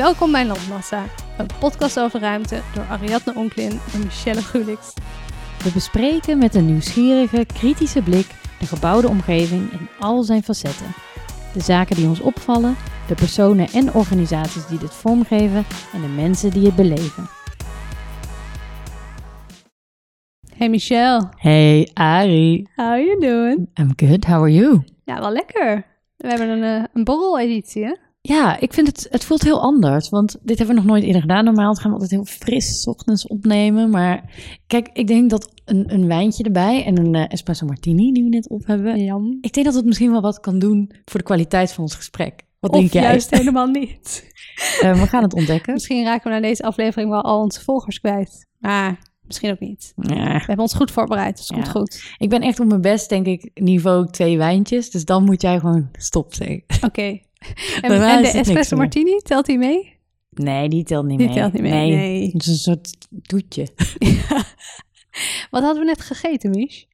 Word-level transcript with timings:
Welkom 0.00 0.32
bij 0.32 0.46
Landmassa, 0.46 1.04
een 1.38 1.46
podcast 1.58 2.00
over 2.00 2.20
ruimte 2.20 2.60
door 2.74 2.84
Ariadne 2.84 3.34
Onklin 3.34 3.80
en 3.94 3.98
Michelle 4.04 4.42
Gulix. 4.42 4.94
We 5.64 5.70
bespreken 5.72 6.38
met 6.38 6.54
een 6.54 6.66
nieuwsgierige, 6.66 7.46
kritische 7.46 8.02
blik 8.02 8.26
de 8.58 8.66
gebouwde 8.66 9.08
omgeving 9.08 9.72
in 9.72 9.88
al 9.98 10.22
zijn 10.22 10.42
facetten. 10.42 10.86
De 11.52 11.60
zaken 11.60 11.96
die 11.96 12.08
ons 12.08 12.20
opvallen, 12.20 12.76
de 13.08 13.14
personen 13.14 13.68
en 13.68 13.94
organisaties 13.94 14.66
die 14.66 14.78
dit 14.78 14.94
vormgeven 14.94 15.64
en 15.92 16.00
de 16.00 16.08
mensen 16.22 16.50
die 16.50 16.66
het 16.66 16.76
beleven. 16.76 17.28
Hey 20.54 20.68
Michelle, 20.68 21.28
Hey 21.36 21.90
Ari, 21.92 22.66
how 22.74 22.96
you 22.96 23.20
doing? 23.20 23.70
I'm 23.74 23.92
good, 23.96 24.24
how 24.24 24.40
are 24.40 24.52
you? 24.52 24.82
Ja, 25.04 25.20
wel 25.20 25.32
lekker. 25.32 25.86
We 26.16 26.28
hebben 26.28 26.48
een, 26.48 26.62
eh, 26.62 26.84
een 26.92 27.04
borrel-editie, 27.04 27.84
hè? 27.84 27.94
Ja, 28.22 28.60
ik 28.60 28.72
vind 28.72 28.86
het, 28.86 29.06
het 29.10 29.24
voelt 29.24 29.42
heel 29.42 29.60
anders, 29.60 30.08
want 30.08 30.36
dit 30.42 30.58
hebben 30.58 30.76
we 30.76 30.80
nog 30.82 30.90
nooit 30.90 31.04
eerder 31.04 31.20
gedaan. 31.20 31.44
Normaal 31.44 31.74
gaan 31.74 31.86
we 31.86 31.92
altijd 31.92 32.10
heel 32.10 32.24
fris 32.24 32.80
's 32.80 32.86
ochtends 32.86 33.26
opnemen, 33.26 33.90
maar 33.90 34.32
kijk, 34.66 34.88
ik 34.92 35.06
denk 35.06 35.30
dat 35.30 35.52
een, 35.64 35.92
een 35.94 36.06
wijntje 36.06 36.44
erbij 36.44 36.84
en 36.84 36.98
een 36.98 37.14
eh, 37.14 37.24
espresso 37.28 37.66
martini 37.66 38.12
die 38.12 38.22
we 38.22 38.28
net 38.28 38.48
op 38.48 38.66
hebben, 38.66 39.04
Jam. 39.04 39.38
ik 39.40 39.52
denk 39.52 39.66
dat 39.66 39.74
het 39.74 39.84
misschien 39.84 40.10
wel 40.10 40.20
wat 40.20 40.40
kan 40.40 40.58
doen 40.58 40.90
voor 41.04 41.20
de 41.20 41.26
kwaliteit 41.26 41.72
van 41.72 41.82
ons 41.84 41.94
gesprek. 41.94 42.42
Wat 42.60 42.70
Of 42.70 42.78
denk 42.78 42.92
jij? 42.92 43.02
juist 43.02 43.30
helemaal 43.40 43.66
niet. 43.66 44.32
Eh, 44.80 45.00
we 45.00 45.06
gaan 45.06 45.22
het 45.22 45.34
ontdekken. 45.34 45.72
Misschien 45.72 46.04
raken 46.04 46.30
we 46.30 46.36
na 46.36 46.42
deze 46.42 46.62
aflevering 46.62 47.10
wel 47.10 47.22
al 47.22 47.40
onze 47.42 47.60
volgers 47.64 48.00
kwijt. 48.00 48.46
Maar 48.58 48.98
misschien 49.26 49.50
ook 49.50 49.60
niet. 49.60 49.92
Ja. 49.96 50.14
We 50.14 50.38
hebben 50.46 50.58
ons 50.58 50.74
goed 50.74 50.90
voorbereid, 50.90 51.36
dus 51.36 51.48
het 51.48 51.56
Ja. 51.56 51.62
komt 51.62 51.76
goed. 51.76 52.14
Ik 52.18 52.28
ben 52.28 52.40
echt 52.40 52.60
op 52.60 52.66
mijn 52.66 52.80
best, 52.80 53.08
denk 53.08 53.26
ik, 53.26 53.50
niveau 53.54 54.10
twee 54.10 54.38
wijntjes. 54.38 54.90
Dus 54.90 55.04
dan 55.04 55.24
moet 55.24 55.42
jij 55.42 55.58
gewoon 55.58 55.88
stop 55.92 56.34
zeggen. 56.34 56.62
Oké. 56.84 57.18
En, 57.80 58.22
de 58.22 58.28
espresso 58.28 58.76
martini, 58.76 59.16
telt 59.18 59.46
die 59.46 59.58
mee? 59.58 59.98
Nee, 60.30 60.68
die 60.68 60.84
telt 60.84 61.06
niet 61.06 61.18
Die 61.18 61.26
mee. 61.26 61.36
telt 61.36 61.52
niet 61.52 61.62
mee, 61.62 61.90
nee. 61.96 62.30
Het 62.32 62.42
is 62.42 62.46
een 62.46 62.54
soort 62.54 63.08
toetje. 63.22 63.68
Wat 65.50 65.62
hadden 65.62 65.78
we 65.78 65.84
net 65.88 66.00
gegeten, 66.00 66.50
Mich? 66.50 66.84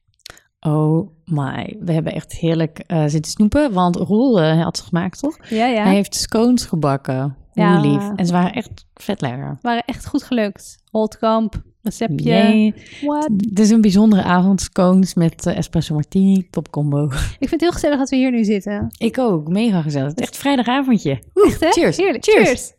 Oh 0.59 1.09
my. 1.25 1.75
We 1.79 1.93
hebben 1.93 2.13
echt 2.13 2.33
heerlijk 2.33 2.79
eh, 2.79 3.03
zitten 3.07 3.31
snoepen. 3.31 3.73
Want 3.73 3.95
Roel 3.95 4.41
eh, 4.41 4.63
had 4.63 4.77
ze 4.77 4.83
gemaakt, 4.83 5.19
toch? 5.19 5.37
Ja, 5.49 5.65
ja. 5.65 5.83
Hij 5.83 5.93
heeft 5.93 6.15
scones 6.15 6.65
gebakken. 6.65 7.37
Ja. 7.53 7.77
Hoe 7.79 7.89
lief. 7.89 8.11
En 8.15 8.25
ze 8.25 8.33
waren 8.33 8.53
echt 8.53 8.85
vet 8.93 9.21
lekker. 9.21 9.57
waren 9.61 9.83
echt 9.85 10.07
goed 10.07 10.23
gelukt. 10.23 10.77
Holtkamp, 10.91 11.61
receptje. 11.87 12.73
What? 13.01 13.29
Het 13.49 13.59
is 13.59 13.69
een 13.69 13.81
bijzondere 13.81 14.23
avond. 14.23 14.61
Scones 14.61 15.13
met 15.13 15.45
eh, 15.45 15.57
espresso 15.57 15.93
martini. 15.93 16.47
Top 16.49 16.69
combo. 16.71 17.05
Ik 17.39 17.47
vind 17.49 17.51
het 17.51 17.61
heel 17.61 17.71
gezellig 17.71 17.97
dat 17.97 18.09
we 18.09 18.15
hier 18.15 18.31
nu 18.31 18.43
zitten. 18.43 18.87
Ik 18.97 19.17
ook. 19.17 19.47
Mega 19.47 19.81
gezellig. 19.81 20.09
Het 20.09 20.19
is 20.19 20.25
echt 20.25 20.37
vrijdagavondje. 20.37 21.19
Echt, 21.33 21.59
hè? 21.59 21.69
cheers. 21.69 21.97
Heerlijk. 21.97 22.23
Cheers. 22.23 22.47
Cheers. 22.47 22.75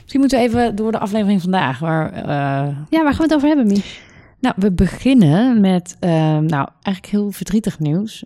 Misschien 0.01 0.21
moeten 0.21 0.39
we 0.39 0.45
even 0.45 0.77
door 0.77 0.93
de 0.93 0.99
aflevering 0.99 1.43
vandaag. 1.43 1.79
Waar, 1.79 2.13
eh, 2.13 2.77
Ja, 2.91 3.03
waar 3.03 3.15
gaan 3.15 3.17
we 3.17 3.23
het 3.23 3.35
over 3.35 3.49
hebben, 3.49 3.67
Mich? 3.67 4.01
Nou, 4.41 4.55
we 4.59 4.73
beginnen 4.73 5.61
met, 5.61 5.97
eh, 6.01 6.11
nou, 6.39 6.69
eigenlijk 6.83 7.07
heel 7.07 7.31
verdrietig 7.31 7.79
nieuws. 7.79 8.25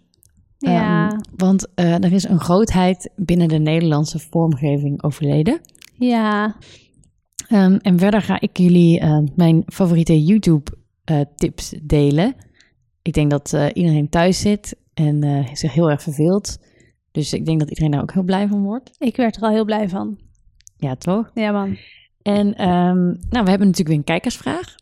Ja. 0.59 1.09
Ehm, 1.09 1.19
want 1.37 1.75
eh, 1.75 2.05
er 2.05 2.13
is 2.13 2.29
een 2.29 2.41
grootheid 2.41 3.11
binnen 3.17 3.49
de 3.49 3.59
Nederlandse 3.59 4.19
vormgeving 4.19 5.03
overleden. 5.03 5.61
ja. 5.99 6.57
Ehm, 7.49 7.79
en 7.83 7.99
verder 7.99 8.23
ga 8.23 8.41
ik 8.41 8.57
jullie 8.57 9.01
eh, 9.01 9.19
mijn 9.35 9.63
favoriete 9.67 10.25
YouTube-tips 10.25 11.75
delen. 11.83 12.35
Ik 13.03 13.13
denk 13.13 13.31
dat 13.31 13.53
eh, 13.53 13.67
iedereen 13.73 14.09
thuis 14.09 14.41
zit 14.41 14.77
en 14.95 15.23
eh, 15.23 15.55
zich 15.55 15.73
heel 15.73 15.91
erg 15.91 16.03
verveelt. 16.03 16.59
Dus 17.11 17.33
ik 17.33 17.47
denk 17.47 17.59
dat 17.59 17.69
iedereen 17.69 17.91
daar 17.91 18.03
ook 18.03 18.13
heel 18.13 18.23
blij 18.23 18.49
van 18.49 18.63
wordt. 18.63 18.91
Ik 18.99 19.17
werd 19.17 19.37
er 19.37 19.43
al 19.43 19.51
heel 19.51 19.65
blij 19.65 19.89
van. 19.89 20.19
Ja, 20.77 20.97
toch? 20.97 21.31
Ja, 21.35 21.53
man. 21.53 21.77
En 22.23 22.55
ehm, 22.55 23.05
nou, 23.05 23.45
we 23.45 23.51
hebben 23.51 23.59
natuurlijk 23.59 23.89
weer 23.89 23.97
een 23.97 24.05
kijkersvraag. 24.05 24.75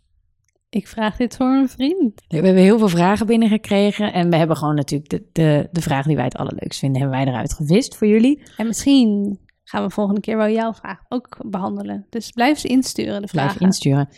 Ik 0.68 0.88
vraag 0.88 1.16
dit 1.16 1.36
voor 1.36 1.46
een 1.46 1.68
vriend. 1.68 2.22
We 2.28 2.34
hebben 2.34 2.54
heel 2.54 2.78
veel 2.78 2.88
vragen 2.88 3.26
binnengekregen. 3.26 4.12
En 4.12 4.30
we 4.30 4.36
hebben 4.36 4.56
gewoon 4.56 4.74
natuurlijk 4.74 5.10
de, 5.10 5.22
de, 5.32 5.68
de 5.72 5.80
vraag 5.80 6.06
die 6.06 6.16
wij 6.16 6.24
het 6.24 6.36
allerleukst 6.36 6.78
vinden, 6.78 7.00
hebben 7.00 7.18
wij 7.18 7.28
eruit 7.28 7.52
gevist 7.52 7.96
voor 7.96 8.06
jullie. 8.06 8.42
En 8.56 8.66
misschien 8.66 9.38
gaan 9.68 9.82
we 9.82 9.90
volgende 9.90 10.20
keer 10.20 10.36
wel 10.36 10.48
jouw 10.48 10.72
vraag 10.72 10.98
ook 11.08 11.36
behandelen. 11.46 12.06
Dus 12.10 12.30
blijf 12.30 12.58
ze 12.58 12.68
insturen, 12.68 13.22
de 13.22 13.28
vragen. 13.28 13.56
Blijf 13.56 13.70
insturen. 13.70 14.08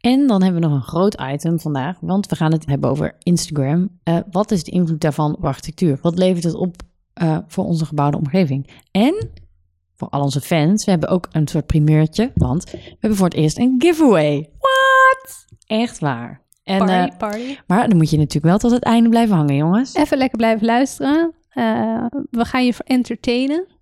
En 0.00 0.26
dan 0.26 0.42
hebben 0.42 0.60
we 0.60 0.68
nog 0.68 0.76
een 0.76 0.88
groot 0.88 1.20
item 1.32 1.60
vandaag, 1.60 1.96
want 2.00 2.26
we 2.26 2.36
gaan 2.36 2.52
het 2.52 2.66
hebben 2.66 2.90
over 2.90 3.16
Instagram. 3.22 3.88
Eh, 4.02 4.18
wat 4.30 4.50
is 4.50 4.64
de 4.64 4.70
invloed 4.70 5.00
daarvan 5.00 5.36
op 5.36 5.44
architectuur? 5.44 5.98
Wat 6.02 6.18
levert 6.18 6.44
het 6.44 6.54
op 6.54 6.76
eh, 7.12 7.38
voor 7.46 7.64
onze 7.64 7.86
gebouwde 7.86 8.16
omgeving? 8.16 8.70
En 8.90 9.30
voor 9.96 10.08
al 10.08 10.22
onze 10.22 10.40
fans, 10.40 10.84
we 10.84 10.90
hebben 10.90 11.08
ook 11.08 11.28
een 11.30 11.48
soort 11.48 11.66
primeurtje, 11.66 12.32
want 12.34 12.70
we 12.70 12.96
hebben 12.98 13.18
voor 13.18 13.28
het 13.28 13.36
eerst 13.36 13.58
een 13.58 13.74
giveaway. 13.78 14.50
What? 14.58 15.46
Echt 15.66 15.98
waar. 15.98 16.44
En, 16.62 16.78
Party, 16.78 16.92
eh, 16.92 17.18
party. 17.18 17.56
maar 17.66 17.88
dan 17.88 17.96
moet 17.96 18.10
je 18.10 18.16
natuurlijk 18.16 18.44
wel 18.44 18.58
tot 18.58 18.70
het 18.70 18.82
einde 18.82 19.08
blijven 19.08 19.36
hangen, 19.36 19.56
jongens. 19.56 19.94
Even 19.94 20.18
lekker 20.18 20.38
blijven 20.38 20.66
luisteren. 20.66 21.34
We 22.30 22.44
gaan 22.44 22.64
je 22.64 22.74
entertainen. 22.84 23.75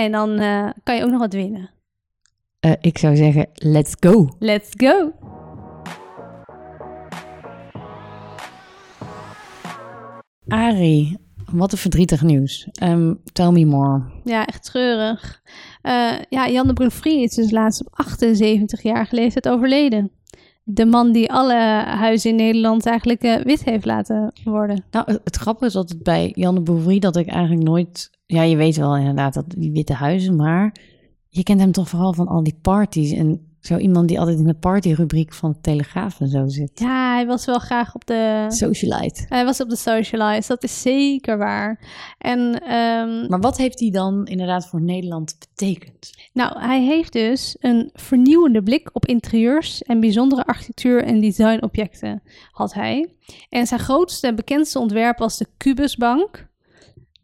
En 0.00 0.12
dan 0.12 0.38
eh, 0.38 0.68
kan 0.82 0.96
je 0.96 1.04
ook 1.04 1.10
nog 1.10 1.20
wat 1.20 1.32
winnen. 1.32 1.70
Eh, 2.60 2.72
ik 2.80 2.98
zou 2.98 3.16
zeggen, 3.16 3.46
let's 3.54 3.96
go. 4.00 4.28
Let's 4.38 4.70
go! 4.76 5.12
Ari, 10.48 11.16
wat 11.52 11.72
een 11.72 11.78
verdrietig 11.78 12.22
nieuws. 12.22 12.68
Ehm, 12.72 13.14
tell 13.32 13.50
me 13.50 13.64
more. 13.64 14.02
Ja, 14.24 14.46
echt 14.46 14.64
treurig. 14.64 15.42
Eh, 15.82 16.12
ja, 16.28 16.48
Jan 16.48 16.66
de 16.66 16.72
Bruin 16.72 17.20
is 17.20 17.34
dus 17.34 17.50
laatst 17.50 17.86
op 17.86 18.04
78-jarige 18.06 19.14
leeftijd 19.14 19.48
overleden. 19.48 20.10
De 20.62 20.86
man 20.86 21.12
die 21.12 21.32
alle 21.32 21.54
huizen 21.84 22.30
in 22.30 22.36
Nederland 22.36 22.86
eigenlijk 22.86 23.42
wit 23.44 23.64
heeft 23.64 23.84
laten 23.84 24.32
worden. 24.44 24.84
Nou, 24.90 25.12
het, 25.12 25.20
het 25.24 25.36
grappige 25.36 25.66
is 25.66 25.76
altijd 25.76 26.02
bij 26.02 26.32
Jan 26.34 26.64
de 26.64 26.98
dat 26.98 27.16
ik 27.16 27.26
eigenlijk 27.26 27.68
nooit... 27.68 28.10
Ja, 28.30 28.42
je 28.42 28.56
weet 28.56 28.76
wel 28.76 28.96
inderdaad 28.96 29.34
dat 29.34 29.44
die 29.48 29.72
witte 29.72 29.92
huizen, 29.92 30.36
maar 30.36 30.74
je 31.28 31.42
kent 31.42 31.60
hem 31.60 31.72
toch 31.72 31.88
vooral 31.88 32.12
van 32.12 32.28
al 32.28 32.42
die 32.42 32.58
parties. 32.62 33.12
En 33.12 33.50
zo 33.60 33.76
iemand 33.76 34.08
die 34.08 34.20
altijd 34.20 34.38
in 34.38 34.46
de 34.46 34.54
partyrubriek 34.54 35.34
van 35.34 35.52
de 35.52 35.60
Telegraaf 35.60 36.20
en 36.20 36.28
zo 36.28 36.48
zit. 36.48 36.70
Ja, 36.74 37.14
hij 37.14 37.26
was 37.26 37.44
wel 37.44 37.58
graag 37.58 37.94
op 37.94 38.06
de... 38.06 38.46
Socialite. 38.48 39.24
Hij 39.28 39.44
was 39.44 39.60
op 39.60 39.68
de 39.68 39.76
socialize, 39.76 40.48
dat 40.48 40.62
is 40.62 40.82
zeker 40.82 41.38
waar. 41.38 41.80
En 42.18 42.62
ehm, 42.62 43.28
Maar 43.28 43.40
wat 43.40 43.56
heeft 43.56 43.80
hij 43.80 43.90
dan 43.90 44.26
inderdaad 44.26 44.68
voor 44.68 44.82
Nederland 44.82 45.36
betekend? 45.38 46.10
nou, 46.32 46.60
hij 46.60 46.82
heeft 46.82 47.12
dus 47.12 47.56
een 47.60 47.90
vernieuwende 47.92 48.62
blik 48.62 48.90
op 48.92 49.06
interieurs 49.06 49.82
en 49.82 50.00
bijzondere 50.00 50.44
architectuur 50.44 51.04
en 51.04 51.20
designobjecten 51.20 52.22
had 52.52 52.74
hij. 52.74 53.14
En 53.48 53.66
zijn 53.66 53.80
grootste 53.80 54.26
en 54.26 54.34
bekendste 54.34 54.78
ontwerp 54.78 55.18
was 55.18 55.38
de 55.38 55.46
Cubusbank. 55.56 56.48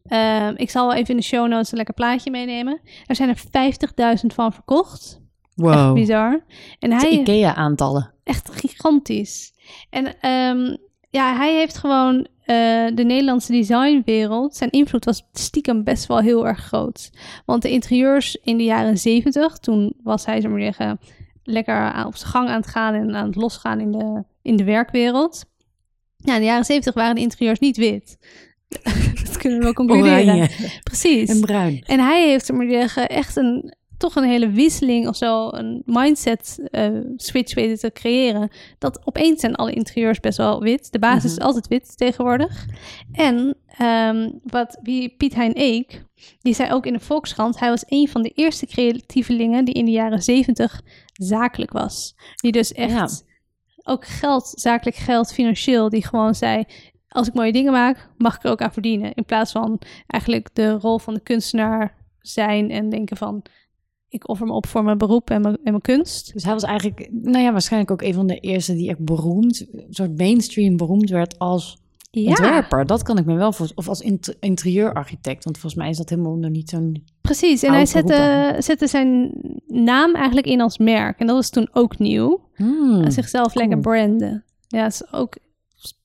Ehm, 0.08 0.54
ik 0.56 0.70
zal 0.70 0.86
wel 0.86 0.96
even 0.96 1.10
in 1.10 1.16
de 1.16 1.22
show 1.22 1.48
notes 1.48 1.70
een 1.70 1.76
lekker 1.76 1.94
plaatje 1.94 2.30
meenemen. 2.30 2.80
Er 3.06 3.16
zijn 3.16 3.28
er 3.28 3.36
50.000 3.36 4.34
van 4.34 4.52
verkocht. 4.52 5.20
Echt 5.42 5.54
Wow. 5.54 5.94
bizar. 5.94 6.44
En 6.78 6.92
hij 6.92 7.10
IKEA-aantallen. 7.10 8.12
echt 8.24 8.50
gigantisch. 8.50 9.52
En 9.90 10.20
ehm, 10.20 10.76
ja, 11.10 11.36
hij 11.36 11.54
heeft 11.54 11.78
gewoon 11.78 12.26
eh, 12.44 12.56
de 12.94 13.04
Nederlandse 13.04 13.52
designwereld, 13.52 14.56
zijn 14.56 14.70
invloed 14.70 15.04
was 15.04 15.22
stiekem 15.32 15.84
best 15.84 16.06
wel 16.06 16.18
heel 16.18 16.46
erg 16.46 16.58
groot. 16.60 17.10
Want 17.44 17.62
de 17.62 17.70
interieurs 17.70 18.36
in 18.36 18.56
de 18.56 18.64
jaren 18.64 18.98
zeventig, 18.98 19.58
toen 19.58 19.94
was 20.02 20.26
hij, 20.26 20.40
zo 20.40 20.48
maar 20.48 20.60
zeggen, 20.60 20.98
lekker 21.42 21.74
aan, 21.74 22.06
op 22.06 22.16
zijn 22.16 22.30
gang 22.30 22.48
aan 22.48 22.60
het 22.60 22.66
gaan 22.66 22.94
en 22.94 23.14
aan 23.14 23.26
het 23.26 23.36
losgaan 23.36 23.80
in 23.80 23.92
de, 23.92 24.22
in 24.42 24.56
de 24.56 24.64
werkwereld. 24.64 25.44
Ja, 26.16 26.34
in 26.34 26.40
de 26.40 26.46
jaren 26.46 26.64
zeventig 26.64 26.94
waren 26.94 27.14
de 27.14 27.20
interieurs 27.20 27.58
niet 27.58 27.76
wit. 27.76 28.18
Dat 29.24 29.36
kunnen 29.36 29.58
we 29.58 29.64
wel 29.64 29.72
concluderen. 29.72 30.22
Oranje 30.22 30.48
Precies. 30.82 31.28
en 31.30 31.40
bruin. 31.40 31.82
En 31.86 32.00
hij 32.00 32.28
heeft, 32.28 32.46
te 32.46 32.66
zeggen, 32.70 33.08
echt 33.08 33.36
een, 33.36 33.74
toch 33.98 34.16
een 34.16 34.28
hele 34.28 34.50
wisseling 34.50 35.08
of 35.08 35.16
zo, 35.16 35.48
een 35.52 35.82
mindset 35.84 36.58
eh, 36.70 36.88
switch 37.16 37.54
weten 37.54 37.78
te 37.78 37.92
creëren. 37.92 38.50
Dat 38.78 39.00
opeens 39.06 39.40
zijn 39.40 39.54
alle 39.54 39.72
interieurs 39.72 40.20
best 40.20 40.38
wel 40.38 40.60
wit. 40.60 40.92
De 40.92 40.98
basis 40.98 41.30
is 41.30 41.36
Mhm. 41.36 41.46
altijd 41.46 41.68
wit 41.68 41.96
tegenwoordig. 41.96 42.66
En 43.12 43.56
ehm, 43.66 44.30
wat 44.42 44.78
wie, 44.82 45.14
Piet 45.16 45.34
Hein 45.34 45.52
Eek, 45.54 46.04
die 46.40 46.54
zei 46.54 46.72
ook 46.72 46.86
in 46.86 46.92
de 46.92 47.00
Volkskrant, 47.00 47.58
hij 47.58 47.68
was 47.68 47.84
een 47.86 48.08
van 48.08 48.22
de 48.22 48.30
eerste 48.34 48.66
creatievelingen 48.66 49.64
die 49.64 49.74
in 49.74 49.84
de 49.84 49.90
jaren 49.90 50.22
zeventig 50.22 50.80
zakelijk 51.12 51.72
was. 51.72 52.14
Die 52.36 52.52
dus 52.52 52.72
echt 52.72 52.90
Ja. 52.92 53.08
ook 53.82 54.06
geld, 54.06 54.52
zakelijk 54.54 54.96
geld, 54.96 55.32
financieel, 55.32 55.88
die 55.88 56.06
gewoon 56.06 56.34
zei, 56.34 56.64
als 57.16 57.28
ik 57.28 57.34
mooie 57.34 57.52
dingen 57.52 57.72
maak, 57.72 58.08
mag 58.18 58.36
ik 58.36 58.44
er 58.44 58.50
ook 58.50 58.60
aan 58.62 58.72
verdienen. 58.72 59.14
In 59.14 59.24
plaats 59.24 59.52
van 59.52 59.78
eigenlijk 60.06 60.48
de 60.52 60.70
rol 60.70 60.98
van 60.98 61.14
de 61.14 61.20
kunstenaar 61.20 61.94
zijn 62.20 62.70
en 62.70 62.88
denken 62.88 63.16
van, 63.16 63.42
ik 64.08 64.28
offer 64.28 64.46
me 64.46 64.52
op 64.52 64.66
voor 64.66 64.84
mijn 64.84 64.98
beroep 64.98 65.30
en 65.30 65.42
mijn, 65.42 65.54
en 65.54 65.70
mijn 65.70 65.80
kunst. 65.80 66.32
Dus 66.32 66.44
hij 66.44 66.52
was 66.52 66.62
eigenlijk, 66.62 67.08
nou 67.12 67.38
ja, 67.44 67.52
waarschijnlijk 67.52 67.92
ook 67.92 68.02
een 68.02 68.14
van 68.14 68.26
de 68.26 68.38
eerste 68.40 68.74
die 68.74 68.88
echt 68.88 69.04
beroemd, 69.04 69.66
een 69.72 69.86
soort 69.90 70.16
mainstream 70.16 70.76
beroemd 70.76 71.10
werd 71.10 71.38
als 71.38 71.78
Ja, 72.10 72.28
ontwerper. 72.28 72.86
Dat 72.86 73.02
kan 73.02 73.18
ik 73.18 73.24
me 73.24 73.34
wel 73.34 73.52
voor. 73.52 73.70
Of 73.74 73.88
als 73.88 74.00
int- 74.00 74.36
interieurarchitect. 74.40 75.44
Want 75.44 75.58
volgens 75.58 75.82
mij 75.82 75.90
is 75.90 75.96
dat 75.96 76.08
helemaal 76.10 76.34
nog 76.36 76.50
niet 76.50 76.68
zo'n. 76.70 77.04
precies. 77.20 77.62
En 77.62 77.72
hij 77.72 77.86
zette, 77.86 78.54
zette 78.58 78.86
zijn 78.86 79.32
naam 79.66 80.14
eigenlijk 80.14 80.46
in 80.46 80.60
als 80.60 80.78
merk. 80.78 81.18
En 81.20 81.26
dat 81.26 81.36
was 81.36 81.50
toen 81.50 81.68
ook 81.72 81.98
nieuw. 81.98 82.40
Hmm. 82.54 83.10
Zichzelf 83.10 83.52
cool. 83.52 83.66
lekker 83.66 83.80
branden. 83.82 84.44
Ja, 84.68 84.86
is 84.86 85.12
ook 85.12 85.36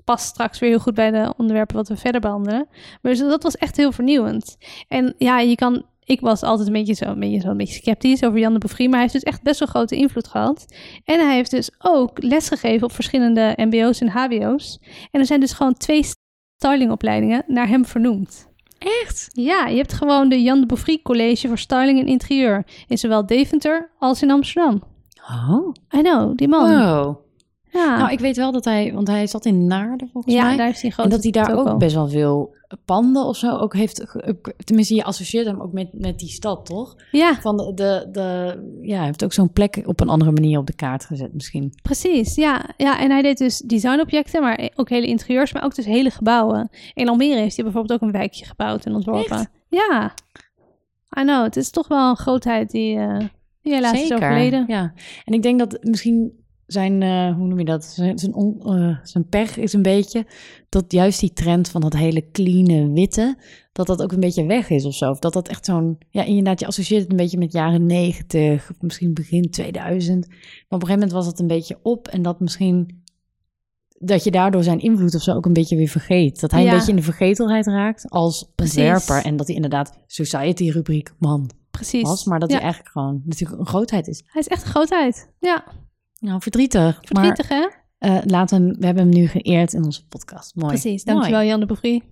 past 0.03 0.25
straks 0.25 0.59
weer 0.59 0.69
heel 0.69 0.79
goed 0.79 0.93
bij 0.93 1.11
de 1.11 1.33
onderwerpen 1.37 1.75
wat 1.75 1.87
we 1.87 1.97
verder 1.97 2.21
behandelen. 2.21 2.67
Maar 3.01 3.11
dus 3.11 3.19
dat 3.19 3.43
was 3.43 3.55
echt 3.55 3.77
heel 3.77 3.91
vernieuwend. 3.91 4.57
En 4.87 5.15
ja, 5.17 5.39
je 5.39 5.55
kan... 5.55 5.85
Ik 6.03 6.21
was 6.21 6.43
altijd 6.43 6.67
een 6.67 6.73
beetje 6.73 6.93
zo, 6.93 7.05
een 7.05 7.19
beetje, 7.19 7.39
zo 7.39 7.47
een 7.47 7.57
beetje 7.57 7.81
sceptisch 7.81 8.23
over 8.23 8.39
Jan 8.39 8.53
de 8.53 8.59
Bevrie, 8.59 8.87
maar 8.87 8.99
hij 8.99 9.07
heeft 9.09 9.23
dus 9.23 9.33
echt 9.33 9.43
best 9.43 9.59
wel 9.59 9.67
grote 9.67 9.95
invloed 9.95 10.27
gehad. 10.27 10.65
En 11.05 11.19
hij 11.19 11.35
heeft 11.35 11.51
dus 11.51 11.71
ook 11.77 12.23
lesgegeven 12.23 12.83
op 12.83 12.91
verschillende 12.91 13.53
mbo's 13.57 13.99
en 14.01 14.09
hbo's. 14.09 14.79
En 15.11 15.19
er 15.19 15.25
zijn 15.25 15.39
dus 15.39 15.53
gewoon 15.53 15.73
twee 15.73 16.05
stylingopleidingen 16.57 17.43
naar 17.47 17.67
hem 17.67 17.85
vernoemd. 17.85 18.49
Echt? 18.77 19.29
Ja, 19.31 19.67
je 19.67 19.77
hebt 19.77 19.93
gewoon 19.93 20.29
de 20.29 20.41
Jan 20.41 20.59
de 20.59 20.65
Bevrie 20.65 21.01
College 21.01 21.47
voor 21.47 21.57
Styling 21.57 21.99
en 21.99 22.07
Interieur 22.07 22.65
in 22.87 22.97
zowel 22.97 23.25
Deventer 23.25 23.91
als 23.99 24.21
in 24.21 24.31
Amsterdam. 24.31 24.83
Oh. 25.29 25.73
I 25.95 26.01
know, 26.01 26.37
die 26.37 26.47
man. 26.47 26.77
Wow. 26.77 27.17
Ja, 27.71 27.97
Nou, 27.97 28.11
ik 28.11 28.19
weet 28.19 28.35
wel 28.37 28.51
dat 28.51 28.65
hij, 28.65 28.93
want 28.93 29.07
hij 29.07 29.27
zat 29.27 29.45
in 29.45 29.67
Naarden 29.67 30.09
volgens 30.13 30.33
ja 30.33 30.43
mij. 30.45 30.57
daar 30.57 30.69
is 30.69 30.81
hij 30.81 30.91
groot. 30.91 31.05
en 31.05 31.11
dat 31.11 31.23
hij 31.23 31.31
daar 31.31 31.55
ook 31.57 31.77
best 31.77 31.95
wel 31.95 32.07
veel 32.09 32.55
panden 32.85 33.25
of 33.25 33.37
zo 33.37 33.57
ook 33.57 33.73
heeft. 33.73 34.01
ge- 34.05 34.53
Tenminste, 34.63 34.95
je 34.95 35.03
associeert 35.03 35.45
hem 35.45 35.61
ook 35.61 35.71
met, 35.73 35.87
met 35.93 36.19
die 36.19 36.29
stad, 36.29 36.65
toch? 36.65 36.95
Ja, 37.11 37.33
Van 37.41 37.57
de, 37.57 37.73
de, 37.73 38.07
de, 38.11 38.59
ja, 38.81 38.95
hij 38.97 39.05
heeft 39.05 39.23
ook 39.23 39.33
zo'n 39.33 39.51
plek 39.51 39.81
op 39.85 39.99
een 39.99 40.09
andere 40.09 40.31
manier 40.31 40.57
op 40.59 40.67
de 40.67 40.73
kaart 40.75 41.05
gezet, 41.05 41.33
misschien. 41.33 41.73
precies. 41.81 42.35
Ja. 42.35 42.69
ja, 42.77 42.99
en 42.99 43.11
hij 43.11 43.21
deed 43.21 43.37
dus 43.37 43.57
designobjecten, 43.57 44.41
maar 44.41 44.69
ook 44.75 44.89
hele 44.89 45.07
interieurs, 45.07 45.53
maar 45.53 45.63
ook 45.63 45.75
dus 45.75 45.85
hele 45.85 46.09
gebouwen. 46.09 46.69
In 46.93 47.09
Almere 47.09 47.39
heeft 47.39 47.55
hij 47.55 47.63
bijvoorbeeld 47.65 48.01
ook 48.01 48.07
een 48.07 48.13
wijkje 48.17 48.45
gebouwd 48.45 48.85
en 48.85 48.93
ontworpen. 48.95 49.37
Echt? 49.37 49.49
Ja, 49.67 50.13
I 51.19 51.21
know. 51.21 51.43
Het 51.43 51.55
is 51.57 51.69
toch 51.69 51.87
wel 51.87 52.09
een 52.09 52.17
grootheid 52.17 52.71
die, 52.71 52.97
eh 52.97 53.17
die 53.61 53.73
helaas 53.73 54.01
is 54.01 54.13
overleden. 54.13 54.63
Ja, 54.67 54.93
en 55.25 55.33
ik 55.33 55.41
denk 55.41 55.59
dat 55.59 55.77
misschien 55.81 56.39
zijn, 56.71 57.01
eh, 57.01 57.35
hoe 57.35 57.47
noem 57.47 57.59
je 57.59 57.65
dat? 57.65 57.85
Zijn, 57.85 58.19
zijn, 58.19 58.33
on- 58.33 58.61
eh, 58.65 58.97
zijn 59.03 59.27
pech 59.29 59.57
is 59.57 59.73
een 59.73 59.81
beetje 59.81 60.25
dat 60.69 60.91
juist 60.91 61.19
die 61.19 61.33
trend 61.33 61.69
van 61.69 61.81
dat 61.81 61.93
hele 61.93 62.31
clean 62.31 62.93
witte, 62.93 63.37
dat 63.71 63.87
dat 63.87 64.01
ook 64.03 64.11
een 64.11 64.19
beetje 64.19 64.45
weg 64.45 64.69
is 64.69 64.85
of 64.85 64.93
zo. 64.95 65.09
Of 65.09 65.19
dat 65.19 65.33
dat 65.33 65.47
echt 65.47 65.65
zo'n, 65.65 65.97
ja, 66.09 66.23
inderdaad, 66.23 66.59
je 66.59 66.65
associeert 66.67 67.01
het 67.01 67.11
een 67.11 67.17
beetje 67.17 67.37
met 67.37 67.51
jaren 67.51 67.85
90, 67.85 68.69
of 68.71 68.81
misschien 68.81 69.13
begin 69.13 69.49
2000. 69.49 70.27
Maar 70.27 70.35
op 70.37 70.41
een 70.69 70.79
gegeven 70.79 70.93
moment 70.93 71.11
was 71.11 71.25
het 71.25 71.39
een 71.39 71.47
beetje 71.47 71.79
op 71.83 72.07
en 72.07 72.21
dat 72.21 72.39
misschien 72.39 72.99
dat 74.03 74.23
je 74.23 74.31
daardoor 74.31 74.63
zijn 74.63 74.79
invloed 74.79 75.15
of 75.15 75.21
zo 75.21 75.33
ook 75.35 75.45
een 75.45 75.53
beetje 75.53 75.75
weer 75.75 75.87
vergeet. 75.87 76.39
Dat 76.39 76.51
hij 76.51 76.63
Ja. 76.63 76.67
een 76.71 76.75
beetje 76.75 76.89
in 76.91 76.95
de 76.97 77.03
vergetelheid 77.03 77.65
raakt 77.65 78.09
als 78.09 78.51
ontwerper 78.55 79.25
en 79.25 79.35
dat 79.35 79.47
hij 79.47 79.55
inderdaad 79.55 79.97
society-rubriek 80.07 81.13
man 81.19 81.49
Precies. 81.71 82.01
was, 82.01 82.25
maar 82.25 82.39
dat 82.39 82.49
Ja. 82.49 82.55
hij 82.55 82.63
eigenlijk 82.63 82.93
gewoon 82.93 83.21
natuurlijk 83.25 83.59
een 83.59 83.67
grootheid 83.67 84.07
is. 84.07 84.23
Hij 84.25 84.41
is 84.41 84.47
echt 84.47 84.63
een 84.63 84.69
grootheid. 84.69 85.29
Ja, 85.39 85.63
Nou, 86.21 86.41
verdrietig. 86.41 86.99
verdrietig 87.01 87.47
hè? 87.47 87.67
Eh, 87.97 88.17
laten 88.23 88.67
we, 88.67 88.75
we 88.79 88.85
hebben 88.85 89.03
hem 89.03 89.13
nu 89.13 89.27
geëerd 89.27 89.73
in 89.73 89.83
onze 89.83 90.07
podcast. 90.07 90.55
Mooi. 90.55 90.67
Precies. 90.67 91.03
Dankjewel 91.03 91.43
Jan 91.43 91.59
de 91.59 91.65
Bevrie. 91.65 92.03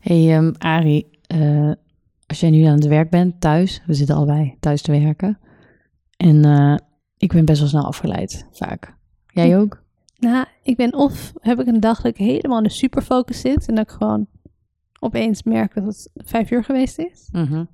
Hey 0.00 0.36
um, 0.36 0.54
Arie, 0.58 1.18
eh, 1.26 1.72
als 2.26 2.40
jij 2.40 2.50
nu 2.50 2.64
aan 2.64 2.74
het 2.74 2.86
werk 2.86 3.10
bent, 3.10 3.40
thuis, 3.40 3.82
we 3.86 3.94
zitten 3.94 4.16
allebei 4.16 4.56
thuis 4.60 4.82
te 4.82 4.90
werken. 4.90 5.38
En 6.16 6.44
eh, 6.44 6.76
ik 7.16 7.32
ben 7.32 7.44
best 7.44 7.58
wel 7.58 7.68
snel 7.68 7.86
afgeleid, 7.86 8.46
vaak. 8.52 8.96
Jij 9.26 9.58
ook? 9.58 9.82
Nou, 10.18 10.44
ik 10.62 10.76
ben 10.76 10.94
of 10.94 11.32
heb 11.40 11.60
ik 11.60 11.66
een 11.66 11.80
dag 11.80 11.96
dat 11.96 12.12
ik 12.12 12.16
helemaal 12.16 12.58
in 12.58 12.64
de 12.64 12.70
superfocus 12.70 13.40
zit 13.40 13.68
en 13.68 13.74
dat 13.74 13.84
ik 13.84 13.96
gewoon 13.96 14.26
opeens 15.00 15.42
merk 15.42 15.74
dat 15.74 15.84
het 15.84 16.10
vijf 16.14 16.50
uur 16.50 16.64
geweest 16.64 16.98
is. 16.98 17.28
Mhm. 17.32 17.64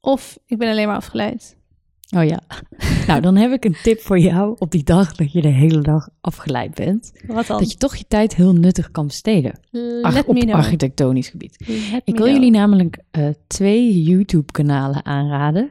Of 0.00 0.38
ik 0.46 0.58
ben 0.58 0.70
alleen 0.70 0.86
maar 0.86 0.96
afgeleid. 0.96 1.56
Oh 2.16 2.24
ja. 2.24 2.40
nou, 3.06 3.20
dan 3.20 3.36
heb 3.36 3.52
ik 3.52 3.64
een 3.64 3.76
tip 3.82 4.00
voor 4.00 4.18
jou 4.18 4.56
op 4.58 4.70
die 4.70 4.82
dag 4.84 5.14
dat 5.14 5.32
je 5.32 5.40
de 5.40 5.48
hele 5.48 5.80
dag 5.80 6.08
afgeleid 6.20 6.74
bent. 6.74 7.12
Wat 7.26 7.46
dan? 7.46 7.58
Dat 7.58 7.70
je 7.70 7.76
toch 7.76 7.96
je 7.96 8.04
tijd 8.08 8.34
heel 8.34 8.52
nuttig 8.52 8.90
kan 8.90 9.06
besteden. 9.06 9.60
Ach, 10.02 10.24
op 10.24 10.36
know. 10.38 10.54
architectonisch 10.54 11.28
gebied. 11.28 11.56
Let 11.66 12.02
Ik 12.04 12.14
wil 12.16 12.24
know. 12.24 12.28
jullie 12.28 12.50
namelijk 12.50 12.98
eh, 13.10 13.28
twee 13.46 14.02
YouTube-kanalen 14.02 15.04
aanraden. 15.04 15.70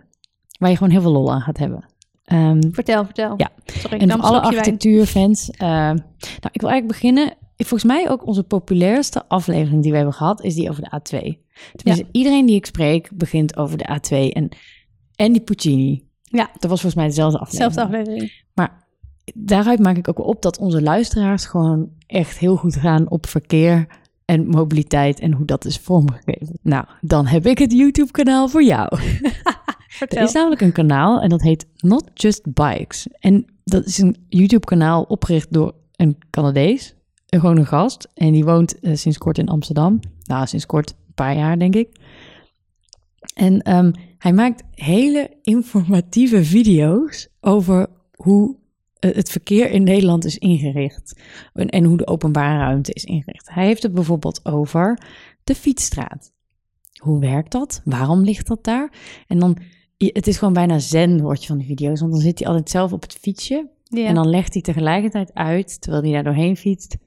Waar 0.59 0.69
je 0.69 0.75
gewoon 0.77 0.91
heel 0.91 1.01
veel 1.01 1.11
lol 1.11 1.31
aan 1.33 1.41
gaat 1.41 1.57
hebben. 1.57 1.85
Ehm, 2.23 2.61
Vertel, 2.71 3.05
vertel. 3.05 3.33
Ja. 3.37 3.49
Sorry, 3.65 3.97
en 3.97 4.11
voor 4.11 4.21
alle 4.21 4.41
architectuurfans. 4.41 5.49
eh, 5.49 5.67
nou, 5.67 5.99
ik 6.51 6.61
wil 6.61 6.69
eigenlijk 6.69 6.87
beginnen. 6.87 7.33
Volgens 7.57 7.83
mij 7.83 8.09
ook 8.09 8.27
onze 8.27 8.43
populairste 8.43 9.27
aflevering 9.27 9.81
die 9.81 9.91
we 9.91 9.97
hebben 9.97 10.15
gehad, 10.15 10.43
is 10.43 10.55
die 10.55 10.69
over 10.69 10.83
de 10.83 10.99
A2. 10.99 11.43
Tenminste, 11.75 12.07
iedereen 12.11 12.45
die 12.45 12.55
ik 12.55 12.65
spreek 12.65 13.09
begint 13.13 13.57
over 13.57 13.77
de 13.77 13.99
A2 13.99 14.33
en, 14.33 14.49
en 15.15 15.31
die 15.31 15.41
Puccini. 15.41 16.03
Ja. 16.21 16.49
Dat 16.53 16.69
was 16.69 16.81
volgens 16.81 16.95
mij 16.95 17.05
dezelfde 17.05 17.39
aflevering. 17.39 17.73
Zelfde 17.73 17.97
aflevering. 17.97 18.43
Maar 18.53 18.87
daaruit 19.33 19.79
maak 19.79 19.97
ik 19.97 20.09
ook 20.09 20.19
op 20.19 20.41
dat 20.41 20.57
onze 20.57 20.81
luisteraars 20.81 21.45
gewoon 21.45 21.89
echt 22.07 22.37
heel 22.37 22.55
goed 22.55 22.75
gaan 22.75 23.09
op 23.09 23.25
verkeer 23.27 23.87
en 24.25 24.47
mobiliteit 24.47 25.19
en 25.19 25.31
hoe 25.31 25.45
dat 25.45 25.65
is 25.65 25.77
vormgegeven. 25.77 26.59
Nou, 26.61 26.85
dan 27.01 27.25
heb 27.25 27.45
ik 27.45 27.57
het 27.57 27.71
YouTube-kanaal 27.71 28.47
voor 28.47 28.63
jou. 28.63 28.97
Er 29.99 30.21
is 30.21 30.31
namelijk 30.31 30.61
een 30.61 30.71
kanaal 30.71 31.21
en 31.21 31.29
dat 31.29 31.41
heet 31.41 31.65
Not 31.75 32.09
Just 32.13 32.53
Bikes. 32.53 33.07
En 33.19 33.45
dat 33.63 33.85
is 33.85 33.97
een 33.97 34.15
YouTube-kanaal 34.27 35.03
opgericht 35.03 35.53
door 35.53 35.73
een 35.95 36.17
Canadees, 36.29 36.95
gewoon 37.25 37.57
een 37.57 37.66
gast. 37.66 38.07
En 38.13 38.31
die 38.31 38.45
woont 38.45 38.80
eh, 38.80 38.95
sinds 38.95 39.18
kort 39.18 39.38
in 39.38 39.50
Amsterdam. 39.50 40.00
Nou, 40.24 40.48
sinds 40.48 40.66
kort, 40.66 40.89
een 40.89 41.13
paar 41.13 41.36
jaar 41.36 41.60
denk 41.60 41.75
ik. 41.75 41.89
En 43.33 43.62
ehm, 43.62 43.92
hij 44.18 44.33
maakt 44.33 44.63
hele 44.72 45.38
informatieve 45.42 46.44
video's 46.44 47.27
over 47.42 47.88
hoe 48.16 48.56
eh, 49.00 49.16
het 49.16 49.30
verkeer 49.30 49.69
in 49.69 49.83
Nederland 49.83 50.25
is 50.25 50.38
ingericht. 50.38 51.19
En, 51.54 51.69
en 51.69 51.83
hoe 51.83 51.98
de 51.98 52.07
openbare 52.07 52.57
ruimte 52.57 52.94
is 52.94 53.04
ingericht. 53.04 53.50
Hij 53.54 53.66
heeft 53.66 53.83
het 53.83 53.94
bijvoorbeeld 53.94 54.45
over 54.45 55.00
de 55.44 55.56
fietsstraat. 55.56 56.31
Hoe 56.95 57.19
werkt 57.19 57.51
dat? 57.51 57.81
Waarom 57.83 58.24
ligt 58.24 58.48
dat 58.48 58.63
daar? 58.63 58.92
En 59.27 59.39
dan, 59.39 59.57
het 59.98 60.27
is 60.27 60.38
gewoon 60.38 60.54
bijna 60.54 60.80
zen, 60.80 61.22
word 61.22 61.42
je 61.42 61.48
van 61.48 61.57
die 61.57 61.68
video's. 61.68 62.00
Want 62.00 62.12
dan 62.12 62.22
zit 62.22 62.39
hij 62.39 62.48
altijd 62.48 62.69
zelf 62.69 62.94
op 62.94 63.01
het 63.01 63.13
fietsje. 63.13 63.68
Ja. 63.83 64.06
En 64.06 64.16
dan 64.16 64.30
legt 64.30 64.54
hij 64.54 64.62
tegelijkertijd 64.62 65.33
uit, 65.33 65.82
terwijl 65.82 66.03
hij 66.03 66.12
daar 66.12 66.24
doorheen 66.24 66.58
fietst, 66.58 66.98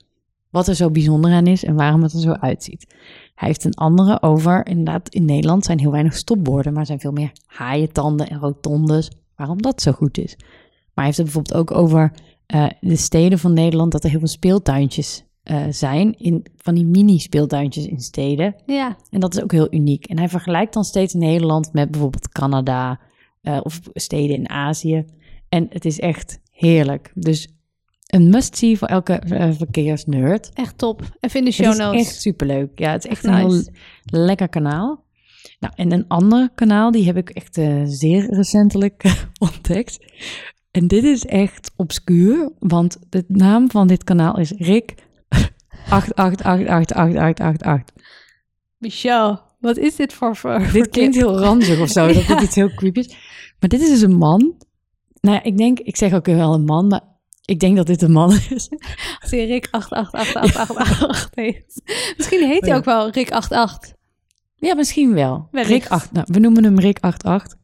wat 0.50 0.69
er 0.69 0.75
zo 0.75 0.90
bijzonder 0.90 1.33
aan 1.33 1.47
is 1.47 1.64
en 1.64 1.75
waarom 1.75 2.02
het 2.02 2.12
er 2.12 2.21
zo 2.21 2.33
uitziet. 2.33 2.95
Hij 3.35 3.49
heeft 3.49 3.64
een 3.64 3.75
andere 3.75 4.23
over, 4.23 4.67
inderdaad, 4.67 5.09
in 5.09 5.25
Nederland 5.25 5.64
zijn 5.64 5.78
heel 5.78 5.90
weinig 5.90 6.17
stopborden, 6.17 6.73
maar 6.73 6.87
zijn 6.87 7.00
veel 7.00 7.12
meer 7.12 7.33
haaientanden 7.47 8.28
en 8.28 8.38
rotondes, 8.38 9.11
waarom 9.37 9.62
dat 9.62 9.83
zo 9.83 9.93
goed 9.93 10.19
is. 10.19 10.35
Maar 10.37 10.47
hij 10.95 11.05
heeft 11.05 11.17
het 11.17 11.26
bijvoorbeeld 11.26 11.57
ook 11.57 11.78
over 11.78 12.12
eh, 12.47 12.67
de 12.81 12.97
steden 12.97 13.38
van 13.38 13.52
Nederland, 13.52 13.93
dat 13.93 14.05
er 14.05 14.11
heel 14.11 14.19
veel 14.19 14.28
speeltuintjes 14.28 15.25
eh, 15.43 15.62
zijn, 15.71 16.19
in, 16.19 16.47
van 16.57 16.75
die 16.75 16.85
mini-speeltuintjes 16.85 17.87
in 17.87 18.00
steden. 18.00 18.55
ja. 18.67 18.97
En 19.11 19.21
dat 19.21 19.35
is 19.35 19.43
ook 19.43 19.52
heel 19.52 19.75
uniek. 19.75 20.07
En 20.07 20.19
hij 20.19 20.28
vergelijkt 20.28 20.75
dan 20.75 20.85
steeds 20.85 21.14
Nederland 21.14 21.73
met 21.73 21.90
bijvoorbeeld 21.90 22.28
Canada 22.28 23.00
eh, 23.40 23.61
of 23.62 23.81
steden 23.95 24.37
in 24.37 24.49
Azië. 24.49 25.05
En 25.49 25.67
het 25.71 25.85
is 25.85 26.00
echt 26.00 26.40
heerlijk. 26.50 27.12
Dus 27.14 27.49
een 28.09 28.29
must-see 28.31 28.79
voor 28.79 28.88
elke 28.88 29.12
eh, 29.12 29.50
verkeersnerd. 29.53 30.50
Echt 30.55 30.79
top. 30.79 31.03
Even 31.21 31.38
in 31.38 31.45
de 31.45 31.50
Het 31.50 31.61
show 31.61 31.71
is 31.73 31.79
notes. 31.79 32.00
echt 32.00 32.21
superleuk. 32.21 32.79
Ja, 32.79 32.93
het 32.93 33.05
is 33.05 33.11
echt 33.11 33.25
een 33.25 33.35
heel 33.35 33.62
lekker 34.05 34.49
kanaal. 34.49 35.05
Nou, 35.61 35.73
en 35.77 35.93
een 35.93 36.05
ander 36.09 36.50
kanaal, 36.55 36.91
die 36.91 37.07
heb 37.07 37.17
ik 37.17 37.31
echt 37.31 37.57
eh, 37.57 37.83
zeer 37.85 38.35
recentelijk 38.35 39.03
ontdekt. 39.38 39.99
En 40.71 40.87
dit 40.87 41.05
is 41.05 41.25
echt 41.25 41.71
obscuur, 41.77 42.53
want 42.59 42.99
de 43.09 43.25
naam 43.29 43.71
van 43.71 43.87
dit 43.87 44.05
kanaal 44.05 44.38
is 44.38 44.50
Rick 44.50 44.95
88888888. 45.91 45.95
Michel, 48.79 49.41
wat 49.61 49.77
is 49.77 49.97
dit 49.97 50.12
voor... 50.12 50.37
voor 50.37 50.62
voor 50.62 50.73
Dit 50.73 50.88
klinkt 50.88 51.17
heel 51.17 51.38
ranzig 51.38 51.81
of 51.81 51.88
zo, 51.88 52.12
dat 52.12 52.27
dit 52.27 52.41
iets 52.49 52.55
heel 52.55 52.75
creepy 52.75 52.99
is. 52.99 53.09
Maar 53.61 53.69
dit 53.69 53.81
is 53.81 53.88
dus 53.88 54.00
een 54.00 54.17
man. 54.17 54.55
Nou 55.21 55.37
ja, 55.37 55.43
ik 55.43 55.57
denk, 55.57 55.79
ik 55.79 55.97
zeg 55.97 56.12
ook 56.12 56.27
wel 56.27 56.55
een 56.55 56.65
man, 56.65 56.87
maar 56.87 57.03
ik 57.49 57.61
denk 57.61 57.76
dat 57.76 57.87
dit 57.87 58.02
een 58.02 58.12
man 58.12 58.33
is. 58.33 58.69
Als 59.21 59.31
hij 59.31 59.47
Rick 59.47 59.69
888888 59.71 61.31
heet. 61.35 61.83
Misschien 62.17 62.47
heet 62.49 62.61
hij 62.61 62.71
Ja. 62.71 62.76
ook 62.76 62.85
wel 62.85 63.11
Rick 63.11 63.31
88. 63.31 63.93
Ja, 64.57 64.75
misschien 64.75 65.14
wel. 65.14 65.49
Wellicht. 65.50 65.71
Rick 65.73 65.88
8, 65.88 66.12
nou, 66.12 66.26
we 66.31 66.38
noemen 66.38 66.64
hem 66.64 66.78
Rick 66.78 66.99
88. 67.00 67.59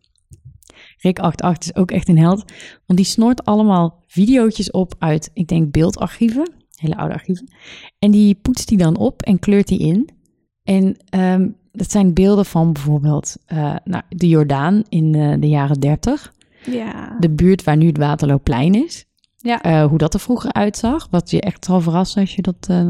Rick 0.98 1.18
88 1.18 1.70
is 1.74 1.80
ook 1.80 1.90
echt 1.90 2.08
een 2.08 2.18
held, 2.18 2.44
want 2.86 2.98
die 2.98 3.04
snort 3.08 3.44
allemaal 3.44 4.02
videootjes 4.06 4.70
op 4.70 4.94
uit, 4.98 5.30
ik 5.32 5.48
denk, 5.48 5.70
beeldarchieven, 5.72 6.52
hele 6.76 6.96
oude 6.96 7.14
archieven. 7.14 7.52
En 7.98 8.10
die 8.10 8.34
poetst 8.34 8.68
die 8.68 8.78
dan 8.78 8.96
op 8.96 9.22
en 9.22 9.38
kleurt 9.38 9.68
die 9.68 9.78
in. 9.78 10.08
En 10.62 10.96
ehm, 11.08 11.48
dat 11.72 11.90
zijn 11.90 12.14
beelden 12.14 12.46
van 12.46 12.72
bijvoorbeeld 12.72 13.36
eh, 13.46 13.76
nou, 13.84 14.02
de 14.08 14.28
Jordaan 14.28 14.82
in 14.88 15.14
eh, 15.14 15.40
de 15.40 15.48
jaren 15.48 15.80
30. 15.80 16.32
Ja. 16.70 17.16
De 17.20 17.30
buurt 17.30 17.64
waar 17.64 17.76
nu 17.76 17.86
het 17.86 17.98
Waterloopplein 17.98 18.74
is. 18.84 19.04
Ja. 19.44 19.62
Eh, 19.62 19.84
hoe 19.86 19.98
dat 19.98 20.14
er 20.14 20.20
vroeger 20.20 20.52
uitzag. 20.52 21.08
Wat 21.10 21.30
je 21.30 21.40
echt 21.40 21.64
zal 21.64 21.80
verrassen 21.80 22.20
als 22.20 22.34
je 22.34 22.42
dat 22.42 22.56
eh, 22.68 22.80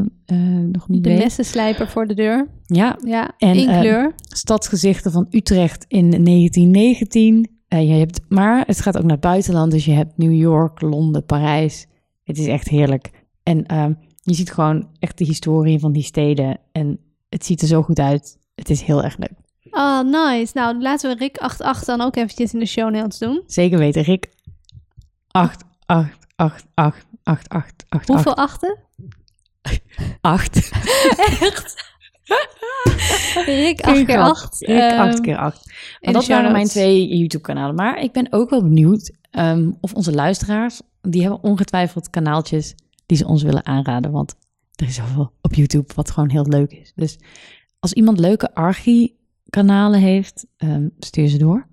nog 0.71 0.87
niet 0.87 1.03
De 1.03 1.09
weet. 1.09 1.19
messenslijper 1.23 1.87
voor 1.89 2.07
de 2.07 2.13
deur. 2.13 2.47
Ja, 2.65 2.97
Ja, 3.05 3.31
En, 3.37 3.55
in 3.55 3.69
eh, 3.69 3.79
kleur. 3.79 4.13
stadsgezichten 4.17 5.11
van 5.11 5.27
Utrecht 5.29 5.85
in 5.87 6.09
1919. 6.09 7.49
Eh, 7.67 7.87
je 7.87 7.93
hebt, 7.93 8.19
maar 8.27 8.63
het 8.67 8.81
gaat 8.81 8.95
ook 8.97 9.03
naar 9.03 9.11
het 9.11 9.19
buitenland. 9.19 9.71
Dus 9.71 9.85
je 9.85 9.91
hebt 9.91 10.17
New 10.17 10.33
York, 10.33 10.81
Londen, 10.81 11.25
Parijs. 11.25 11.87
Het 12.23 12.37
is 12.37 12.47
echt 12.47 12.67
heerlijk. 12.67 13.11
En 13.43 13.65
ehm, 13.65 13.93
je 14.21 14.33
ziet 14.33 14.51
gewoon 14.51 14.87
echt 14.99 15.17
de 15.17 15.25
historie 15.25 15.79
van 15.79 15.91
die 15.91 16.03
steden. 16.03 16.57
En 16.71 16.99
het 17.29 17.45
ziet 17.45 17.61
er 17.61 17.67
zo 17.67 17.81
goed 17.81 17.99
uit. 17.99 18.37
Het 18.55 18.69
is 18.69 18.81
heel 18.81 19.03
erg 19.03 19.17
leuk. 19.17 19.33
Oh, 19.71 20.01
nice. 20.01 20.51
Nou, 20.53 20.81
laten 20.81 21.09
we 21.09 21.17
Rick 21.17 21.37
88 21.37 21.85
dan 21.85 22.01
ook 22.01 22.15
eventjes 22.15 22.53
in 22.53 22.59
de 22.59 22.65
show 22.65 22.91
notes 22.93 23.17
doen. 23.17 23.41
Zeker 23.45 23.77
weten, 23.77 24.01
Rick. 24.01 24.29
8, 25.31 25.63
8, 26.35 26.65
8, 26.73 27.05
8, 27.23 27.49
8, 27.49 27.49
8, 27.49 27.85
8, 27.89 28.07
Hoeveel 28.07 28.35
achten? 28.35 28.77
8. 30.21 30.71
Echt? 31.41 31.93
Rick 33.45 33.81
8 33.81 34.05
keer 34.05 34.19
8. 34.19 34.59
Rick 34.59 34.91
8 34.91 35.21
keer 35.21 35.37
8. 35.37 35.65
in 35.65 35.73
Maar 36.01 36.13
de 36.13 36.19
dat 36.19 36.27
waren 36.27 36.51
mijn 36.51 36.67
twee 36.67 37.17
YouTube-kanalen. 37.17 37.75
Maar 37.75 37.99
ik 37.99 38.11
ben 38.11 38.27
ook 38.29 38.49
wel 38.49 38.61
benieuwd 38.63 39.11
ehm, 39.31 39.71
of 39.81 39.93
onze 39.93 40.11
luisteraars, 40.13 40.81
die 41.01 41.21
hebben 41.21 41.43
ongetwijfeld 41.43 42.09
kanaaltjes 42.09 42.75
die 43.05 43.17
ze 43.17 43.27
ons 43.27 43.43
willen 43.43 43.65
aanraden. 43.65 44.11
Want 44.11 44.35
er 44.75 44.85
is 44.85 44.95
zoveel 44.95 45.31
op 45.41 45.53
YouTube 45.53 45.93
wat 45.95 46.11
gewoon 46.11 46.29
heel 46.29 46.45
leuk 46.45 46.71
is. 46.71 46.91
Dus 46.95 47.19
als 47.79 47.93
iemand 47.93 48.19
leuke 48.19 48.53
archie-kanalen 48.55 49.99
heeft, 49.99 50.45
ehm, 50.57 50.87
stuur 50.99 51.27
ze 51.27 51.37
door. 51.37 51.67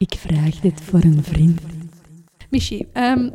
Ik 0.00 0.14
vraag 0.18 0.60
dit 0.60 0.80
voor 0.80 1.02
een 1.02 1.24
vriend. 1.24 1.60
Michi, 2.50 2.86
ehm, 2.92 3.30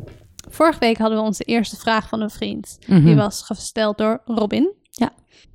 vorige 0.50 0.78
week 0.78 0.98
hadden 0.98 1.18
we 1.18 1.24
onze 1.24 1.44
eerste 1.44 1.76
vraag 1.76 2.08
van 2.08 2.20
een 2.20 2.30
vriend. 2.30 2.78
Mhm. 2.86 3.04
Die 3.04 3.14
was 3.14 3.42
gesteld 3.42 3.98
door 3.98 4.20
Robin. 4.24 4.72
Ja. 4.90 5.12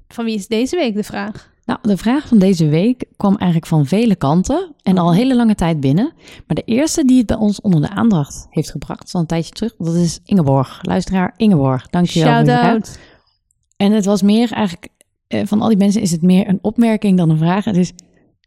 Van 0.08 0.26
wie 0.26 0.36
is 0.36 0.48
deze 0.48 0.76
week 0.76 0.96
de 0.96 1.04
vraag? 1.04 1.52
Nou, 1.66 1.80
de 1.82 1.98
vraag 1.98 2.28
van 2.28 2.40
deze 2.40 2.68
week 2.68 3.06
kwam 3.18 3.36
eigenlijk 3.36 3.66
van 3.66 3.86
vele 3.86 4.16
kanten 4.16 4.74
en 4.84 4.98
al 4.98 5.14
hele 5.14 5.36
lange 5.36 5.56
tijd 5.56 5.80
binnen. 5.80 6.14
Maar 6.48 6.56
de 6.56 6.64
eerste 6.66 7.06
die 7.06 7.18
het 7.18 7.26
bij 7.28 7.38
ons 7.38 7.62
onder 7.62 7.82
de 7.82 7.90
aandacht 7.90 8.48
heeft 8.50 8.72
gebracht, 8.72 9.14
al 9.14 9.22
een 9.22 9.28
tijdje 9.28 9.52
terug, 9.52 9.76
dat 9.78 9.96
is 9.96 10.20
Ingeborg. 10.26 10.80
Luisteraar 10.82 11.34
Ingeborg, 11.38 11.88
dankjewel. 11.88 12.44
vraag. 12.44 12.62
Shout-out. 12.62 13.00
En 13.78 13.92
het 13.92 14.06
was 14.06 14.22
meer 14.22 14.52
eigenlijk, 14.52 14.88
eh, 15.28 15.46
van 15.46 15.62
al 15.62 15.68
die 15.68 15.78
mensen 15.78 16.02
is 16.02 16.12
het 16.12 16.22
meer 16.22 16.50
een 16.50 16.60
opmerking 16.62 17.18
dan 17.18 17.30
een 17.30 17.38
vraag. 17.38 17.66
Het 17.66 17.78
is, 17.78 17.94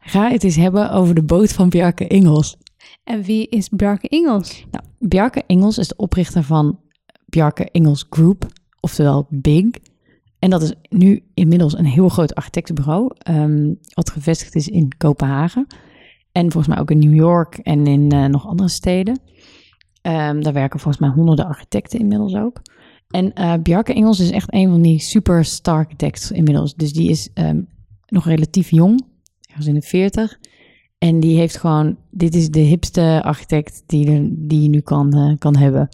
ga 0.05 0.29
het 0.29 0.43
eens 0.43 0.55
hebben 0.55 0.91
over 0.91 1.15
de 1.15 1.23
boot 1.23 1.53
van 1.53 1.69
Bjarke 1.69 2.07
Ingels. 2.07 2.57
En 3.03 3.21
wie 3.23 3.47
is 3.47 3.69
Bjarke 3.69 4.07
Ingels? 4.07 4.65
Nou, 4.71 4.83
Bjarke 4.99 5.43
Ingels 5.47 5.77
is 5.77 5.87
de 5.87 5.95
oprichter 5.95 6.43
van 6.43 6.79
Bjarke 7.25 7.69
Ingels 7.71 8.05
Group, 8.09 8.45
oftewel 8.79 9.27
BIG. 9.29 9.69
En 10.39 10.49
dat 10.49 10.61
is 10.61 10.73
nu 10.89 11.23
inmiddels 11.33 11.77
een 11.77 11.85
heel 11.85 12.09
groot 12.09 12.35
architectenbureau, 12.35 13.11
ehm, 13.17 13.73
wat 13.93 14.09
gevestigd 14.09 14.55
is 14.55 14.67
in 14.67 14.97
Kopenhagen. 14.97 15.67
En 16.31 16.51
volgens 16.51 16.67
mij 16.67 16.79
ook 16.79 16.91
in 16.91 16.99
New 16.99 17.15
York 17.15 17.57
en 17.57 17.87
in 17.87 18.11
eh, 18.11 18.25
nog 18.25 18.47
andere 18.47 18.69
steden. 18.69 19.19
Ehm, 20.01 20.41
daar 20.41 20.53
werken 20.53 20.79
volgens 20.79 21.03
mij 21.03 21.13
honderden 21.15 21.45
architecten 21.45 21.99
inmiddels 21.99 22.35
ook. 22.35 22.61
En 23.09 23.33
eh 23.33 23.53
Bjarke 23.63 23.93
Ingels 23.93 24.19
is 24.19 24.31
echt 24.31 24.53
een 24.53 24.69
van 24.69 24.81
die 24.81 24.99
superstar 24.99 25.77
architects 25.77 26.31
inmiddels. 26.31 26.75
Dus 26.75 26.93
die 26.93 27.09
is 27.09 27.29
ehm, 27.33 27.61
nog 28.07 28.25
relatief 28.25 28.69
jong, 28.69 29.01
ergens 29.55 29.73
in 29.73 29.79
de 29.79 29.87
40. 29.87 30.39
En 30.97 31.19
die 31.19 31.37
heeft 31.37 31.57
gewoon, 31.57 31.97
dit 32.11 32.35
is 32.35 32.49
de 32.49 32.59
hipste 32.59 33.21
architect 33.23 33.83
die, 33.85 34.11
er, 34.11 34.27
die 34.31 34.61
je 34.61 34.69
nu 34.69 34.79
kan, 34.79 35.13
eh, 35.13 35.33
kan 35.37 35.55
hebben. 35.55 35.89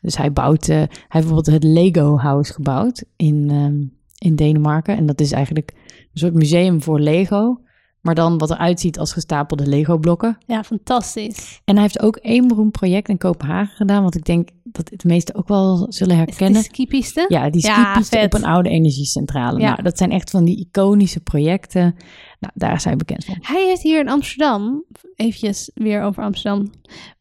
Dus 0.00 0.16
hij 0.16 0.32
bouwt, 0.32 0.68
eh, 0.68 0.76
hij 0.76 0.88
heeft 0.88 1.08
bijvoorbeeld 1.08 1.46
het 1.46 1.64
Lego 1.64 2.18
House 2.18 2.52
gebouwd 2.52 3.04
in, 3.16 3.50
ehm, 3.50 3.82
in 4.18 4.36
Denemarken. 4.36 4.96
En 4.96 5.06
dat 5.06 5.20
is 5.20 5.32
eigenlijk 5.32 5.72
een 6.12 6.20
soort 6.20 6.34
museum 6.34 6.82
voor 6.82 7.00
Lego. 7.00 7.60
Maar 8.06 8.14
dan 8.14 8.38
wat 8.38 8.50
eruit 8.50 8.80
ziet 8.80 8.98
als 8.98 9.12
gestapelde 9.12 9.66
Lego 9.66 9.98
blokken. 9.98 10.38
Ja, 10.46 10.64
fantastisch. 10.64 11.60
En 11.64 11.74
hij 11.74 11.82
heeft 11.82 12.00
ook 12.02 12.16
één 12.16 12.48
beroemd 12.48 12.72
project 12.72 13.08
in 13.08 13.18
Kopenhagen 13.18 13.76
gedaan. 13.76 14.02
Wat 14.02 14.14
ik 14.14 14.24
denk 14.24 14.48
dat 14.64 14.86
de 14.88 15.08
meesten 15.08 15.34
ook 15.34 15.48
wel 15.48 15.86
zullen 15.88 16.14
Is 16.14 16.20
het 16.20 16.28
herkennen. 16.28 16.60
die 16.62 16.70
skipiste? 16.70 17.24
Ja, 17.28 17.50
die 17.50 17.66
Ja, 17.66 17.74
skipiste 17.90 18.16
vet. 18.16 18.24
op 18.34 18.40
een 18.40 18.46
oude 18.46 18.68
energiecentrale. 18.68 19.60
Ja. 19.60 19.70
Nou, 19.70 19.82
dat 19.82 19.98
zijn 19.98 20.10
echt 20.10 20.30
van 20.30 20.44
die 20.44 20.58
iconische 20.68 21.20
projecten. 21.20 21.94
Nou, 22.40 22.52
daar 22.54 22.74
is 22.74 22.84
hij 22.84 22.96
bekend 22.96 23.24
van. 23.24 23.36
Hij 23.40 23.64
heeft 23.66 23.82
hier 23.82 24.00
in 24.00 24.08
Amsterdam, 24.08 24.84
eventjes 25.16 25.70
weer 25.74 26.02
over 26.02 26.22
Amsterdam, 26.22 26.70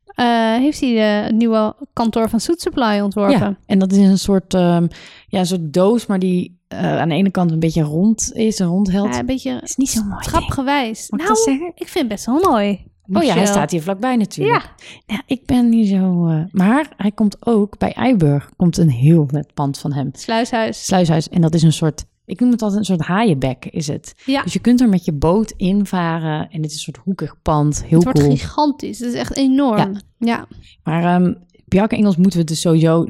eh, 0.05 0.25
heeft 0.55 0.79
hij 0.81 0.93
de 1.27 1.33
nieuwe 1.33 1.75
kantoor 1.93 2.29
van 2.29 2.39
Soet 2.39 2.61
Supply 2.61 2.99
ontworpen. 2.99 3.39
Ja, 3.39 3.57
en 3.65 3.79
dat 3.79 3.91
is 3.91 3.97
een 3.97 4.17
soort, 4.19 4.53
ehm, 4.53 4.87
ja, 5.27 5.39
een 5.39 5.45
soort 5.45 5.73
doos, 5.73 6.05
maar 6.05 6.19
die 6.19 6.59
eh, 6.77 6.97
aan 6.99 7.09
de 7.09 7.15
ene 7.15 7.31
kant 7.31 7.51
een 7.51 7.59
beetje 7.59 7.81
rond 7.81 8.31
is, 8.33 8.59
een 8.59 8.67
rondheld. 8.67 9.13
Ja, 9.13 9.19
een 9.19 9.25
beetje 9.25 9.59
is 9.63 9.75
niet 9.75 9.89
zo 9.89 10.03
mooi. 10.03 10.21
trapgewijs. 10.21 11.09
Nou, 11.09 11.31
ik 11.75 11.87
vind 11.87 11.93
het 11.93 12.07
best 12.07 12.25
wel 12.25 12.39
mooi. 12.51 12.85
Oh 13.13 13.23
ja, 13.23 13.33
hij 13.33 13.45
staat 13.45 13.71
hier 13.71 13.81
vlakbij 13.81 14.15
natuurlijk. 14.15 14.61
Ja, 14.63 14.85
Nou, 15.07 15.21
ik 15.25 15.45
ben 15.45 15.69
niet 15.69 15.87
zo... 15.87 16.27
eh, 16.27 16.43
maar 16.51 16.93
hij 16.97 17.11
komt 17.11 17.45
ook 17.45 17.77
bij 17.77 17.93
Eiburg, 17.93 18.49
komt 18.55 18.77
een 18.77 18.89
heel 18.89 19.27
vet 19.27 19.53
pand 19.53 19.77
van 19.79 19.93
hem. 19.93 20.09
sluishuis. 20.13 20.85
Sluishuis. 20.85 21.29
En 21.29 21.41
dat 21.41 21.53
is 21.53 21.63
een 21.63 21.73
soort, 21.73 22.05
ik 22.25 22.39
noem 22.39 22.51
het 22.51 22.61
altijd 22.61 22.79
een 22.79 22.85
soort 22.85 23.01
haaienbek 23.07 23.65
is 23.65 23.87
het. 23.87 24.13
Ja, 24.25 24.43
Dus 24.43 24.53
je 24.53 24.59
kunt 24.59 24.81
er 24.81 24.89
met 24.89 25.05
je 25.05 25.11
boot 25.13 25.53
invaren 25.57 26.49
en 26.49 26.61
het 26.61 26.65
is 26.71 26.73
een 26.73 26.79
soort 26.93 26.97
hoekig 26.97 27.35
pand. 27.41 27.83
Heel 27.85 27.93
het 27.99 28.03
wordt 28.03 28.19
cool. 28.19 28.31
gigantisch. 28.31 28.99
Het 28.99 29.07
is 29.13 29.19
echt 29.19 29.35
enorm. 29.35 29.77
Ja. 29.77 30.01
Ja. 30.19 30.47
Maar 30.83 31.33
Bjarke 31.65 31.95
Engels 31.95 32.17
moeten 32.17 32.39
we 32.39 32.45
dus 32.45 32.61
sowieso... 32.61 33.05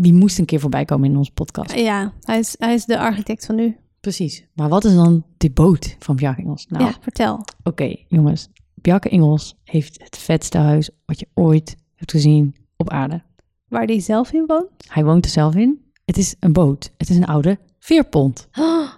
Die 0.00 0.12
moest 0.12 0.38
een 0.38 0.44
keer 0.44 0.60
voorbij 0.60 0.84
komen 0.84 1.10
in 1.10 1.16
onze 1.16 1.32
podcast. 1.32 1.74
Ja, 1.74 2.12
hij 2.22 2.38
is, 2.38 2.54
hij 2.58 2.74
is 2.74 2.84
de 2.84 2.98
architect 2.98 3.46
van 3.46 3.54
nu. 3.54 3.76
Precies. 4.00 4.46
Maar 4.54 4.68
wat 4.68 4.84
is 4.84 4.94
dan 4.94 5.24
de 5.36 5.50
boot 5.50 5.96
van 5.98 6.16
Bjarke 6.16 6.40
Engels? 6.40 6.66
Nou, 6.68 6.84
Ja, 6.84 6.92
vertel. 7.00 7.44
oké 7.62 7.96
jongens. 8.08 8.48
Bjarke 8.74 9.08
Engels 9.08 9.56
heeft 9.64 10.02
het 10.02 10.18
vetste 10.18 10.58
huis 10.58 10.90
wat 11.06 11.18
je 11.20 11.28
ooit 11.34 11.76
hebt 11.94 12.10
gezien 12.10 12.54
op 12.76 12.90
aarde. 12.90 13.22
Waar 13.68 13.86
die 13.86 14.00
zelf 14.00 14.32
in 14.32 14.44
woont? 14.46 14.70
Hij 14.88 15.04
woont 15.04 15.24
er 15.24 15.30
zelf 15.30 15.54
in. 15.54 15.80
Het 16.04 16.16
is 16.16 16.34
een 16.40 16.52
boot. 16.52 16.92
Het 16.96 17.08
is 17.10 17.16
een 17.16 17.26
oude 17.26 17.58
veerpont. 17.78 18.48
Oh, 18.58 18.88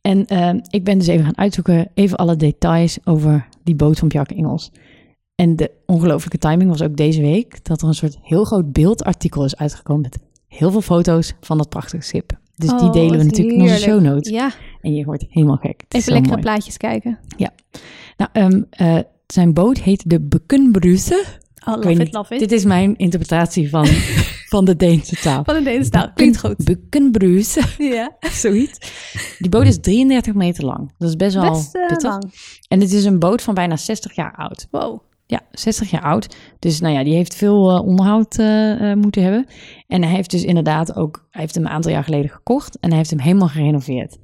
En 0.00 0.26
ehm, 0.26 0.58
ik 0.70 0.84
ben 0.84 0.98
dus 0.98 1.06
even 1.06 1.24
gaan 1.24 1.38
uitzoeken, 1.38 1.90
even 1.94 2.16
alle 2.16 2.36
details 2.36 2.98
over 3.04 3.48
die 3.62 3.74
boot 3.74 3.98
van 3.98 4.08
Bjarke 4.08 4.34
Engels. 4.34 4.70
En 5.34 5.56
de 5.56 5.70
ongelofelijke 5.86 6.38
timing 6.38 6.70
was 6.70 6.82
ook 6.82 6.96
deze 6.96 7.20
week 7.20 7.64
dat 7.64 7.82
er 7.82 7.88
een 7.88 7.94
soort 7.94 8.18
heel 8.22 8.44
groot 8.44 8.72
beeldartikel 8.72 9.44
is 9.44 9.56
uitgekomen 9.56 10.02
met 10.02 10.18
heel 10.56 10.70
veel 10.70 10.80
foto's 10.80 11.32
van 11.40 11.58
dat 11.58 11.68
prachtige 11.68 12.02
schip. 12.02 12.30
Dus 12.56 12.68
die 12.70 12.78
Oh, 12.80 12.92
delen 12.92 13.18
we 13.18 13.24
natuurlijk 13.24 13.54
in 13.56 13.60
onze 13.62 13.74
heerlijk. 13.74 13.92
show 14.02 14.12
notes. 14.12 14.30
Ja, 14.30 14.50
En 14.80 14.94
je 14.94 15.04
wordt 15.04 15.24
helemaal 15.28 15.56
gek. 15.56 15.82
Even 15.88 16.12
lekkere 16.12 16.32
mooi. 16.34 16.42
plaatjes 16.46 16.76
kijken. 16.76 17.18
Nou, 18.16 18.30
ehm, 18.32 18.62
eh, 18.70 18.98
zijn 19.26 19.52
boot 19.54 19.78
heet 19.80 20.10
de 20.10 20.20
Bekkenbruse. 20.20 21.24
Oh, 21.66 21.74
love 21.74 21.90
it, 21.90 21.98
niet, 21.98 22.12
love 22.12 22.34
it. 22.34 22.40
Dit 22.40 22.52
is 22.52 22.64
mijn 22.64 22.96
interpretatie 22.96 23.68
van, 23.70 23.86
van 24.52 24.64
de 24.64 24.76
Deense 24.76 25.16
taal. 25.16 25.44
Van 25.44 25.54
een 25.56 25.64
Deense 25.64 25.90
taal. 25.90 26.12
Klinkt 26.14 26.38
goed. 26.40 26.56
Bekkenbruse, 26.64 27.60
Ja, 27.78 28.16
zoiets. 28.44 28.78
Die 29.38 29.48
boot 29.50 29.66
is 29.66 29.80
33 29.80 30.34
meter 30.34 30.64
lang. 30.64 30.92
Dat 30.98 31.08
is 31.08 31.16
best 31.16 31.34
wel 31.34 31.50
best 31.50 31.74
eh, 31.74 31.96
lang. 31.98 32.32
En 32.68 32.80
het 32.80 32.92
is 32.92 33.04
een 33.04 33.18
boot 33.18 33.42
van 33.42 33.54
bijna 33.54 33.76
60 33.76 34.14
jaar 34.14 34.34
oud. 34.36 34.66
Wow. 34.70 35.00
Ja, 35.32 35.40
60 35.52 35.90
jaar 35.90 36.02
oud. 36.02 36.36
Dus 36.58 36.80
nou 36.80 36.94
ja, 36.94 37.04
die 37.04 37.14
heeft 37.14 37.34
veel 37.34 37.70
eh, 37.70 37.86
onderhoud 37.86 38.38
eh, 38.38 38.90
eh, 38.90 38.98
moeten 38.98 39.22
hebben. 39.22 39.46
En 39.86 40.02
hij 40.02 40.12
heeft 40.14 40.30
dus 40.30 40.44
inderdaad 40.44 40.96
ook, 40.96 41.26
hij 41.30 41.40
heeft 41.40 41.54
hem 41.54 41.64
een 41.64 41.70
aantal 41.70 41.90
jaar 41.90 42.04
geleden 42.04 42.30
gekocht 42.30 42.78
en 42.78 42.88
hij 42.88 42.98
heeft 42.98 43.10
hem 43.10 43.18
helemaal 43.18 43.48
gerenoveerd. 43.48 44.18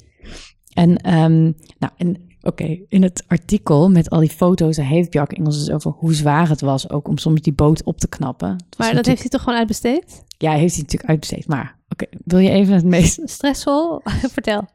En, 0.72 0.96
ehm, 0.96 1.42
nou, 1.78 1.92
en 1.96 2.36
oké, 2.40 2.78
in 2.88 3.02
het 3.02 3.24
artikel 3.26 3.90
met 3.90 4.10
al 4.10 4.20
die 4.20 4.30
foto's, 4.30 4.76
daar 4.76 4.86
heeft 4.86 5.10
Bjarke 5.10 5.34
Engels 5.34 5.58
dus 5.58 5.70
over 5.70 5.90
hoe 5.90 6.14
zwaar 6.14 6.48
het 6.48 6.60
was 6.60 6.90
ook 6.90 7.08
om 7.08 7.18
soms 7.18 7.40
die 7.40 7.52
boot 7.52 7.84
op 7.84 7.98
te 7.98 8.08
knappen. 8.08 8.48
Maar 8.48 8.58
dat 8.58 8.78
natuurlijk- 8.78 9.06
heeft 9.06 9.20
hij 9.20 9.30
toch 9.30 9.42
gewoon 9.42 9.58
uitbesteed? 9.58 10.24
Ja, 10.38 10.50
heeft 10.50 10.74
hij 10.74 10.82
natuurlijk 10.82 11.10
uitbesteed. 11.10 11.46
Maar 11.46 11.76
oké, 11.88 12.06
wil 12.24 12.38
je 12.38 12.50
even 12.50 12.74
het 12.74 12.84
meest... 12.84 13.20
Stressvol? 13.30 14.00
Vertel. 14.36 14.66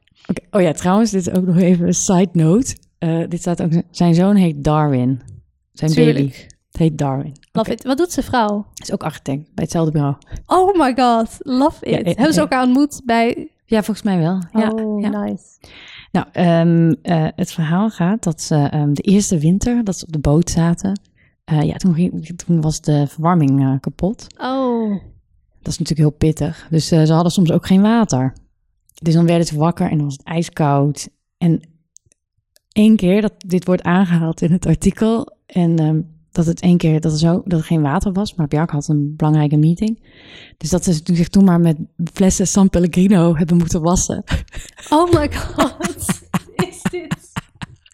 Oh 0.51 0.61
ja, 0.61 0.71
trouwens, 0.71 1.11
dit 1.11 1.27
is 1.27 1.33
ook 1.33 1.45
nog 1.45 1.57
even 1.57 1.87
een 1.87 1.93
side 1.93 2.29
note. 2.31 2.75
Dit 3.27 3.39
staat 3.39 3.61
ook, 3.61 3.71
zijn 3.91 4.15
zoon 4.15 4.35
heet 4.35 4.63
Darwin. 4.63 5.21
Zijn 5.73 5.93
baby. 5.93 6.31
Het 6.71 6.81
heet 6.81 6.97
Darwin. 6.97 7.35
Love 7.51 7.71
it. 7.71 7.83
Wat 7.83 7.97
doet 7.97 8.11
zijn 8.11 8.25
vrouw? 8.25 8.65
Is 8.75 8.91
ook 8.91 9.03
architect 9.03 9.43
bij 9.53 9.63
hetzelfde 9.63 9.91
bureau. 9.91 10.15
Oh 10.45 10.79
my 10.79 10.93
god, 10.95 11.37
love 11.39 11.85
it. 11.85 11.91
Ja, 11.91 11.97
eh, 11.97 12.05
Hebben 12.05 12.25
ze 12.25 12.31
eh. 12.31 12.37
elkaar 12.37 12.63
ontmoet 12.63 13.01
bij... 13.05 13.47
Ja, 13.65 13.83
volgens 13.83 14.05
mij 14.05 14.17
wel. 14.17 14.41
Ja, 14.51 14.69
oh, 14.69 15.01
ja. 15.01 15.09
nice. 15.23 15.45
Nou, 16.11 16.25
ehm, 16.31 16.93
eh, 17.01 17.27
het 17.35 17.51
verhaal 17.51 17.89
gaat 17.89 18.23
dat 18.23 18.41
ze 18.41 18.55
ehm, 18.55 18.93
de 18.93 19.01
eerste 19.01 19.37
winter 19.37 19.83
dat 19.83 19.97
ze 19.97 20.05
op 20.05 20.11
de 20.11 20.19
boot 20.19 20.49
zaten. 20.49 20.99
ja, 21.45 21.75
toen, 21.75 21.93
ging- 21.93 22.37
toen 22.45 22.61
was 22.61 22.81
de 22.81 23.07
verwarming 23.07 23.79
kapot. 23.79 24.27
Oh, 24.37 24.89
Dat 25.61 25.73
is 25.73 25.79
natuurlijk 25.79 26.09
heel 26.09 26.17
pittig. 26.17 26.67
Dus 26.69 26.87
ze 26.87 27.11
hadden 27.13 27.31
soms 27.31 27.51
ook 27.51 27.65
geen 27.65 27.81
water. 27.81 28.33
Dus 29.01 29.13
dan 29.13 29.25
werden 29.25 29.47
ze 29.47 29.57
wakker 29.57 29.89
en 29.89 29.95
dan 29.97 30.05
was 30.05 30.17
het 30.17 30.25
ijskoud. 30.25 31.09
En 31.37 31.61
één 32.71 32.95
keer 32.95 33.21
dat 33.21 33.33
dit 33.37 33.65
wordt 33.65 33.83
aangehaald 33.83 34.41
in 34.41 34.51
het 34.51 34.65
artikel. 34.65 35.32
En 35.53 35.79
ehm, 35.79 36.01
dat 36.31 36.45
het 36.45 36.61
één 36.61 36.77
keer 36.77 37.01
dat 37.01 37.11
er, 37.11 37.17
zo, 37.17 37.41
dat 37.45 37.59
er 37.59 37.65
geen 37.65 37.81
water 37.81 38.11
was. 38.11 38.35
Maar 38.35 38.47
Bjark 38.47 38.69
had 38.69 38.87
een 38.87 39.15
belangrijke 39.15 39.57
meeting. 39.57 40.03
Dus 40.57 40.69
dat 40.69 40.83
ze 40.83 40.99
zich 41.03 41.27
toen 41.27 41.43
maar 41.43 41.59
met 41.59 41.77
flessen 42.13 42.47
San 42.47 42.69
Pellegrino 42.69 43.35
hebben 43.35 43.57
moeten 43.57 43.81
wassen. 43.81 44.23
Oh 44.89 45.11
my 45.13 45.31
god, 45.33 45.75
is 46.55 46.81
dit? 46.91 47.15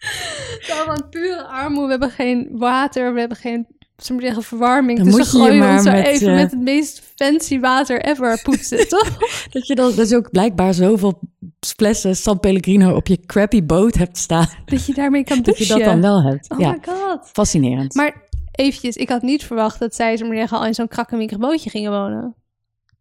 Gewoon 0.70 1.08
pure 1.08 1.46
armoede. 1.46 1.84
We 1.84 1.90
hebben 1.90 2.10
geen 2.10 2.48
water, 2.52 3.12
we 3.12 3.18
hebben 3.18 3.38
geen 3.38 3.66
zeggen, 4.04 4.42
verwarming. 4.42 4.98
Dan 4.98 5.06
dus 5.06 5.16
moet 5.16 5.30
we 5.30 5.38
je 5.38 5.42
je 5.42 5.48
gooien 5.50 5.64
maar 5.64 5.82
met, 5.82 6.04
even 6.04 6.28
eh, 6.28 6.34
met 6.34 6.50
het 6.50 6.60
meest 6.60 7.02
fancy 7.14 7.60
water 7.60 8.04
ever 8.04 8.40
poetsen, 8.42 8.88
toch? 8.98 9.16
Dat 9.50 9.66
je 9.66 9.74
dan 9.74 9.92
dus 9.94 10.14
ook 10.14 10.30
blijkbaar 10.30 10.74
zoveel 10.74 11.20
flessen 11.60 12.16
San 12.16 12.40
Pellegrino 12.40 12.94
op 12.94 13.06
je 13.06 13.20
crappy 13.26 13.64
boot 13.64 13.94
hebt 13.94 14.18
staan. 14.18 14.48
Dat 14.64 14.86
je 14.86 14.94
daarmee 14.94 15.24
kan 15.24 15.36
Dat 15.42 15.44
douchen. 15.44 15.66
je 15.66 15.72
dat 15.72 15.84
dan 15.84 16.00
wel 16.00 16.22
hebt. 16.22 16.50
Oh 16.50 16.58
ja, 16.58 16.70
my 16.70 16.78
god. 16.82 17.30
fascinerend. 17.32 17.94
Maar 17.94 18.28
eventjes, 18.52 18.96
ik 18.96 19.08
had 19.08 19.22
niet 19.22 19.44
verwacht 19.44 19.78
dat 19.78 19.94
zij, 19.94 20.16
we 20.16 20.34
zeggen, 20.34 20.58
al 20.58 20.66
in 20.66 20.74
zo'n 20.74 20.88
krakkemierig 20.88 21.38
bootje 21.38 21.70
gingen 21.70 21.90
wonen. 21.90 22.34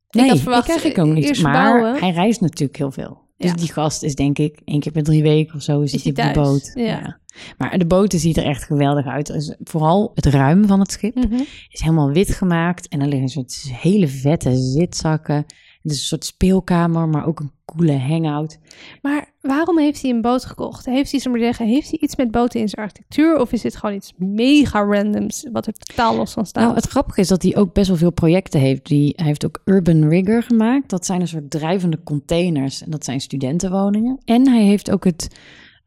nee, 0.09 0.25
ik 0.25 0.31
had 0.31 0.39
verwacht, 0.39 0.63
ik 0.63 0.69
eigenlijk 0.69 1.07
ook 1.07 1.13
niet. 1.13 1.41
Maar 1.41 1.99
hij 1.99 2.11
reist 2.11 2.41
natuurlijk 2.41 2.77
heel 2.77 2.91
veel. 2.91 3.27
Dus 3.39 3.49
Ja. 3.49 3.55
die 3.55 3.71
gast 3.73 4.03
is 4.03 4.15
denk 4.15 4.37
ik 4.37 4.59
één 4.65 4.79
keer 4.79 4.91
per 4.91 5.03
drie 5.03 5.21
weken 5.21 5.55
of 5.55 5.61
zo 5.61 5.81
is, 5.81 5.93
Is 5.93 6.03
hij 6.03 6.11
op 6.11 6.33
de 6.33 6.39
boot. 6.41 6.71
ja. 6.75 7.17
Maar 7.57 7.77
de 7.77 7.85
boot 7.85 8.13
ziet 8.13 8.37
er 8.37 8.43
echt 8.45 8.63
geweldig 8.63 9.05
uit. 9.05 9.29
Is 9.29 9.55
vooral 9.63 10.11
het 10.15 10.25
ruim 10.25 10.67
van 10.67 10.79
het 10.79 10.91
schip 10.91 11.15
Mhm. 11.15 11.33
is 11.69 11.79
helemaal 11.81 12.11
wit 12.11 12.29
gemaakt. 12.33 12.87
En 12.87 13.01
er 13.01 13.07
liggen 13.07 13.29
soort 13.29 13.61
hele 13.71 14.07
vette 14.07 14.55
zitzakken. 14.55 15.45
Het 15.81 15.91
is 15.91 15.97
een 15.97 16.05
soort 16.05 16.25
speelkamer, 16.25 17.07
maar 17.07 17.27
ook 17.27 17.39
een 17.39 17.51
coole 17.65 17.97
hangout. 17.97 18.59
Maar 19.01 19.33
waarom 19.41 19.79
heeft 19.79 20.01
hij 20.01 20.11
een 20.11 20.21
boot 20.21 20.45
gekocht? 20.45 20.85
Heeft 20.85 21.11
hij, 21.11 21.31
we 21.31 21.39
zeggen, 21.39 21.65
heeft 21.65 21.89
hij 21.89 21.99
iets 21.99 22.15
met 22.15 22.31
boten 22.31 22.59
in 22.59 22.69
zijn 22.69 22.85
architectuur? 22.85 23.39
Of 23.39 23.51
is 23.51 23.61
dit 23.61 23.75
gewoon 23.75 23.95
iets 23.95 24.13
mega 24.17 24.83
randoms, 24.83 25.47
wat 25.51 25.67
er 25.67 25.73
totaal 25.73 26.15
los 26.15 26.33
van 26.33 26.45
staat? 26.45 26.63
Nou, 26.63 26.75
het 26.75 26.87
grappige 26.87 27.21
is 27.21 27.27
dat 27.27 27.43
hij 27.43 27.55
ook 27.57 27.73
best 27.73 27.87
wel 27.87 27.97
veel 27.97 28.11
projecten 28.11 28.59
heeft. 28.59 28.87
Die, 28.87 29.13
hij 29.15 29.25
heeft 29.25 29.45
ook 29.45 29.61
Urban 29.65 30.07
Rigger 30.07 30.43
gemaakt. 30.43 30.89
Dat 30.89 31.05
zijn 31.05 31.21
een 31.21 31.27
soort 31.27 31.49
drijvende 31.49 31.99
containers. 32.03 32.83
En 32.83 32.91
dat 32.91 33.05
zijn 33.05 33.21
studentenwoningen. 33.21 34.19
En 34.25 34.47
hij 34.47 34.63
heeft 34.63 34.91
ook 34.91 35.03
het, 35.03 35.27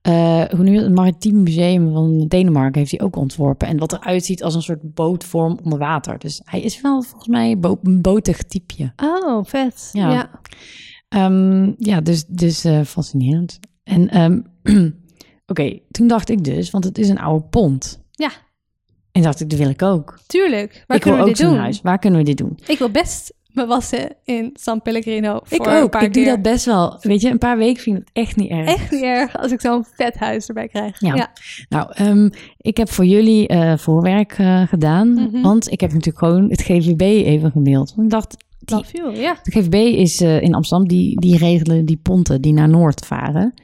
eh 0.03 0.45
hoe 0.45 0.65
je 0.71 0.81
het, 0.81 0.95
Maritiem 0.95 1.43
Museum 1.43 1.93
van 1.93 2.27
Denemarken 2.29 2.79
heeft 2.79 2.91
hij 2.91 3.01
ook 3.01 3.17
ontworpen. 3.17 3.69
En 3.69 3.79
wat 3.79 3.93
eruit 3.93 4.25
ziet 4.25 4.43
als 4.43 4.55
een 4.55 4.63
soort 4.63 4.95
bootvorm 4.95 5.59
onder 5.63 5.79
water. 5.79 6.19
Dus 6.19 6.41
hij 6.45 6.61
is 6.61 6.81
wel 6.81 7.03
volgens 7.03 7.29
mij 7.29 7.59
bo- 7.59 7.79
een 7.83 8.01
botig 8.01 8.43
typeje. 8.43 8.93
Oh, 8.97 9.45
vet. 9.45 9.89
Ja. 9.93 10.13
Ja. 10.13 10.31
Ehm, 11.09 11.73
ja, 11.79 12.01
dus, 12.01 12.25
dus 12.29 12.65
eh, 12.65 12.81
fascinerend. 12.81 13.59
En 13.85 14.09
ehm, 14.09 14.41
oké, 15.47 15.79
toen 15.91 16.07
dacht 16.07 16.29
ik 16.29 16.45
dus, 16.45 16.71
want 16.71 16.85
het 16.85 16.99
is 16.99 17.09
een 17.09 17.19
oude 17.21 17.45
pont. 17.45 18.01
Ja. 18.11 18.31
En 19.13 19.23
dacht 19.23 19.41
ik, 19.41 19.51
dat 19.51 19.59
wil 19.59 19.69
ik 19.69 19.83
ook. 19.83 20.19
tuurlijk. 20.27 20.85
Waar 20.87 20.97
ik 20.97 21.03
kunnen 21.03 21.21
wil 21.21 21.29
we 21.29 21.33
ook 21.33 21.39
dit 21.39 21.47
doen? 21.47 21.57
huis. 21.57 21.81
Waar 21.81 21.99
kunnen 21.99 22.19
we 22.21 22.25
dit 22.27 22.39
doen? 22.39 22.59
Ik 22.67 22.79
wil 22.79 22.91
best 22.91 23.35
me 23.55 23.67
wassen 23.67 24.17
in 24.25 24.51
San 24.55 24.83
Pellegrino. 24.83 25.37
Ik 25.37 25.57
voor 25.57 25.67
een 25.67 25.83
ook. 25.83 25.91
paar 25.91 26.03
Ik 26.03 26.15
doe 26.15 26.25
dat 26.25 26.43
best 26.43 26.65
wel. 26.65 26.99
Weet 27.01 27.21
je, 27.21 27.31
een 27.31 27.39
paar 27.39 27.59
weken 27.59 27.83
vind 27.83 27.99
ik 27.99 28.03
het 28.05 28.27
echt 28.27 28.37
niet 28.37 28.51
erg. 28.51 28.69
Echt 28.69 28.91
niet 28.91 29.03
erg 29.03 29.37
als 29.37 29.53
ik 29.53 29.61
zo'n 29.61 29.85
vet 29.95 30.19
huis 30.19 30.49
erbij 30.49 30.69
krijg. 30.69 31.01
Ja. 31.01 31.33
Nou, 31.69 31.93
ehm, 31.93 32.29
ik 32.57 32.77
heb 32.77 32.91
voor 32.91 33.05
jullie 33.05 33.49
eh, 33.49 33.77
voorwerk 33.77 34.33
eh, 34.33 34.63
gedaan. 34.63 35.13
Mhm. 35.13 35.43
Want 35.43 35.71
ik 35.71 35.81
heb 35.81 35.93
natuurlijk 35.93 36.19
gewoon 36.19 36.51
het 36.51 36.63
GVB 36.63 37.01
even 37.01 37.51
gemaild. 37.51 37.93
Want 37.95 38.07
ik 38.07 38.13
dacht, 38.13 38.37
die, 38.59 38.77
Love 38.77 38.91
you, 38.93 39.17
ja. 39.17 39.37
de 39.43 39.51
GVB 39.51 39.75
is 39.75 40.21
eh, 40.21 40.43
in 40.43 40.55
Amsterdam, 40.55 40.89
die, 40.89 41.21
die 41.21 41.37
regelen 41.37 41.85
die 41.85 42.01
ponten 42.03 42.41
die 42.41 42.53
naar 42.53 42.69
Noord 42.69 43.07
varen. 43.07 43.55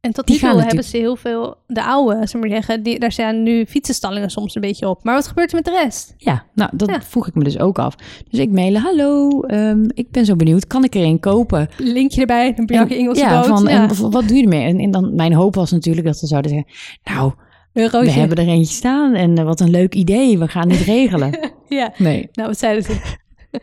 En 0.00 0.12
tot 0.12 0.26
Die 0.26 0.38
toe 0.38 0.48
gaan 0.48 0.60
hebben 0.60 0.84
ze 0.84 0.96
heel 0.96 1.16
veel, 1.16 1.56
de 1.66 1.82
oude, 1.84 2.12
zullen 2.14 2.30
we 2.32 2.38
maar 2.38 2.48
zeggen, 2.48 2.82
die, 2.82 2.98
daar 2.98 3.12
zijn 3.12 3.42
nu 3.42 3.66
fietsenstallingen 3.66 4.30
soms 4.30 4.54
een 4.54 4.60
beetje 4.60 4.88
op. 4.88 5.04
Maar 5.04 5.14
wat 5.14 5.26
gebeurt 5.26 5.50
er 5.50 5.56
met 5.56 5.64
de 5.64 5.70
rest? 5.82 6.14
Ja, 6.16 6.44
nou, 6.54 6.70
dat 6.74 6.88
Ja. 6.88 7.02
vroeg 7.02 7.26
ik 7.28 7.34
me 7.34 7.44
dus 7.44 7.58
ook 7.58 7.78
af. 7.78 7.94
Dus 8.30 8.38
ik 8.38 8.50
mailen, 8.50 8.80
hallo, 8.80 9.40
ehm, 9.40 9.84
ik 9.94 10.10
ben 10.10 10.24
zo 10.24 10.36
benieuwd, 10.36 10.66
kan 10.66 10.84
ik 10.84 10.94
er 10.94 11.02
een 11.02 11.20
kopen? 11.20 11.68
Linkje 11.76 12.20
erbij, 12.20 12.52
een 12.56 12.66
Bjarke 12.66 12.94
En- 12.94 13.00
Engelse 13.00 13.20
ja, 13.22 13.40
boot. 13.40 13.46
van, 13.46 13.62
ja. 13.72 13.88
En 13.88 14.10
wat 14.10 14.28
doe 14.28 14.36
je 14.36 14.42
ermee? 14.42 14.64
En, 14.64 14.78
en 14.78 14.90
dan, 14.90 15.14
mijn 15.14 15.32
hoop 15.32 15.54
was 15.54 15.70
natuurlijk 15.70 16.06
dat 16.06 16.16
ze 16.18 16.26
zouden 16.26 16.50
zeggen, 16.50 16.68
nou, 17.04 17.32
we 17.72 18.10
hebben 18.10 18.36
er 18.36 18.48
eentje 18.48 18.74
staan 18.74 19.14
en 19.14 19.38
eh, 19.38 19.44
wat 19.44 19.60
een 19.60 19.70
leuk 19.70 19.94
idee, 19.94 20.38
we 20.38 20.48
gaan 20.48 20.68
dit 20.68 20.80
regelen. 20.80 21.38
Ja, 21.68 21.92
Nee. 21.98 22.28
nou 22.32 22.48
wat 22.48 22.58
zeiden 22.58 22.82
ze? 22.82 22.96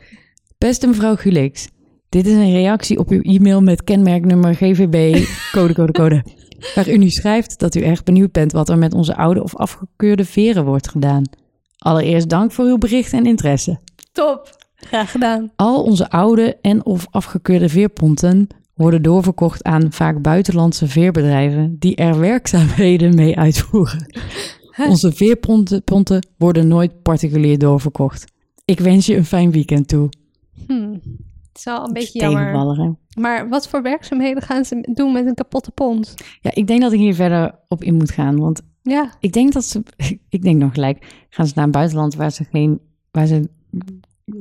Beste 0.58 0.88
mevrouw 0.88 1.16
Gulix, 1.16 1.68
dit 2.16 2.28
is 2.28 2.34
een 2.34 2.52
reactie 2.52 3.00
op 3.00 3.10
uw 3.10 3.22
e-mail 3.22 3.62
met 3.62 3.84
kenmerknummer 3.84 4.56
GVB, 4.56 5.26
code, 5.52 5.74
code, 5.74 5.92
code. 5.92 6.24
Waar 6.76 6.90
u 6.90 6.98
nu 6.98 7.10
schrijft 7.10 7.60
dat 7.60 7.76
u 7.76 7.82
erg 7.82 8.04
benieuwd 8.04 8.32
bent 8.32 8.52
wat 8.52 8.70
er 8.70 8.78
met 8.78 8.94
onze 8.94 9.16
oude 9.16 9.44
of 9.44 9.56
afgekeurde 9.56 10.26
veren 10.26 10.66
wordt 10.66 10.90
gedaan. 10.90 11.24
Allereerst 11.78 12.30
dank 12.30 12.52
voor 12.52 12.66
uw 12.66 12.78
bericht 12.78 13.14
en 13.14 13.26
interesse. 13.26 13.80
Top. 14.12 14.58
Graag 14.76 15.12
gedaan. 15.12 15.52
Al 15.56 15.84
onze 15.84 16.10
oude 16.10 16.58
en 16.62 16.86
of 16.86 17.08
afgekeurde 17.10 17.70
veerponten 17.70 18.48
worden 18.74 19.02
doorverkocht 19.02 19.64
aan 19.64 19.92
vaak 19.92 20.22
buitenlandse 20.22 20.88
veerbedrijven 20.88 21.76
die 21.80 21.96
er 21.96 22.20
werkzaamheden 22.20 23.16
mee 23.16 23.38
uitvoeren. 23.38 24.06
Onze 24.90 25.12
veerponten 25.12 25.84
ponten 25.84 26.28
worden 26.38 26.68
nooit 26.68 27.02
particulier 27.02 27.58
doorverkocht. 27.58 28.26
Ik 28.66 28.80
wens 28.80 29.06
je 29.06 29.16
een 29.16 29.26
fijn 29.26 29.52
weekend 29.52 29.88
toe. 29.88 30.10
Hm. 30.68 30.98
Het 31.56 31.66
is 31.66 31.74
wel 31.74 31.88
een 31.88 31.94
beetje 31.94 32.20
jammer. 32.20 32.82
Hè? 32.82 32.92
Maar 33.22 33.50
wat 33.50 33.68
voor 33.68 33.82
werkzaamheden 33.82 34.44
gaan 34.44 34.66
ze 34.66 34.90
doen 34.94 35.14
met 35.14 35.26
een 35.26 35.34
kapotte 35.34 35.72
pont? 35.72 36.14
Ja, 36.42 36.52
ik 36.54 36.68
denk 36.68 36.82
dat 36.82 36.92
ik 36.92 37.00
hier 37.00 37.16
verder 37.16 37.56
op 37.68 37.84
in 37.84 37.96
moet 37.96 38.12
gaan. 38.12 38.40
Want 38.40 38.62
Ja, 38.82 39.10
ik 39.20 39.34
denk 39.34 39.54
dat 39.54 39.64
ze, 39.64 39.84
ik 40.30 40.42
denk 40.42 40.60
nog 40.60 40.74
gelijk, 40.74 41.26
gaan 41.30 41.48
ze 41.48 41.54
naar 41.56 41.66
een 41.66 41.72
buitenland 41.72 42.16
waar 42.16 42.32
ze 42.32 42.44
geen, 42.44 42.80
waar 43.12 43.26
ze, 43.26 43.50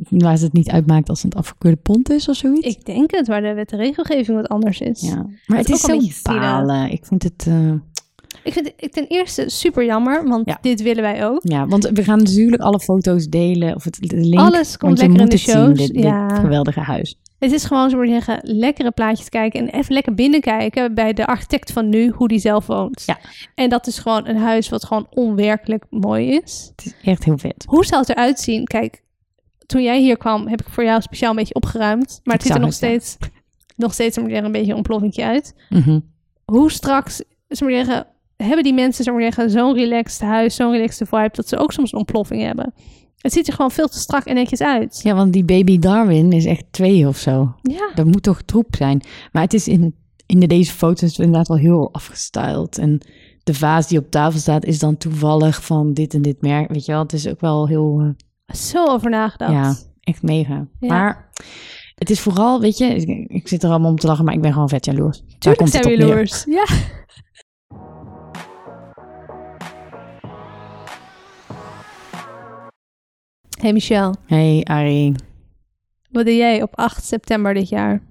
waar 0.09 0.37
ze 0.37 0.45
het 0.45 0.53
niet 0.53 0.71
uitmaakt 0.71 1.09
als 1.09 1.23
het 1.23 1.35
een 1.35 1.41
afgekeurde 1.41 1.77
pont 1.77 2.11
is 2.11 2.29
of 2.29 2.37
zoiets. 2.37 2.67
ik 2.67 2.85
denk 2.85 3.11
het, 3.11 3.27
waar 3.27 3.41
de 3.43 3.55
wet 3.55 3.73
en 3.73 3.79
regelgeving 3.79 4.37
wat 4.37 4.49
anders 4.49 4.81
is. 4.81 5.01
ja, 5.01 5.27
maar 5.47 5.59
het 5.59 5.69
is 5.69 5.85
is 5.85 6.23
zo 6.23 6.33
balen. 6.33 6.91
Ik 6.91 7.07
vind 7.07 7.23
het, 7.23 7.47
eh, 7.49 7.73
Ik 8.43 8.53
vind 8.53 8.73
het 8.77 8.93
ten 8.93 9.07
eerste 9.07 9.45
super 9.49 9.85
jammer, 9.85 10.29
want 10.29 10.49
Ja. 10.49 10.59
dit 10.61 10.83
willen 10.83 11.03
wij 11.03 11.27
ook. 11.27 11.41
ja, 11.43 11.67
want 11.67 11.91
we 11.93 12.05
gaan 12.05 12.19
natuurlijk 12.19 12.63
alle 12.63 12.81
foto's 12.81 13.27
delen 13.29 13.75
of 13.75 13.85
het 13.85 13.99
de 14.01 14.17
link. 14.17 14.41
Alles 14.41 14.77
komt 14.77 14.99
lekker 14.99 15.21
in 15.21 15.29
de 15.29 15.37
shows. 15.37 15.79
zien, 15.79 15.93
dit, 15.93 16.03
ja. 16.03 16.29
dit 16.29 16.39
geweldige 16.39 16.81
huis. 16.81 17.19
Het 17.39 17.53
is 17.53 17.65
gewoon, 17.65 17.91
zo 17.91 17.97
maar 17.97 18.07
zeggen, 18.07 18.39
lekkere 18.43 18.91
plaatjes 18.91 19.29
kijken 19.29 19.61
en 19.61 19.79
even 19.81 19.95
lekker 19.95 20.15
binnenkijken 20.15 20.95
bij 20.95 21.13
de 21.13 21.27
architect 21.27 21.73
van 21.73 21.89
nu, 21.89 22.09
hoe 22.11 22.29
die 22.29 22.39
zelf 22.39 22.67
woont. 22.67 23.03
Ja. 23.07 23.19
En 23.55 23.69
dat 23.71 23.87
is 23.87 23.99
gewoon 23.99 24.29
een 24.29 24.37
huis 24.37 24.69
wat 24.69 24.85
gewoon 24.85 25.07
onwerkelijk 25.11 25.85
mooi 25.91 26.29
is. 26.31 26.73
Het 26.77 26.87
is 26.87 26.95
echt 27.03 27.25
heel 27.25 27.39
vet. 27.39 27.65
Hoe 27.69 27.85
zou 27.85 28.01
het 28.01 28.11
eruit 28.11 28.41
zien? 28.41 28.65
Kijk, 28.65 29.03
toen 29.67 29.83
jij 29.83 30.01
hier 30.01 30.17
kwam, 30.17 30.49
heb 30.49 30.61
ik 30.61 30.69
voor 30.69 30.85
jou 30.85 31.01
speciaal 31.03 31.31
een 31.31 31.37
beetje 31.37 31.55
opgeruimd. 31.55 32.21
Maar 32.25 32.35
het 32.35 32.45
ziet 32.45 32.55
er 32.55 32.61
nog 32.61 32.73
steeds, 32.73 33.17
nog 33.77 33.93
steeds 33.93 34.19
maar 34.19 34.31
een 34.31 34.53
beetje 34.53 34.71
een 34.71 34.77
ontploffingje 34.77 35.25
uit. 35.25 35.55
Mhm. 35.69 36.01
Hoe 36.45 36.71
straks, 36.71 37.23
maar 37.61 37.71
zeggen, 37.71 38.07
hebben 38.37 38.63
die 38.63 38.75
mensen 38.75 39.05
zo 39.05 39.19
zeggen, 39.19 39.51
zo'n 39.51 39.75
relaxed 39.75 40.21
huis, 40.21 40.55
zo'n 40.55 40.71
relaxed 40.73 41.09
vibe, 41.09 41.31
dat 41.33 41.49
ze 41.49 41.57
ook 41.57 41.73
soms 41.73 41.93
een 41.93 41.99
ontploffing 41.99 42.43
hebben? 42.43 42.73
Het 43.19 43.33
ziet 43.33 43.47
er 43.47 43.53
gewoon 43.53 43.71
veel 43.71 43.89
te 43.89 43.99
strak 43.99 44.25
en 44.25 44.35
netjes 44.35 44.61
uit. 44.61 45.01
Ja, 45.03 45.15
want 45.15 45.33
die 45.33 45.45
baby 45.45 45.79
Darwin 45.79 46.33
is 46.33 46.45
echt 46.45 46.65
twee 46.71 47.09
of 47.09 47.17
zo. 47.17 47.55
Ja. 47.63 47.91
Dat 47.95 48.07
moet 48.07 48.23
toch 48.23 48.43
troep 48.43 48.75
zijn. 48.77 49.03
Maar 49.33 49.43
het 49.43 49.55
is 49.55 49.69
in, 49.69 49.95
in 50.27 50.41
de, 50.41 50.47
deze 50.47 50.73
foto's 50.73 51.19
inderdaad 51.19 51.49
wel 51.49 51.57
heel 51.57 51.93
afgestyled. 51.93 52.79
En 52.79 53.01
de 53.43 53.55
vaas 53.55 53.89
die 53.89 53.99
op 53.99 54.11
tafel 54.11 54.39
staat 54.41 54.65
is 54.65 54.79
dan 54.79 54.97
toevallig 54.97 55.65
van 55.65 55.93
dit 55.93 56.15
en 56.15 56.23
dit 56.23 56.41
merk. 56.41 56.73
Weet 56.73 56.85
je 56.85 56.93
wel, 56.93 57.03
het 57.03 57.13
is 57.13 57.29
ook 57.29 57.41
wel 57.41 57.69
heel, 57.69 58.15
eh, 58.47 58.55
Zo 58.57 58.87
over 58.87 59.11
nagedacht. 59.11 59.53
ja, 59.53 59.75
echt 60.01 60.23
mega. 60.23 60.67
Ja. 60.81 60.89
Maar 60.89 61.31
het 61.95 62.11
is 62.11 62.21
vooral, 62.21 62.61
weet 62.61 62.79
je, 62.79 62.85
ik, 62.85 63.31
ik 63.31 63.49
zit 63.49 63.63
er 63.63 63.71
allemaal 63.71 63.91
om 63.91 63.99
te 63.99 64.07
lachen, 64.07 64.25
maar 64.25 64.35
ik 64.35 64.41
ben 64.41 64.53
gewoon 64.53 64.69
vet 64.69 64.85
jaloers. 64.85 65.23
Tuurlijk 65.39 65.69
zijn 65.69 65.85
we 65.85 65.97
jaloers. 65.97 66.45
Ja. 66.49 66.67
Hey 73.65 73.73
Michel, 73.73 74.15
Hey 74.27 74.65
Arie. 74.65 75.15
wat 76.11 76.25
doe 76.25 76.37
jij 76.37 76.63
op 76.63 76.77
8 76.77 77.05
september 77.05 77.55
dit 77.55 77.69
jaar? 77.69 78.03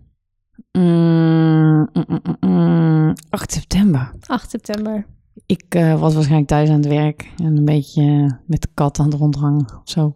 Mm, 0.71 1.89
mm, 1.93 2.05
mm, 2.07 2.19
mm, 2.39 2.49
mm. 2.49 3.13
8 3.29 3.51
september. 3.51 4.11
8 4.25 4.49
september. 4.49 5.05
Ik 5.45 5.63
eh, 5.69 5.99
was 5.99 6.13
waarschijnlijk 6.13 6.49
thuis 6.49 6.69
aan 6.69 6.75
het 6.75 6.87
werk 6.87 7.31
en 7.37 7.57
een 7.57 7.65
beetje 7.65 8.01
eh, 8.01 8.31
met 8.45 8.61
de 8.61 8.67
kat 8.73 8.99
aan 8.99 9.05
het 9.05 9.13
rondhangen 9.13 9.65
of 9.81 9.89
zo. 9.89 10.15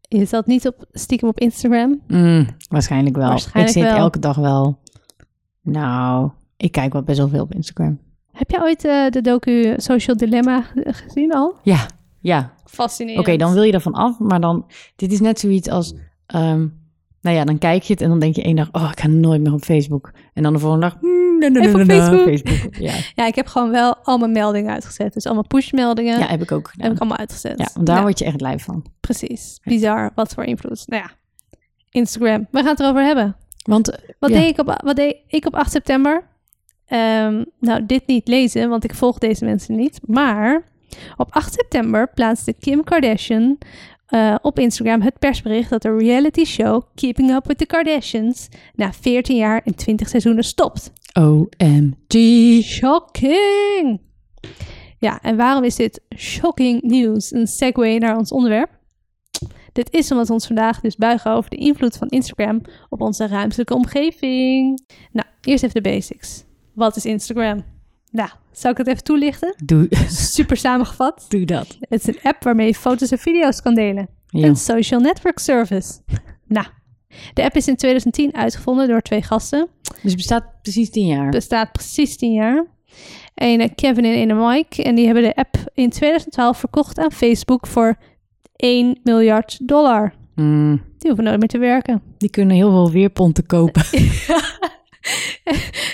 Je 0.00 0.24
zat 0.24 0.46
niet 0.46 0.66
op, 0.66 0.84
stiekem 0.92 1.28
op 1.28 1.40
Instagram? 1.40 2.00
Waarschijnlijk 2.68 3.16
wel. 3.16 3.28
Waarschijnlijk 3.28 3.76
ik 3.76 3.82
zit 3.82 3.92
wel. 3.92 4.00
elke 4.00 4.18
dag 4.18 4.36
wel. 4.36 4.78
Nou, 5.62 6.30
ik 6.56 6.72
kijk 6.72 6.92
wel 6.92 7.02
best 7.02 7.18
wel 7.18 7.28
veel 7.28 7.42
op 7.42 7.54
Instagram. 7.54 7.98
Heb 8.32 8.50
je 8.50 8.60
ooit 8.60 8.84
eh, 8.84 9.08
de 9.08 9.20
docu 9.20 9.74
Social 9.76 10.16
Dilemma 10.16 10.64
gezien 10.74 11.32
al? 11.32 11.54
Ja, 11.62 11.86
ja. 12.20 12.54
Fascinerend. 12.76 13.26
Oké, 13.26 13.36
dan 13.36 13.52
wil 13.52 13.62
je 13.62 13.72
ervan 13.72 13.92
af, 13.92 14.18
maar 14.18 14.40
dan... 14.40 14.66
Dit 14.96 15.12
is 15.12 15.20
net 15.20 15.40
zoiets 15.40 15.68
als... 15.68 15.94
ehm, 16.26 16.66
nou 17.20 17.36
ja, 17.36 17.44
dan 17.44 17.58
kijk 17.58 17.82
je 17.82 17.92
het 17.92 18.02
en 18.02 18.08
dan 18.08 18.18
denk 18.18 18.34
je 18.36 18.42
één 18.42 18.56
dag... 18.56 18.68
Oh, 18.72 18.88
ik 18.92 19.00
ga 19.00 19.08
nooit 19.08 19.40
meer 19.40 19.52
op 19.52 19.64
Facebook. 19.64 20.12
En 20.34 20.42
dan 20.42 20.52
de 20.52 20.58
volgende 20.58 20.86
dag... 20.86 21.00
na, 21.38 21.48
na, 21.48 21.60
Even 21.60 21.72
na, 21.72 21.80
op 21.80 21.86
na, 21.86 21.94
Facebook. 21.94 22.22
Facebook. 22.26 22.74
Ja. 22.88 22.92
Ja, 23.14 23.26
ik 23.26 23.34
heb 23.34 23.46
gewoon 23.46 23.70
wel 23.70 23.96
al 24.02 24.18
mijn 24.18 24.32
meldingen 24.32 24.72
uitgezet. 24.72 25.12
Dus 25.12 25.24
allemaal 25.26 25.46
pushmeldingen 25.46 26.18
ja, 26.18 26.26
heb 26.26 26.42
ik 26.42 26.52
ook 26.52 26.72
heb 26.76 26.92
ik 26.92 26.98
allemaal 26.98 27.18
uitgezet. 27.18 27.58
Ja, 27.58 27.68
want 27.74 27.86
daar 27.86 27.96
Ja, 27.96 28.02
word 28.02 28.18
je 28.18 28.24
echt 28.24 28.40
lijf 28.40 28.64
van. 28.64 28.84
Precies. 29.00 29.60
Bizar. 29.64 30.10
Wat 30.14 30.34
voor 30.34 30.44
invloed. 30.44 30.82
Nou 30.86 31.02
ja, 31.02 31.10
Instagram. 31.90 32.46
We 32.50 32.58
gaan 32.58 32.68
het 32.68 32.80
erover 32.80 33.04
hebben. 33.04 33.36
Want 33.62 33.98
Wat, 34.18 34.30
ja, 34.30 34.36
deed, 34.36 34.48
ik 34.48 34.58
op, 34.58 34.80
wat 34.84 34.96
deed 34.96 35.16
ik 35.28 35.46
op 35.46 35.54
8 35.54 35.70
september? 35.70 36.22
Ehm, 36.86 37.44
nou, 37.60 37.86
dit 37.86 38.06
niet 38.06 38.28
lezen, 38.28 38.68
want 38.68 38.84
ik 38.84 38.94
volg 38.94 39.18
deze 39.18 39.44
mensen 39.44 39.76
niet. 39.76 40.00
Maar 40.06 40.62
op 41.16 41.26
8 41.30 41.52
september 41.52 42.12
plaatste 42.14 42.52
Kim 42.52 42.84
Kardashian 42.84 43.58
eh, 44.06 44.34
op 44.42 44.58
Instagram 44.58 45.00
het 45.00 45.18
persbericht 45.18 45.70
dat 45.70 45.82
de 45.82 45.96
reality 45.96 46.44
show 46.44 46.82
Keeping 46.94 47.30
Up 47.30 47.46
with 47.46 47.58
the 47.58 47.66
Kardashians 47.66 48.48
na 48.74 48.92
14 48.92 49.36
jaar 49.36 49.60
en 49.64 49.74
20 49.74 50.08
seizoenen 50.08 50.44
stopt. 50.44 50.92
OMG. 51.12 52.62
Shocking! 52.62 54.00
Ja, 54.98 55.22
en 55.22 55.36
waarom 55.36 55.64
is 55.64 55.76
dit 55.76 56.00
shocking 56.16 56.82
nieuws? 56.82 57.32
Een 57.32 57.46
segue 57.46 57.98
naar 57.98 58.16
ons 58.16 58.30
onderwerp. 58.30 58.70
Dit 59.72 59.92
is 59.92 60.10
omdat 60.10 60.26
we 60.26 60.32
ons 60.32 60.46
vandaag 60.46 60.80
dus 60.80 60.96
buigen 60.96 61.30
over 61.30 61.50
de 61.50 61.56
invloed 61.56 61.96
van 61.96 62.08
Instagram 62.08 62.60
op 62.88 63.00
onze 63.00 63.26
ruimtelijke 63.26 63.74
omgeving. 63.74 64.86
Nou, 65.12 65.26
eerst 65.40 65.64
even 65.64 65.82
de 65.82 65.90
basics. 65.90 66.44
Wat 66.74 66.96
is 66.96 67.04
Instagram? 67.04 67.75
Nou, 68.16 68.28
zal 68.52 68.70
ik 68.70 68.76
het 68.76 68.86
even 68.86 69.02
toelichten? 69.02 69.54
Doe, 69.64 69.88
Super 70.08 70.56
samengevat. 70.56 71.26
doe 71.28 71.44
dat. 71.44 71.76
Het 71.80 72.00
is 72.00 72.06
een 72.06 72.20
app 72.22 72.42
waarmee 72.44 72.66
je 72.66 72.74
foto's 72.74 73.10
en 73.10 73.18
video's 73.18 73.62
kan 73.62 73.74
delen. 73.74 74.08
Ja. 74.26 74.46
Een 74.46 74.56
social 74.56 75.00
network 75.00 75.38
service. 75.38 75.98
nou, 76.46 76.66
de 77.34 77.44
app 77.44 77.54
is 77.56 77.68
in 77.68 77.76
2010 77.76 78.34
uitgevonden 78.34 78.88
door 78.88 79.00
twee 79.02 79.22
gasten. 79.22 79.68
Dus 79.82 79.96
het 80.02 80.16
bestaat 80.16 80.44
precies 80.62 80.90
tien 80.90 81.06
jaar. 81.06 81.30
bestaat 81.30 81.72
precies 81.72 82.16
10 82.16 82.32
jaar. 82.32 82.66
Een 83.34 83.74
Kevin 83.74 84.04
en 84.04 84.30
een 84.30 84.46
Mike. 84.48 84.82
En 84.82 84.94
die 84.94 85.04
hebben 85.04 85.22
de 85.22 85.34
app 85.34 85.56
in 85.74 85.90
2012 85.90 86.58
verkocht 86.58 86.98
aan 86.98 87.12
Facebook 87.12 87.66
voor 87.66 87.96
1 88.56 88.98
miljard 89.02 89.58
dollar. 89.68 90.14
Mm, 90.34 90.70
Die 90.98 91.06
hoeven 91.10 91.24
nooit 91.24 91.38
meer 91.38 91.48
te 91.48 91.58
werken. 91.58 92.02
die 92.18 92.30
kunnen 92.30 92.56
heel 92.56 92.70
veel 92.70 92.90
weerponten 92.90 93.46
kopen. 93.46 93.82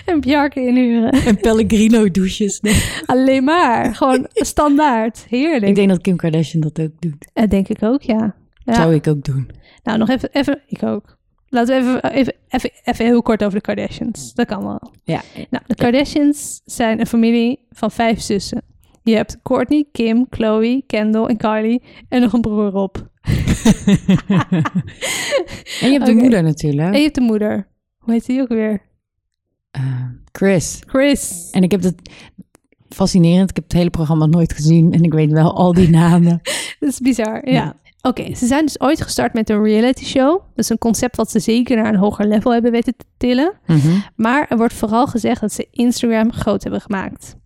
en 0.07 0.21
Bjarke 0.21 0.61
inhuren. 0.61 1.13
en 1.13 1.37
Pellegrino 1.37 2.11
douches. 2.11 2.61
Nee. 2.61 2.83
Alleen 3.07 3.45
maar. 3.45 3.95
Gewoon 3.95 4.27
standaard. 4.33 5.27
Heerlijk. 5.29 5.67
Ik 5.67 5.75
denk 5.75 5.89
dat 5.89 6.01
Kim 6.01 6.17
Kardashian 6.17 6.61
dat 6.61 6.81
ook 6.81 7.01
doet. 7.01 7.31
Dat 7.33 7.51
denk 7.51 7.69
ik 7.69 7.83
ook, 7.83 8.03
ja. 8.03 8.35
ja. 8.65 8.75
Zou 8.75 8.95
ik 8.95 9.07
ook 9.07 9.25
doen. 9.25 9.51
Nou, 9.83 9.99
nog 9.99 10.09
even, 10.09 10.29
even. 10.33 10.63
Ik 10.67 10.83
ook. 10.83 11.17
Laten 11.49 11.75
we 11.75 11.81
even, 11.81 12.13
even, 12.13 12.35
even, 12.49 12.71
even 12.85 13.05
heel 13.05 13.23
kort 13.23 13.45
over 13.45 13.55
de 13.55 13.61
Kardashians. 13.61 14.35
Dat 14.35 14.47
kan 14.47 14.63
wel. 14.63 14.93
Ja. 15.05 15.23
Nou, 15.51 15.65
de 15.67 15.75
Kardashians 15.75 16.61
zijn 16.65 17.01
een 17.01 17.07
familie 17.07 17.67
van 17.71 17.91
vijf 17.91 18.21
zussen. 18.21 18.63
Je 19.03 19.15
hebt 19.15 19.39
Kourtney, 19.43 19.85
Kim, 19.93 20.27
Chloe, 20.31 20.83
Kendall 20.87 21.25
en 21.27 21.37
Kylie 21.37 21.83
en 22.09 22.21
nog 22.21 22.33
een 22.33 22.41
broer 22.41 22.71
Rob. 22.71 22.97
En 25.81 25.91
je 25.91 25.93
hebt 25.93 26.07
de 26.07 26.15
moeder 26.15 26.43
natuurlijk. 26.43 26.89
En 26.89 26.97
je 26.97 27.03
hebt 27.03 27.15
de 27.15 27.21
moeder. 27.21 27.69
Hoe 27.99 28.13
heet 28.13 28.27
die 28.27 28.41
ook 28.41 28.49
weer? 28.49 28.83
Eh, 29.73 29.83
Chris. 30.33 30.79
Chris. 30.87 31.49
En 31.51 31.63
ik 31.63 31.71
heb 31.71 31.83
het 31.83 32.11
fascinerend. 32.89 33.51
Ik 33.51 33.57
heb 33.57 33.65
het 33.65 33.73
hele 33.73 33.91
programma 33.91 34.27
nooit 34.27 34.53
gezien. 34.53 34.93
En 34.93 35.03
ik 35.03 35.13
weet 35.13 35.33
wel 35.33 35.57
al 35.57 35.73
die 35.73 35.91
namen. 36.05 36.41
Dat 36.81 36.89
is 36.89 36.99
bizar, 37.01 37.49
ja. 37.49 37.53
Ja. 37.53 37.77
Oké, 38.01 38.35
ze 38.35 38.47
zijn 38.47 38.65
dus 38.65 38.81
ooit 38.81 39.03
gestart 39.03 39.33
met 39.33 39.51
een 39.51 39.63
reality 39.63 40.05
show. 40.05 40.31
Dat 40.31 40.65
is 40.65 40.69
een 40.69 40.79
concept 40.79 41.17
wat 41.17 41.31
ze 41.31 41.39
zeker 41.39 41.77
naar 41.77 41.93
een 41.93 41.99
hoger 41.99 42.27
level 42.27 42.53
hebben 42.53 42.71
weten 42.71 42.97
te 42.97 43.05
tillen. 43.17 43.53
Mhm. 43.67 43.99
Maar 44.17 44.47
er 44.49 44.57
wordt 44.57 44.75
vooral 44.75 45.07
gezegd 45.07 45.41
dat 45.41 45.53
ze 45.53 45.69
Instagram 45.71 46.33
groot 46.33 46.63
hebben 46.63 46.81
gemaakt. 46.81 47.37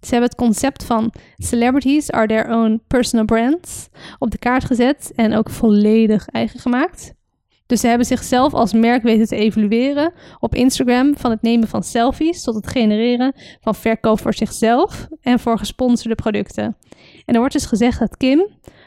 Ze 0.00 0.10
hebben 0.10 0.28
het 0.28 0.38
concept 0.38 0.84
van 0.84 1.12
celebrities 1.36 2.10
are 2.10 2.26
their 2.26 2.50
own 2.50 2.82
personal 2.86 3.24
brands 3.24 3.88
op 4.18 4.30
de 4.30 4.38
kaart 4.38 4.64
gezet 4.64 5.12
en 5.14 5.34
ook 5.34 5.50
volledig 5.50 6.26
eigen 6.26 6.60
gemaakt. 6.60 7.14
Dus 7.66 7.80
ze 7.80 7.86
hebben 7.86 8.06
zichzelf 8.06 8.54
als 8.54 8.72
merk 8.72 9.02
weten 9.02 9.26
te 9.26 9.36
evalueren 9.36 10.12
op 10.38 10.54
Instagram 10.54 11.16
van 11.16 11.30
het 11.30 11.42
nemen 11.42 11.68
van 11.68 11.82
selfies 11.82 12.42
tot 12.42 12.54
het 12.54 12.66
genereren 12.66 13.32
van 13.60 13.74
verkoop 13.74 14.20
voor 14.20 14.34
zichzelf 14.34 15.08
en 15.20 15.38
voor 15.38 15.58
gesponsorde 15.58 16.14
producten. 16.14 16.76
En 17.24 17.34
er 17.34 17.38
wordt 17.38 17.54
dus 17.54 17.66
gezegd 17.66 17.98
dat 17.98 18.16
Kim 18.16 18.46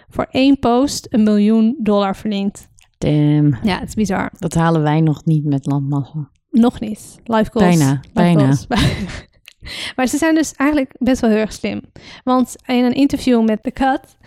voor 0.09 0.27
één 0.31 0.59
post 0.59 1.07
een 1.09 1.23
miljoen 1.23 1.75
dollar 1.79 2.15
verdient. 2.15 2.67
Damn. 2.97 3.57
Ja, 3.63 3.79
het 3.79 3.87
is 3.87 3.93
bizar. 3.93 4.31
Dat 4.37 4.53
halen 4.53 4.81
wij 4.81 5.01
nog 5.01 5.25
niet 5.25 5.45
met 5.45 5.65
landmassa. 5.65 6.29
Nog 6.51 6.79
niet. 6.79 7.19
Life 7.23 7.51
goals. 7.51 7.77
Bijna, 7.77 7.89
Life 7.91 8.09
bijna. 8.13 8.39
goals. 8.39 8.67
maar 9.95 10.07
ze 10.07 10.17
zijn 10.17 10.35
dus 10.35 10.53
eigenlijk 10.53 10.95
best 10.99 11.21
wel 11.21 11.29
heel 11.29 11.39
erg 11.39 11.53
slim. 11.53 11.81
Want 12.23 12.55
in 12.65 12.83
een 12.83 12.93
interview 12.93 13.45
met 13.45 13.63
The 13.63 13.71
Cut 13.71 14.17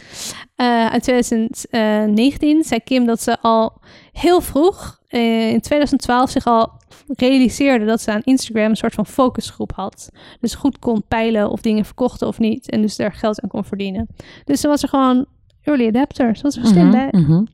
eh, 0.56 0.86
uit 0.86 1.02
2019 1.02 2.64
zei 2.64 2.80
Kim 2.80 3.06
dat 3.06 3.22
ze 3.22 3.40
al 3.40 3.80
heel 4.12 4.40
vroeg, 4.40 5.00
eh, 5.08 5.50
in 5.50 5.60
2012, 5.60 6.30
zich 6.30 6.46
al 6.46 6.80
realiseerde 7.06 7.84
dat 7.84 8.00
ze 8.00 8.12
aan 8.12 8.22
Instagram 8.24 8.70
een 8.70 8.76
soort 8.76 8.94
van 8.94 9.06
focusgroep 9.06 9.72
had. 9.72 10.10
Dus 10.40 10.54
goed 10.54 10.78
kon 10.78 11.02
peilen 11.08 11.50
of 11.50 11.60
dingen 11.60 11.84
verkochten 11.84 12.26
of 12.26 12.38
niet. 12.38 12.70
En 12.70 12.82
dus 12.82 12.96
daar 12.96 13.12
geld 13.12 13.40
aan 13.40 13.48
kon 13.48 13.64
verdienen. 13.64 14.08
Dus 14.44 14.60
ze 14.60 14.68
was 14.68 14.82
er 14.82 14.88
gewoon 14.88 15.26
early 15.62 15.86
adapter. 15.86 16.36
Ze 16.36 16.42
was 16.42 16.56
er 16.56 16.66
slim 16.66 16.90
bij. 16.90 17.08
Mhm, 17.10 17.32
mhm. 17.32 17.44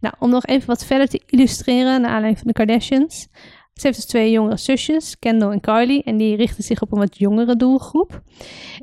Nou, 0.00 0.14
om 0.18 0.30
nog 0.30 0.46
even 0.46 0.66
wat 0.66 0.84
verder 0.84 1.08
te 1.08 1.20
illustreren 1.26 2.00
naar 2.00 2.10
aanleiding 2.10 2.38
van 2.38 2.46
de 2.46 2.52
Kardashians. 2.52 3.28
Ze 3.72 3.86
heeft 3.86 3.96
dus 3.96 4.06
twee 4.06 4.30
jongere 4.30 4.56
zusjes, 4.56 5.18
Kendall 5.18 5.50
en 5.50 5.60
Kylie. 5.60 6.02
En 6.02 6.16
die 6.16 6.36
richten 6.36 6.64
zich 6.64 6.82
op 6.82 6.92
een 6.92 6.98
wat 6.98 7.18
jongere 7.18 7.56
doelgroep. 7.56 8.22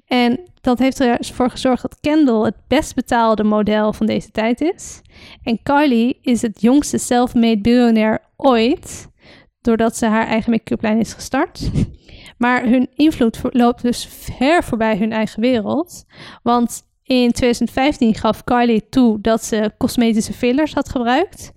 En 0.06 0.40
dat 0.62 0.80
heeft 0.80 1.00
ervoor 1.00 1.50
gezorgd 1.50 1.82
dat 1.82 2.00
Kendall 2.00 2.44
het 2.44 2.56
best 2.68 2.96
betaalde 2.96 3.44
model 3.44 3.94
van 3.94 4.06
deze 4.06 4.32
tijd 4.32 4.62
is. 4.62 5.02
En 5.44 5.64
Kylie 5.64 6.20
is 6.22 6.42
het 6.42 6.62
jongste 6.62 6.98
self-made 6.98 7.62
biljonair 7.62 8.20
ooit. 8.36 9.08
Doordat 9.62 9.98
ze 9.98 10.06
haar 10.06 10.28
eigen 10.28 10.52
make-up 10.52 10.82
lijn 10.82 11.00
is 11.00 11.14
gestart. 11.14 11.70
Maar 12.38 12.64
hun 12.64 12.90
invloed 12.96 13.40
loopt 13.44 13.82
dus 13.82 14.06
ver 14.10 14.64
voorbij 14.64 14.98
hun 14.98 15.12
eigen 15.12 15.42
wereld. 15.42 16.06
Want 16.44 16.82
in 17.10 17.32
2015 17.32 18.16
gaf 18.16 18.44
Kylie 18.44 18.90
toe 18.90 19.22
dat 19.22 19.44
ze 19.44 19.72
cosmetische 19.78 20.34
fillers 20.34 20.74
had 20.74 20.90
gebruikt. 20.90 21.52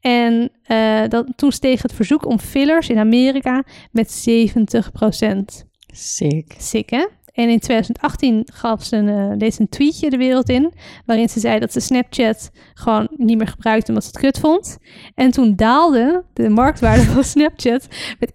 En 0.00 0.50
eh, 0.62 1.02
dat, 1.08 1.26
toen 1.36 1.52
steeg 1.52 1.82
het 1.82 1.92
verzoek 1.92 2.26
om 2.26 2.38
fillers 2.38 2.88
in 2.88 2.98
Amerika 2.98 3.64
met 3.92 4.28
70% 4.28 5.66
Sick. 5.92 6.54
Sick, 6.58 6.90
hè? 6.90 7.06
En 7.32 7.48
in 7.48 7.58
2018 7.58 8.48
gaf 8.52 8.84
ze 8.84 8.96
een, 8.96 9.08
eh, 9.08 9.38
deed 9.38 9.54
ze 9.54 9.60
een 9.60 9.68
tweetje 9.68 10.10
de 10.10 10.16
wereld 10.16 10.48
in, 10.48 10.72
waarin 11.06 11.28
ze 11.28 11.40
zei 11.40 11.58
dat 11.58 11.72
ze 11.72 11.80
Snapchat 11.80 12.50
gewoon 12.74 13.08
niet 13.16 13.36
meer 13.38 13.46
gebruikte 13.46 13.88
omdat 13.88 14.04
ze 14.04 14.10
het 14.12 14.20
kut 14.20 14.38
vond. 14.38 14.78
En 15.14 15.30
toen 15.30 15.56
daalde 15.56 16.24
de 16.32 16.48
marktwaarde 16.48 17.02
van 17.02 17.24
Snapchat 17.34 17.88
met 18.18 18.32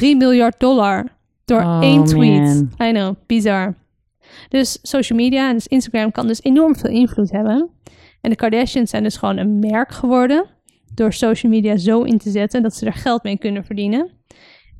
miljard 0.00 0.60
dollar 0.60 1.06
door 1.44 1.60
Oh, 1.60 1.78
één 1.82 2.04
tweet. 2.04 2.40
man. 2.78 2.88
I 2.88 2.92
know, 2.92 3.14
bizar. 3.26 3.74
Dus 4.48 4.78
social 4.82 5.18
media 5.18 5.48
en 5.48 5.54
dus 5.54 5.66
Instagram 5.66 6.10
kan 6.10 6.26
dus 6.26 6.42
enorm 6.42 6.76
veel 6.76 6.90
invloed 6.90 7.30
hebben. 7.30 7.70
En 8.20 8.30
de 8.30 8.36
Kardashians 8.36 8.90
zijn 8.90 9.02
dus 9.02 9.16
gewoon 9.16 9.36
een 9.36 9.58
merk 9.58 9.92
geworden 9.92 10.46
door 10.94 11.12
social 11.12 11.52
media 11.52 11.76
zo 11.76 12.02
in 12.02 12.18
te 12.18 12.30
zetten 12.30 12.62
dat 12.62 12.74
ze 12.74 12.86
er 12.86 12.92
geld 12.92 13.22
mee 13.22 13.38
kunnen 13.38 13.64
verdienen. 13.64 14.10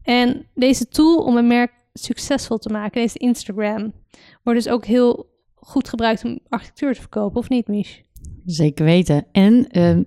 En 0.03 0.47
deze 0.55 0.89
tool 0.89 1.17
om 1.17 1.37
een 1.37 1.47
merk 1.47 1.73
succesvol 1.93 2.59
te 2.59 2.69
maken, 2.69 3.01
deze 3.01 3.19
Instagram, 3.19 3.93
wordt 4.43 4.63
dus 4.63 4.73
ook 4.73 4.85
heel 4.85 5.27
goed 5.55 5.89
gebruikt 5.89 6.25
om 6.25 6.39
architectuur 6.49 6.95
te 6.95 7.01
verkopen, 7.01 7.41
of 7.41 7.49
niet, 7.49 7.69
Mich? 7.69 8.01
Zeker 8.45 8.85
weten. 8.85 9.27
En 9.33 9.69
ehm, 9.69 10.03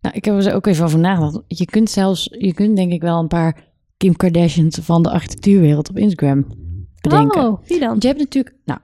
nou, 0.00 0.14
ik 0.14 0.24
heb 0.24 0.40
er 0.40 0.54
ook 0.54 0.66
even 0.66 0.84
over 0.84 0.98
nagedacht. 0.98 1.40
Je 1.46 1.64
kunt 1.64 1.90
zelfs, 1.90 2.28
je 2.38 2.54
kunt 2.54 2.76
denk 2.76 2.92
ik 2.92 3.02
wel 3.02 3.18
een 3.18 3.28
paar 3.28 3.72
Kim 3.96 4.16
Kardashians 4.16 4.78
van 4.82 5.02
de 5.02 5.10
architectuurwereld 5.10 5.88
op 5.88 5.98
Instagram 5.98 6.46
bedenken. 7.08 7.46
Oh, 7.46 7.66
wie 7.66 7.78
dan? 7.78 7.88
Want 7.88 8.02
je 8.02 8.08
hebt 8.08 8.20
natuurlijk, 8.20 8.56
nou, 8.64 8.80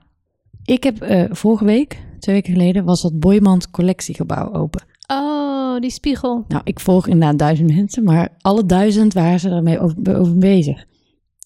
ik 0.63 0.83
heb 0.83 1.01
eh, 1.01 1.25
vorige 1.29 1.65
week, 1.65 2.03
twee 2.19 2.35
weken 2.35 2.53
geleden, 2.53 2.85
was 2.85 3.01
dat 3.01 3.19
Boymans 3.19 3.71
collectiegebouw 3.71 4.53
open. 4.53 4.83
Oh, 5.07 5.79
die 5.79 5.89
spiegel. 5.89 6.45
Nou, 6.47 6.61
ik 6.63 6.79
volg 6.79 7.07
inderdaad 7.07 7.39
duizend 7.39 7.75
mensen, 7.75 8.03
maar 8.03 8.29
alle 8.41 8.65
duizend 8.65 9.13
waren 9.13 9.39
ze 9.39 9.49
ermee 9.49 9.79
over, 9.79 10.17
over 10.17 10.37
bezig. 10.37 10.85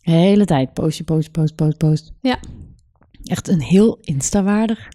De 0.01 0.11
hele 0.11 0.45
tijd 0.45 0.73
post, 0.73 1.05
post, 1.05 1.31
post, 1.31 1.55
post, 1.55 1.77
post. 1.77 2.13
Ja. 2.21 2.39
Echt 3.23 3.47
een 3.47 3.61
heel 3.61 3.97
instawaardig 4.01 4.89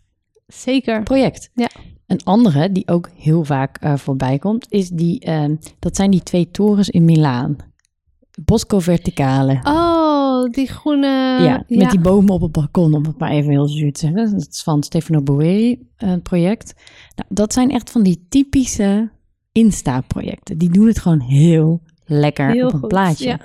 Zeker. 0.47 1.03
project. 1.03 1.51
Ja. 1.55 1.71
Een 2.07 2.25
andere 2.25 2.73
die 2.73 2.89
ook 2.89 3.11
heel 3.15 3.45
vaak 3.45 3.79
eh, 3.79 3.97
voorbij 3.97 4.39
komt, 4.39 4.67
is 4.73 4.89
die, 4.89 5.21
ehm, 5.21 5.57
dat 5.79 5.97
zijn 5.97 6.11
die 6.11 6.23
twee 6.23 6.51
torens 6.51 6.89
in 6.89 7.05
Milaan. 7.05 7.57
Bosco 8.45 8.79
Verticale. 8.79 9.61
Oh, 9.63 10.20
die 10.49 10.67
groene... 10.67 11.07
ja, 11.43 11.65
met 11.69 11.91
die 11.91 12.01
bomen 12.01 12.35
op 12.35 12.41
het 12.41 12.53
balkon, 12.53 12.95
om 12.95 13.05
het 13.05 13.19
maar 13.19 13.31
even 13.31 13.51
heel 13.51 13.69
zuur 13.69 13.93
te 13.93 14.01
zeggen. 14.01 14.31
Dat 14.39 14.47
is 14.51 14.63
van 14.63 14.83
Stefano 14.83 15.23
Boeri, 15.23 15.89
een 15.97 16.23
project. 16.23 16.75
Nou, 17.17 17.29
dat 17.29 17.53
zijn 17.53 17.71
echt 17.71 17.91
van 17.91 18.03
die 18.03 18.27
typische 18.29 19.11
Insta-projecten. 19.53 20.59
Die 20.59 20.71
doen 20.71 20.87
het 20.87 20.99
gewoon 20.99 21.21
heel 21.21 21.81
lekker 22.05 22.51
Heel 22.51 22.67
op 22.67 22.73
een 22.73 22.79
goed, 22.79 22.89
plaatje. 22.89 23.27
ja. 23.29 23.41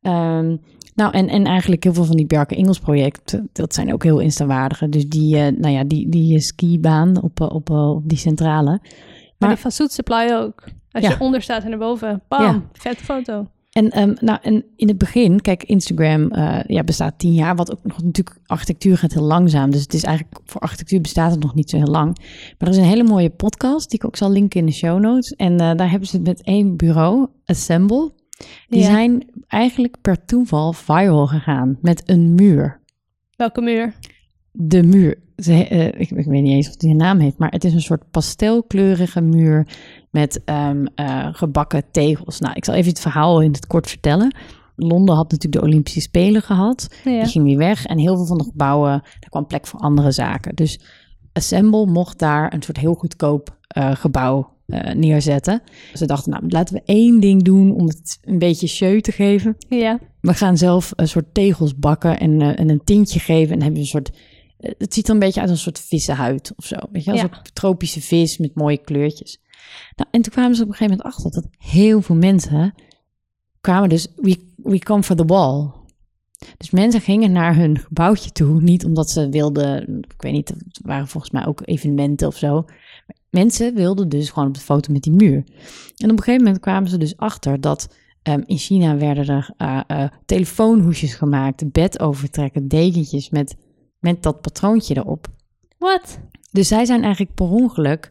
Ehm, 0.00 0.56
Nou, 0.94 1.12
en, 1.12 1.28
en 1.28 1.44
eigenlijk 1.44 1.84
heel 1.84 1.94
veel 1.94 2.04
van 2.04 2.16
die 2.16 2.26
Bjarke 2.26 2.54
Ingels 2.54 2.78
projecten, 2.78 3.48
dat 3.52 3.74
zijn 3.74 3.92
ook 3.92 4.02
heel 4.02 4.18
instawaardige. 4.18 4.88
Dus 4.88 5.08
die, 5.08 5.36
eh, 5.36 5.52
nou 5.58 5.74
ja, 5.74 5.84
die, 5.84 6.08
die 6.08 6.34
eh, 6.34 6.40
skibaan 6.40 7.22
op, 7.22 7.40
eh, 7.40 7.50
op, 7.50 7.70
eh, 7.70 7.90
op 7.90 8.08
die 8.08 8.18
centrale. 8.18 8.70
Maar, 8.70 8.80
Maar- 9.38 9.48
die 9.48 9.58
van 9.58 9.70
Soet 9.70 9.92
Supply 9.92 10.28
ook. 10.32 10.64
Als 10.90 11.04
Ja. 11.04 11.10
je 11.10 11.16
onder 11.20 11.42
staat 11.42 11.64
en 11.64 11.72
erboven, 11.72 12.22
bam, 12.28 12.42
Ja. 12.42 12.62
vet 12.72 12.96
foto. 12.96 13.46
En, 13.76 13.90
ehm, 13.90 14.14
nou, 14.20 14.38
en 14.42 14.64
in 14.76 14.88
het 14.88 14.98
begin, 14.98 15.40
kijk, 15.40 15.62
Instagram 15.62 16.30
eh, 16.30 16.58
ja, 16.66 16.84
bestaat 16.84 17.18
tien 17.18 17.32
jaar, 17.34 17.56
wat 17.56 17.72
ook 17.72 17.78
nog 17.82 18.02
natuurlijk, 18.02 18.38
architectuur 18.46 18.98
gaat 18.98 19.12
heel 19.12 19.22
langzaam. 19.22 19.70
Dus 19.70 19.82
het 19.82 19.94
is 19.94 20.02
eigenlijk, 20.02 20.38
voor 20.44 20.60
architectuur 20.60 21.00
bestaat 21.00 21.30
het 21.30 21.42
nog 21.42 21.54
niet 21.54 21.70
zo 21.70 21.76
heel 21.76 21.86
lang. 21.86 22.18
Maar 22.58 22.68
er 22.68 22.74
is 22.74 22.76
een 22.76 22.84
hele 22.84 23.04
mooie 23.04 23.30
podcast, 23.30 23.90
die 23.90 23.98
ik 23.98 24.04
ook 24.04 24.16
zal 24.16 24.30
linken 24.30 24.60
in 24.60 24.66
de 24.66 24.72
show 24.72 25.00
notes. 25.00 25.34
En 25.34 25.60
eh, 25.60 25.74
daar 25.74 25.90
hebben 25.90 26.08
ze 26.08 26.16
het 26.16 26.26
met 26.26 26.42
één 26.42 26.76
bureau, 26.76 27.26
Assemble. 27.44 28.12
Die 28.68 28.80
Ja. 28.80 28.86
zijn 28.86 29.24
eigenlijk 29.46 29.96
per 30.00 30.24
toeval 30.24 30.72
viral 30.72 31.26
gegaan 31.26 31.78
met 31.80 32.02
een 32.06 32.34
muur. 32.34 32.80
Welke 33.36 33.60
muur? 33.60 33.94
De 34.58 34.82
muur, 34.82 35.18
ze, 35.36 35.68
eh, 35.68 35.86
ik, 35.86 36.10
ik 36.10 36.26
weet 36.26 36.42
niet 36.42 36.52
eens 36.52 36.68
of 36.68 36.76
die 36.76 36.90
een 36.90 36.96
naam 36.96 37.18
heeft, 37.18 37.38
maar 37.38 37.50
het 37.50 37.64
is 37.64 37.72
een 37.72 37.80
soort 37.80 38.10
pastelkleurige 38.10 39.20
muur 39.20 39.66
met 40.10 40.44
ehm, 40.44 40.86
eh, 40.94 41.28
gebakken 41.32 41.82
tegels. 41.90 42.40
Nou, 42.40 42.54
ik 42.54 42.64
zal 42.64 42.74
even 42.74 42.90
het 42.90 43.00
verhaal 43.00 43.40
in 43.40 43.52
het 43.52 43.66
kort 43.66 43.88
vertellen. 43.88 44.36
Londen 44.76 45.14
had 45.14 45.30
natuurlijk 45.30 45.62
de 45.62 45.68
Olympische 45.68 46.00
Spelen 46.00 46.42
gehad. 46.42 46.88
Ja. 47.04 47.22
Die 47.22 47.30
ging 47.30 47.44
weer 47.44 47.58
weg 47.58 47.86
en 47.86 47.98
heel 47.98 48.16
veel 48.16 48.26
van 48.26 48.38
de 48.38 48.44
gebouwen, 48.44 48.92
er 48.92 49.28
kwam 49.28 49.46
plek 49.46 49.66
voor 49.66 49.80
andere 49.80 50.10
zaken. 50.10 50.54
Dus 50.54 50.80
Assemble 51.32 51.86
mocht 51.86 52.18
daar 52.18 52.54
een 52.54 52.62
soort 52.62 52.76
heel 52.76 52.94
goedkoop 52.94 53.56
eh, 53.66 53.94
gebouw 53.94 54.54
eh, 54.66 54.94
neerzetten. 54.94 55.62
Ze 55.94 56.06
dachten, 56.06 56.30
nou, 56.32 56.44
laten 56.48 56.74
we 56.74 56.82
één 56.84 57.20
ding 57.20 57.42
doen 57.42 57.74
om 57.74 57.86
het 57.86 58.18
een 58.22 58.38
beetje 58.38 58.66
show 58.66 59.00
te 59.00 59.12
geven. 59.12 59.56
Ja. 59.68 59.98
We 60.20 60.34
gaan 60.34 60.56
zelf 60.56 60.92
een 60.96 61.08
soort 61.08 61.34
tegels 61.34 61.78
bakken 61.78 62.18
en, 62.18 62.56
en 62.56 62.68
een 62.68 62.84
tintje 62.84 63.20
geven. 63.20 63.54
En 63.54 63.62
hebben 63.62 63.80
een 63.80 63.86
soort. 63.86 64.10
Het 64.78 64.94
ziet 64.94 65.08
er 65.08 65.14
een 65.14 65.20
beetje 65.20 65.40
uit 65.40 65.50
als 65.50 65.58
een 65.58 65.64
soort 65.64 65.86
vissenhuid 65.86 66.52
of 66.56 66.64
zo. 66.64 66.76
Weet 66.92 67.04
je? 67.04 67.12
Ja. 67.12 67.22
een 67.22 67.30
tropische 67.52 68.00
vis 68.00 68.38
met 68.38 68.54
mooie 68.54 68.78
kleurtjes. 68.78 69.40
Nou, 69.96 70.08
en 70.10 70.22
toen 70.22 70.32
kwamen 70.32 70.56
ze 70.56 70.62
op 70.62 70.68
een 70.68 70.74
gegeven 70.74 70.96
moment 70.96 71.16
achter 71.16 71.30
dat 71.30 71.50
heel 71.58 72.02
veel 72.02 72.16
mensen 72.16 72.74
kwamen 73.60 73.88
dus. 73.88 74.08
We, 74.16 74.52
we 74.56 74.78
come 74.78 75.02
for 75.02 75.16
the 75.16 75.24
wall. 75.24 75.70
Dus 76.56 76.70
mensen 76.70 77.00
gingen 77.00 77.32
naar 77.32 77.56
hun 77.56 77.78
gebouwtje 77.78 78.30
toe. 78.30 78.60
Niet 78.60 78.84
omdat 78.84 79.10
ze 79.10 79.28
wilden. 79.28 79.98
Ik 80.08 80.22
weet 80.22 80.32
niet, 80.32 80.48
het 80.48 80.80
waren 80.82 81.08
volgens 81.08 81.32
mij 81.32 81.46
ook 81.46 81.62
evenementen 81.64 82.28
of 82.28 82.36
zo. 82.36 82.64
Mensen 83.30 83.74
wilden 83.74 84.08
dus 84.08 84.30
gewoon 84.30 84.48
op 84.48 84.54
de 84.54 84.60
foto 84.60 84.92
met 84.92 85.02
die 85.02 85.12
muur. 85.12 85.44
En 85.96 86.10
op 86.10 86.16
een 86.16 86.22
gegeven 86.22 86.44
moment 86.44 86.60
kwamen 86.60 86.90
ze 86.90 86.98
dus 86.98 87.16
achter 87.16 87.60
dat 87.60 87.88
Ehm, 88.26 88.42
in 88.46 88.58
China 88.58 88.96
werden 88.96 89.26
er 89.26 89.50
eh, 89.56 89.80
eh, 89.86 90.10
telefoonhoesjes 90.24 91.14
gemaakt, 91.14 91.72
bedovertrekken, 91.72 92.68
dekentjes 92.68 93.30
met, 93.30 93.56
met 94.14 94.22
dat 94.22 94.40
patroontje 94.40 94.96
erop. 94.96 95.26
Wat? 95.78 96.20
Dus 96.50 96.68
zij 96.68 96.84
zijn 96.84 97.02
eigenlijk 97.02 97.34
per 97.34 97.48
ongeluk 97.48 98.10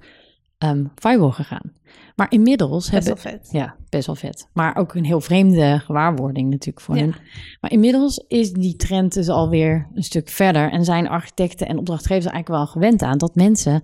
viral 0.96 1.32
gegaan. 1.32 1.74
Maar 2.16 2.32
inmiddels 2.32 2.90
Best 2.90 3.06
hebben... 3.08 3.24
wel 3.24 3.34
vet. 3.34 3.52
Ja, 3.52 3.76
best 3.90 4.06
wel 4.06 4.16
vet. 4.16 4.48
Maar 4.54 4.76
ook 4.76 4.94
een 4.94 5.06
heel 5.06 5.22
vreemde 5.22 5.80
gewaarwording 5.80 6.50
natuurlijk 6.50 6.86
voor 6.86 6.96
Ja. 6.96 7.02
hen. 7.02 7.16
Maar 7.62 7.72
inmiddels 7.72 8.24
is 8.28 8.52
die 8.54 8.76
trend 8.76 9.14
dus 9.14 9.30
alweer 9.30 9.88
een 9.94 10.04
stuk 10.04 10.30
verder. 10.30 10.72
En 10.72 10.84
zijn 10.84 11.08
architecten 11.08 11.68
en 11.68 11.78
opdrachtgevers 11.78 12.26
er 12.26 12.32
eigenlijk 12.32 12.64
wel 12.64 12.72
gewend 12.74 13.02
aan 13.02 13.18
dat 13.18 13.36
mensen 13.36 13.84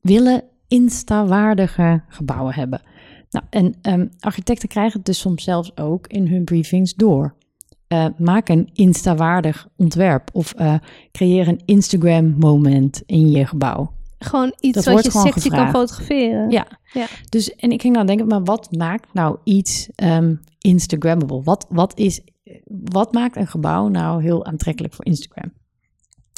willen 0.00 0.42
insta-waardige 0.68 2.02
gebouwen 2.08 2.54
hebben. 2.54 2.82
Nou, 3.30 3.46
en 3.50 3.74
ehm, 3.82 4.06
architecten 4.20 4.68
krijgen 4.68 4.96
het 4.96 5.06
dus 5.06 5.18
soms 5.18 5.44
zelfs 5.44 5.76
ook 5.76 6.06
in 6.06 6.26
hun 6.28 6.44
briefings 6.44 6.94
door. 6.94 7.34
Eh, 7.88 8.06
maak 8.18 8.48
een 8.48 8.70
insta-waardig 8.72 9.68
ontwerp 9.76 10.30
of 10.32 10.52
eh, 10.52 10.74
creëer 11.12 11.48
een 11.48 11.62
Instagram-moment 11.64 13.02
in 13.06 13.30
je 13.30 13.46
gebouw. 13.46 13.92
Gewoon 14.18 14.54
iets 14.60 14.84
Dat 14.84 14.94
wat 14.94 15.04
je 15.04 15.10
sexy 15.10 15.48
kan 15.48 15.70
fotograferen. 15.70 16.50
Ja. 16.50 16.66
Ja. 16.92 17.06
Dus, 17.28 17.54
en 17.54 17.70
ik 17.70 17.80
ging 17.80 17.94
nou 17.94 18.06
denken, 18.06 18.26
maar 18.26 18.44
wat 18.44 18.72
maakt 18.72 19.12
nou 19.12 19.38
iets 19.44 19.88
ehm 19.94 20.34
Instagrammable? 20.58 21.42
Wat, 21.42 21.66
wat, 21.68 21.98
is, 21.98 22.20
wat 22.90 23.12
maakt 23.12 23.36
een 23.36 23.46
gebouw 23.46 23.88
nou 23.88 24.22
heel 24.22 24.44
aantrekkelijk 24.44 24.94
voor 24.94 25.04
Instagram? 25.04 25.52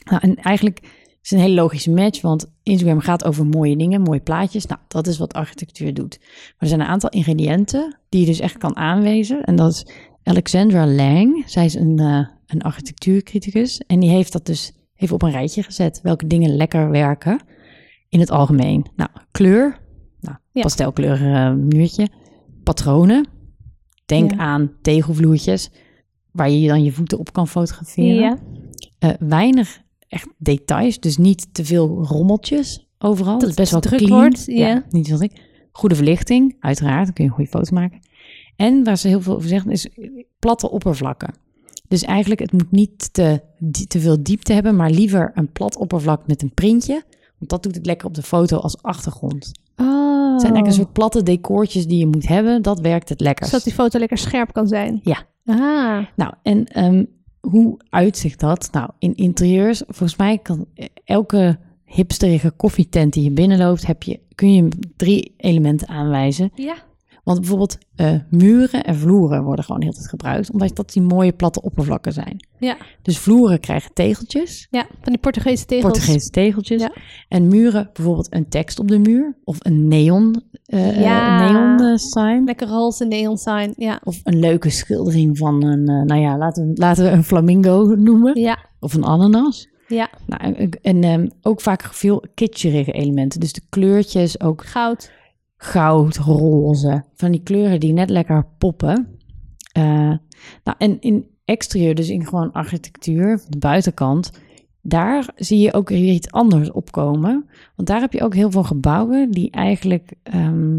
Nou, 0.04 0.20
en 0.22 0.34
eigenlijk 0.34 0.80
is 1.22 1.30
het 1.30 1.32
een 1.32 1.44
hele 1.44 1.60
logische 1.60 1.90
match, 1.90 2.20
want 2.20 2.52
Instagram 2.62 3.00
gaat 3.00 3.24
over 3.24 3.46
mooie 3.46 3.76
dingen, 3.76 4.00
mooie 4.00 4.20
plaatjes. 4.20 4.66
Nou, 4.66 4.80
dat 4.88 5.06
is 5.06 5.18
wat 5.18 5.32
architectuur 5.32 5.94
doet. 5.94 6.18
Maar 6.20 6.54
er 6.58 6.68
zijn 6.68 6.80
een 6.80 6.86
aantal 6.86 7.10
ingrediënten 7.10 7.98
die 8.08 8.20
je 8.20 8.26
dus 8.26 8.40
echt 8.40 8.58
kan 8.58 8.76
aanwijzen. 8.76 9.44
En 9.44 9.56
dat 9.56 9.72
is 9.72 9.86
Alexandra 10.28 10.86
Lang. 10.86 11.42
Zij 11.46 11.64
is 11.64 11.74
een, 11.74 11.98
eh, 11.98 12.26
een 12.46 12.62
architectuurcriticus. 12.62 13.80
En 13.86 14.00
die 14.00 14.10
heeft 14.10 14.32
dat 14.32 14.46
dus 14.46 14.72
even 14.96 15.14
op 15.14 15.22
een 15.22 15.30
rijtje 15.30 15.62
gezet. 15.62 16.00
Welke 16.02 16.26
dingen 16.26 16.56
lekker 16.56 16.90
werken 16.90 17.40
in 18.08 18.20
het 18.20 18.30
algemeen. 18.30 18.86
Nou, 18.96 19.10
kleur. 19.30 19.78
Nou, 20.20 20.36
Ja. 20.52 20.62
pastelkleurig 20.62 21.20
eh, 21.20 21.52
muurtje. 21.52 22.08
Patronen. 22.62 23.26
Denk 24.06 24.30
Ja. 24.30 24.36
aan 24.36 24.72
tegelvloertjes 24.82 25.70
waar 26.32 26.50
je 26.50 26.68
dan 26.68 26.82
je 26.84 26.92
voeten 26.92 27.18
op 27.18 27.32
kan 27.32 27.48
fotograferen. 27.48 28.14
Ja. 28.14 28.38
Eh, 28.98 29.10
weinig 29.18 29.80
echt 30.08 30.28
details, 30.38 31.00
dus 31.00 31.16
niet 31.16 31.54
te 31.54 31.64
veel 31.64 32.04
rommeltjes 32.04 32.88
overal. 32.98 33.38
Dat, 33.38 33.48
is 33.48 33.54
best 33.54 33.70
wel 33.72 33.80
druk 33.80 33.98
clean. 34.00 34.20
wordt, 34.20 34.44
ja. 34.44 34.84
niet 34.90 35.10
wat 35.10 35.20
ik. 35.20 35.44
Goede 35.72 35.94
verlichting, 35.94 36.56
uiteraard, 36.60 37.04
dan 37.04 37.12
kun 37.14 37.24
je 37.24 37.30
een 37.30 37.36
goede 37.36 37.50
foto 37.50 37.74
maken. 37.74 37.98
En 38.56 38.84
waar 38.84 38.98
ze 38.98 39.08
heel 39.08 39.20
veel 39.20 39.34
over 39.34 39.48
zeggen 39.48 39.70
is 39.70 39.88
platte 40.38 40.70
oppervlakken. 40.70 41.34
Dus 41.88 42.02
eigenlijk, 42.02 42.40
het 42.40 42.52
moet 42.52 42.70
niet 42.70 43.12
te, 43.12 43.40
te 43.88 44.00
veel 44.00 44.22
diepte 44.22 44.52
hebben, 44.52 44.76
maar 44.76 44.90
liever 44.90 45.30
een 45.34 45.52
plat 45.52 45.76
oppervlak 45.76 46.26
met 46.26 46.42
een 46.42 46.54
printje. 46.54 47.02
Want 47.38 47.50
dat 47.50 47.62
doet 47.62 47.74
het 47.74 47.86
lekker 47.86 48.06
op 48.06 48.14
de 48.14 48.22
foto 48.22 48.56
als 48.56 48.82
achtergrond. 48.82 49.52
Oh. 49.76 50.32
Het 50.32 50.40
zijn 50.40 50.54
eigenlijk 50.54 50.66
een 50.66 50.72
soort 50.72 50.92
platte 50.92 51.22
decoortjes 51.22 51.86
die 51.86 51.98
je 51.98 52.06
moet 52.06 52.28
hebben. 52.28 52.62
Dat 52.62 52.80
werkt 52.80 53.08
het 53.08 53.20
lekkerst. 53.20 53.50
Zodat 53.50 53.66
die 53.66 53.74
foto 53.74 53.98
lekker 53.98 54.18
scherp 54.18 54.52
kan 54.52 54.68
zijn. 54.68 55.00
Ja. 55.02 55.26
Ah. 55.44 56.06
Nou, 56.16 56.32
en 56.42 56.66
ehm, 56.66 57.04
hoe 57.40 57.80
uitzicht 57.88 58.40
dat? 58.40 58.68
Nou, 58.72 58.90
in 58.98 59.14
interieurs, 59.14 59.82
volgens 59.86 60.16
mij 60.16 60.38
kan 60.38 60.66
elke 61.04 61.58
hipsterige 61.84 62.50
koffietent 62.50 63.12
die 63.12 63.22
je 63.22 63.30
binnenloopt, 63.30 63.86
heb 63.86 64.02
je, 64.02 64.20
kun 64.34 64.52
je 64.52 64.68
drie 64.96 65.34
elementen 65.36 65.88
aanwijzen. 65.88 66.50
Ja. 66.54 66.74
Want 67.26 67.38
bijvoorbeeld 67.38 67.78
eh, 67.96 68.12
muren 68.30 68.84
en 68.84 68.96
vloeren 68.96 69.42
worden 69.42 69.64
gewoon 69.64 69.82
heel 69.82 69.92
tijd 69.92 70.08
gebruikt, 70.08 70.50
omdat 70.50 70.76
dat 70.76 70.92
die 70.92 71.02
mooie 71.02 71.32
platte 71.32 71.62
oppervlakken 71.62 72.12
zijn. 72.12 72.46
Ja. 72.58 72.76
Dus 73.02 73.18
vloeren 73.18 73.60
krijgen 73.60 73.90
tegeltjes, 73.94 74.66
Ja. 74.70 74.86
Van 74.88 75.12
die 75.12 75.18
Portugese 75.18 75.64
tegels. 75.66 75.92
Portugese 75.92 76.30
tegeltjes. 76.30 76.80
Ja. 76.82 76.92
En 77.28 77.48
muren 77.48 77.90
bijvoorbeeld 77.92 78.34
een 78.34 78.48
tekst 78.48 78.78
op 78.78 78.88
de 78.88 78.98
muur, 78.98 79.36
of 79.44 79.56
een 79.58 79.88
neon, 79.88 80.42
eh 80.66 81.00
Ja. 81.00 81.52
neon 81.52 81.90
eh, 81.90 81.96
sign. 81.96 82.42
Lekker 82.44 82.68
roze 82.68 83.04
neon 83.04 83.36
sign. 83.36 83.72
Ja. 83.76 84.00
Of 84.04 84.20
een 84.24 84.38
leuke 84.38 84.70
schildering 84.70 85.38
van 85.38 85.64
een, 85.64 85.88
eh, 85.88 86.02
nou 86.02 86.20
ja, 86.20 86.38
laten 86.38 86.66
we, 86.66 86.72
laten 86.74 87.04
we 87.04 87.10
een 87.10 87.24
flamingo 87.24 87.94
noemen. 87.98 88.40
Ja. 88.40 88.58
Of 88.80 88.94
een 88.94 89.04
ananas. 89.04 89.68
Ja. 89.88 90.10
Nou, 90.26 90.54
en 90.54 90.70
en 90.82 91.04
ehm, 91.04 91.28
ook 91.42 91.60
vaak 91.60 91.82
veel 91.94 92.22
kitscherige 92.34 92.92
elementen. 92.92 93.40
Dus 93.40 93.52
de 93.52 93.62
kleurtjes, 93.68 94.40
ook 94.40 94.64
Goud. 94.64 95.10
Goud, 95.56 96.16
roze. 96.16 97.04
Van 97.14 97.30
die 97.30 97.42
kleuren 97.42 97.80
die 97.80 97.92
net 97.92 98.10
lekker 98.10 98.46
poppen. 98.58 99.18
Eh, 99.72 100.14
nou, 100.64 100.76
en 100.78 101.00
in 101.00 101.26
exterieur, 101.44 101.94
dus 101.94 102.08
in 102.08 102.26
gewoon 102.26 102.52
architectuur, 102.52 103.40
de 103.48 103.58
buitenkant... 103.58 104.30
daar 104.82 105.28
zie 105.36 105.58
je 105.58 105.72
ook 105.72 105.88
weer 105.88 106.12
iets 106.12 106.30
anders 106.30 106.70
opkomen. 106.70 107.48
Want 107.76 107.88
daar 107.88 108.00
heb 108.00 108.12
je 108.12 108.22
ook 108.22 108.34
heel 108.34 108.50
veel 108.50 108.64
gebouwen 108.64 109.30
die 109.30 109.50
eigenlijk... 109.50 110.14
ehm, 110.22 110.78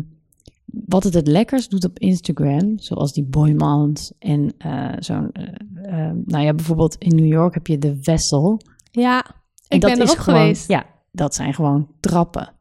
wat 0.66 1.04
het 1.04 1.14
het 1.14 1.28
lekkers 1.28 1.70
doet 1.70 1.86
op 1.86 2.00
Instagram, 2.00 2.80
zoals 2.80 3.14
die 3.14 3.24
Boymans 3.24 4.14
en 4.20 4.54
eh, 4.58 4.94
zo'n... 5.00 5.32
eh, 5.32 6.12
nou 6.26 6.44
ja, 6.44 6.54
bijvoorbeeld 6.54 6.96
in 6.96 7.16
New 7.16 7.28
York 7.28 7.54
heb 7.54 7.68
je 7.68 7.78
de 7.78 7.98
Vessel... 8.02 8.62
Ja. 8.92 9.26
En 9.68 9.76
Ik 9.76 9.82
dat 9.82 9.92
ben 9.92 10.02
is 10.02 10.12
erop 10.12 10.24
gewoon, 10.24 10.40
geweest. 10.40 10.68
Ja, 10.68 10.86
dat 11.12 11.36
zijn 11.36 11.54
gewoon 11.54 11.88
trappen. 12.00 12.54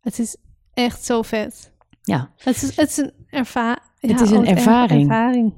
Het 0.00 0.18
is 0.18 0.36
echt 0.84 1.04
zo 1.04 1.22
vet. 1.22 1.72
Ja, 2.02 2.30
Het 2.36 2.62
is, 2.62 2.76
het 2.76 2.88
is 2.88 2.96
een, 2.96 3.12
erva 3.30 3.78
Het 3.98 4.20
is 4.20 4.30
een 4.30 4.46
ervaring. 4.46 5.00
ervaring. 5.00 5.52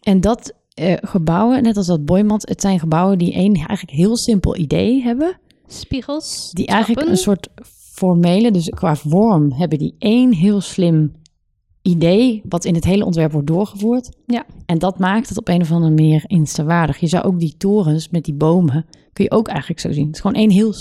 en 0.00 0.20
dat 0.20 0.52
eh, 0.74 0.94
gebouwen, 1.00 1.62
net 1.62 1.76
als 1.76 1.86
dat 1.86 2.04
Boymans, 2.04 2.44
het 2.48 2.60
zijn 2.60 2.78
gebouwen 2.78 3.18
die 3.18 3.32
één 3.32 3.54
eigenlijk 3.54 3.90
heel 3.90 4.16
simpel 4.16 4.56
idee 4.56 5.02
hebben. 5.02 5.38
Spiegels. 5.66 6.50
Die 6.52 6.66
eigenlijk 6.66 7.08
een 7.08 7.16
soort 7.16 7.48
formele, 7.92 8.50
dus 8.50 8.68
qua 8.68 8.96
vorm 8.96 9.52
hebben 9.52 9.78
die 9.78 9.94
één 9.98 10.32
heel 10.32 10.60
slim 10.60 11.12
idee, 11.82 12.42
wat 12.48 12.64
in 12.64 12.74
het 12.74 12.84
hele 12.84 13.04
ontwerp 13.04 13.32
wordt 13.32 13.46
doorgevoerd. 13.46 14.16
Ja. 14.26 14.46
En 14.66 14.78
dat 14.78 14.98
maakt 14.98 15.28
het 15.28 15.38
op 15.38 15.48
een 15.48 15.60
of 15.60 15.72
andere 15.72 15.94
manier 15.94 16.24
instawaardig. 16.26 16.98
Je 16.98 17.06
zou 17.06 17.24
ook 17.24 17.38
die 17.38 17.56
torens 17.56 18.08
met 18.08 18.24
die 18.24 18.34
bomen, 18.34 18.86
kun 19.12 19.24
je 19.24 19.30
ook 19.30 19.48
eigenlijk 19.48 19.80
zo 19.80 19.92
zien. 19.92 20.06
Het 20.06 20.14
is 20.14 20.20
gewoon 20.20 20.36
één 20.36 20.50
heel, 20.50 20.74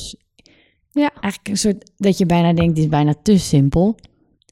Ja. 0.91 1.12
eigenlijk 1.13 1.47
een 1.47 1.58
soort, 1.58 1.91
dat 1.97 2.17
je 2.17 2.25
bijna 2.25 2.54
denkt, 2.54 2.75
dit 2.75 2.84
is 2.84 2.89
bijna 2.89 3.13
te 3.23 3.38
simpel. 3.38 3.95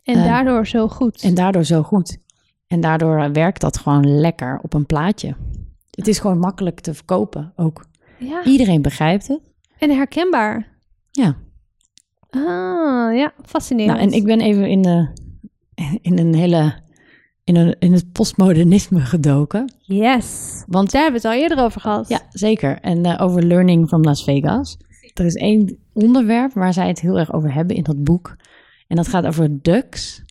En 0.04 0.16
eh, 0.16 0.24
daardoor 0.24 0.68
zo 0.68 0.88
goed. 0.88 1.22
En 1.22 1.34
daardoor 1.34 1.64
zo 1.64 1.84
goed. 1.84 2.18
En 2.68 2.82
daardoor 2.82 3.20
eh, 3.24 3.30
werkt 3.32 3.62
dat 3.62 3.78
gewoon 3.78 4.20
lekker 4.20 4.60
op 4.62 4.74
een 4.74 4.86
plaatje. 4.86 5.36
Het 5.92 6.08
is 6.08 6.20
gewoon 6.20 6.40
makkelijk 6.40 6.80
te 6.80 6.94
verkopen 6.94 7.54
ook. 7.56 7.86
Ja. 8.18 8.44
Iedereen 8.44 8.82
begrijpt 8.82 9.28
het. 9.28 9.40
En 9.78 9.90
herkenbaar. 9.90 10.78
Ja. 11.12 11.36
Ah, 12.30 13.16
ja, 13.18 13.34
fascinerend. 13.46 13.98
Nou, 13.98 14.10
en 14.10 14.18
ik 14.18 14.24
ben 14.24 14.42
even 14.42 14.70
in, 14.70 14.82
de, 14.82 15.08
in 16.02 16.18
een 16.18 16.36
hele... 16.36 16.88
In, 17.44 17.56
een, 17.56 17.76
in 17.80 17.94
het 17.94 18.12
postmodernisme 18.12 19.00
gedoken. 19.00 19.74
Yes. 19.80 20.64
Want 20.68 20.92
Daar 20.92 21.02
hebben 21.02 21.22
we 21.22 21.28
het 21.28 21.38
al 21.38 21.44
eerder 21.44 21.64
over 21.64 21.82
gehad. 21.82 22.10
Ja, 22.10 22.22
zeker. 22.30 22.80
En 22.80 23.06
eh, 23.06 23.26
over 23.26 23.44
Learning 23.44 23.88
from 23.88 24.04
Las 24.04 24.24
Vegas. 24.24 24.78
Er 25.20 25.26
is 25.26 25.36
één 25.36 25.78
onderwerp 25.94 26.54
waar 26.54 26.74
zij 26.74 26.88
het 26.88 27.00
heel 27.00 27.20
erg 27.20 27.34
over 27.34 27.54
hebben 27.54 27.76
in 27.76 27.84
dat 27.84 28.04
boek. 28.04 28.36
En 28.88 28.96
dat 28.96 29.08
gaat 29.08 29.26
over 29.26 29.62
ducks 29.62 30.24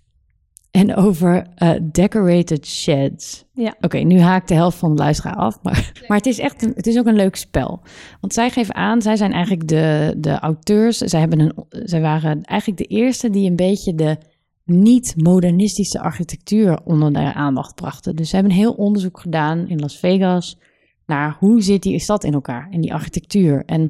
en 0.71 0.95
over 0.95 1.47
eh, 1.55 1.71
decorated 1.93 2.67
sheds. 2.67 3.45
Ja. 3.53 3.75
Oké, 3.81 3.99
nu 3.99 4.21
haak 4.21 4.43
ik 4.43 4.49
de 4.49 4.55
helft 4.55 4.79
van 4.79 4.95
de 4.95 5.03
luisteraar 5.03 5.37
af. 5.37 5.63
Maar, 5.63 5.93
maar 6.09 6.17
het 6.17 6.27
is 6.27 6.39
echt 6.39 6.63
een, 6.63 6.73
het 6.75 6.87
is 6.87 6.99
ook 6.99 7.07
een 7.07 7.15
leuk 7.15 7.37
spel. 7.37 7.83
Want 8.21 8.33
zij 8.33 8.51
geven 8.51 8.75
aan, 8.75 9.03
zij 9.03 9.17
zijn 9.17 9.33
eigenlijk 9.33 9.69
de, 9.69 10.15
de 10.19 10.39
auteurs. 10.39 10.99
Zij, 10.99 11.21
hebben 11.21 11.41
een, 11.41 11.53
zij 11.69 12.01
waren 12.01 12.43
eigenlijk 12.43 12.79
de 12.79 12.97
eerste 12.97 13.31
die 13.31 13.51
een 13.51 13.57
beetje 13.57 13.95
de 13.95 14.17
niet-modernistische 14.65 16.01
architectuur 16.01 16.79
onder 16.85 17.13
de 17.13 17.35
aandacht 17.35 17.75
brachten. 17.75 18.17
Dus 18.17 18.29
ze 18.29 18.35
hebben 18.35 18.53
een 18.53 18.59
heel 18.59 18.73
onderzoek 18.73 19.21
gedaan 19.21 19.69
in 19.69 19.81
Las 19.81 19.99
Vegas 19.99 20.59
naar 21.07 21.37
hoe 21.39 21.63
zit 21.63 21.83
die 21.83 21.99
stad 21.99 22.25
in 22.25 22.33
elkaar 22.33 22.69
en 22.71 22.81
die 22.81 22.95
architectuur. 22.95 23.63
En 23.67 23.89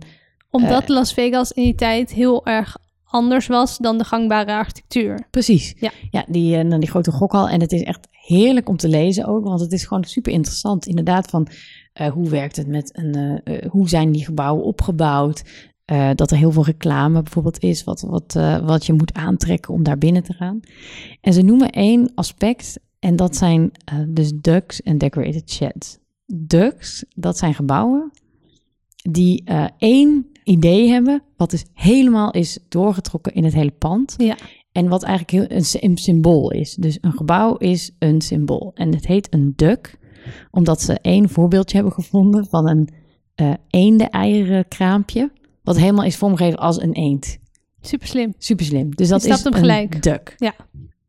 Omdat 0.50 0.82
Eh. 0.82 0.88
Las 0.88 1.12
Vegas 1.12 1.52
in 1.52 1.62
die 1.62 1.74
tijd 1.74 2.12
heel 2.12 2.46
erg 2.46 2.76
anders 3.04 3.46
was 3.46 3.78
dan 3.78 3.98
de 3.98 4.04
gangbare 4.04 4.52
architectuur. 4.52 5.26
precies, 5.30 5.74
Ja. 5.78 5.90
ja 6.10 6.24
die, 6.28 6.68
dan 6.68 6.80
die 6.80 6.88
grote 6.88 7.10
gokhal. 7.10 7.48
En 7.48 7.60
het 7.60 7.72
is 7.72 7.82
echt 7.82 8.08
heerlijk 8.10 8.68
om 8.68 8.76
te 8.76 8.88
lezen 8.88 9.24
ook, 9.24 9.44
want 9.44 9.60
het 9.60 9.72
is 9.72 9.84
gewoon 9.84 10.04
super 10.04 10.32
interessant. 10.32 10.86
Inderdaad, 10.86 11.30
van 11.30 11.48
eh, 11.92 12.06
hoe 12.10 12.28
werkt 12.28 12.56
het 12.56 12.66
met 12.66 12.98
een, 12.98 13.40
hoe 13.70 13.88
zijn 13.88 14.12
die 14.12 14.24
gebouwen 14.24 14.64
opgebouwd? 14.64 15.42
Dat 16.14 16.30
er 16.30 16.36
heel 16.36 16.52
veel 16.52 16.64
reclame 16.64 17.22
bijvoorbeeld 17.22 17.62
is, 17.62 17.84
wat, 17.84 18.00
wat, 18.00 18.32
wat 18.62 18.86
je 18.86 18.92
moet 18.92 19.14
aantrekken 19.14 19.74
om 19.74 19.82
daar 19.82 19.98
binnen 19.98 20.22
te 20.22 20.32
gaan. 20.32 20.60
En 21.20 21.32
ze 21.32 21.42
noemen 21.42 21.70
één 21.70 22.12
aspect, 22.14 22.78
en 22.98 23.16
dat 23.16 23.36
zijn 23.36 23.72
dus 24.08 24.32
ducks 24.34 24.82
en 24.82 24.98
decorated 24.98 25.50
sheds. 25.50 25.98
Ducks, 26.26 27.04
dat 27.14 27.38
zijn 27.38 27.54
gebouwen 27.54 28.10
die 29.10 29.44
één 29.78 30.26
idee 30.48 30.88
hebben, 30.88 31.22
wat 31.36 31.50
dus 31.50 31.64
helemaal 31.74 32.30
is 32.30 32.58
doorgetrokken 32.68 33.34
in 33.34 33.44
het 33.44 33.54
hele 33.54 33.70
pand. 33.70 34.14
Ja. 34.16 34.36
En 34.72 34.88
wat 34.88 35.02
eigenlijk 35.02 35.30
heel, 35.50 35.58
een, 35.58 35.64
sy- 35.64 35.78
een 35.80 35.96
symbool 35.96 36.50
is. 36.50 36.74
Dus 36.74 36.98
een 37.00 37.12
gebouw 37.12 37.56
is 37.56 37.90
een 37.98 38.20
symbool. 38.20 38.70
En 38.74 38.94
het 38.94 39.06
heet 39.06 39.34
een 39.34 39.52
duck, 39.56 39.98
omdat 40.50 40.82
ze 40.82 40.98
één 41.00 41.28
voorbeeldje 41.28 41.76
hebben 41.76 41.94
gevonden 41.94 42.46
van 42.46 42.68
een 42.68 42.88
eh 43.34 43.52
eenden-eieren 43.70 44.68
kraampje. 44.68 45.30
Wat 45.62 45.76
helemaal 45.78 46.04
is 46.04 46.16
vormgegeven 46.16 46.58
als 46.58 46.82
een 46.82 46.92
eend. 46.92 47.38
Super 47.80 48.06
slim. 48.06 48.34
Super 48.38 48.64
slim. 48.64 48.94
Dus 48.94 49.08
dat 49.08 49.24
is 49.24 49.42
hem 49.42 49.52
een 49.52 49.58
gelijk. 49.58 50.02
duck. 50.02 50.34
Ja. 50.36 50.54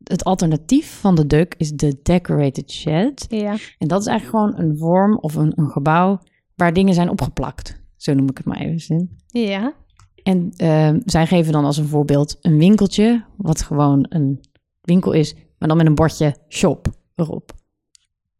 Het 0.04 0.24
alternatief 0.24 0.98
van 1.00 1.14
de 1.14 1.26
duck 1.26 1.54
is 1.56 1.72
de 1.72 1.98
decorated 2.02 2.70
shed. 2.70 3.26
Ja. 3.28 3.56
En 3.78 3.88
dat 3.88 4.00
is 4.00 4.06
eigenlijk 4.06 4.38
gewoon 4.38 4.70
een 4.70 4.78
vorm 4.78 5.18
of 5.18 5.34
een, 5.34 5.52
een 5.54 5.70
gebouw 5.70 6.18
waar 6.54 6.72
dingen 6.72 6.94
zijn 6.94 7.10
opgeplakt. 7.10 7.79
Zo 8.00 8.14
noem 8.14 8.28
ik 8.28 8.36
het 8.36 8.46
maar 8.46 8.60
even. 8.60 9.18
Ja. 9.26 9.74
En 10.22 10.52
ehm, 10.56 11.00
zij 11.04 11.26
geven 11.26 11.52
dan 11.52 11.64
als 11.64 11.76
een 11.76 11.86
voorbeeld 11.86 12.38
een 12.40 12.58
winkeltje, 12.58 13.24
wat 13.36 13.62
gewoon 13.62 14.06
een 14.08 14.40
winkel 14.80 15.12
is, 15.12 15.34
maar 15.58 15.68
dan 15.68 15.76
met 15.76 15.86
een 15.86 15.94
bordje 15.94 16.36
shop 16.48 16.88
erop. 17.14 17.52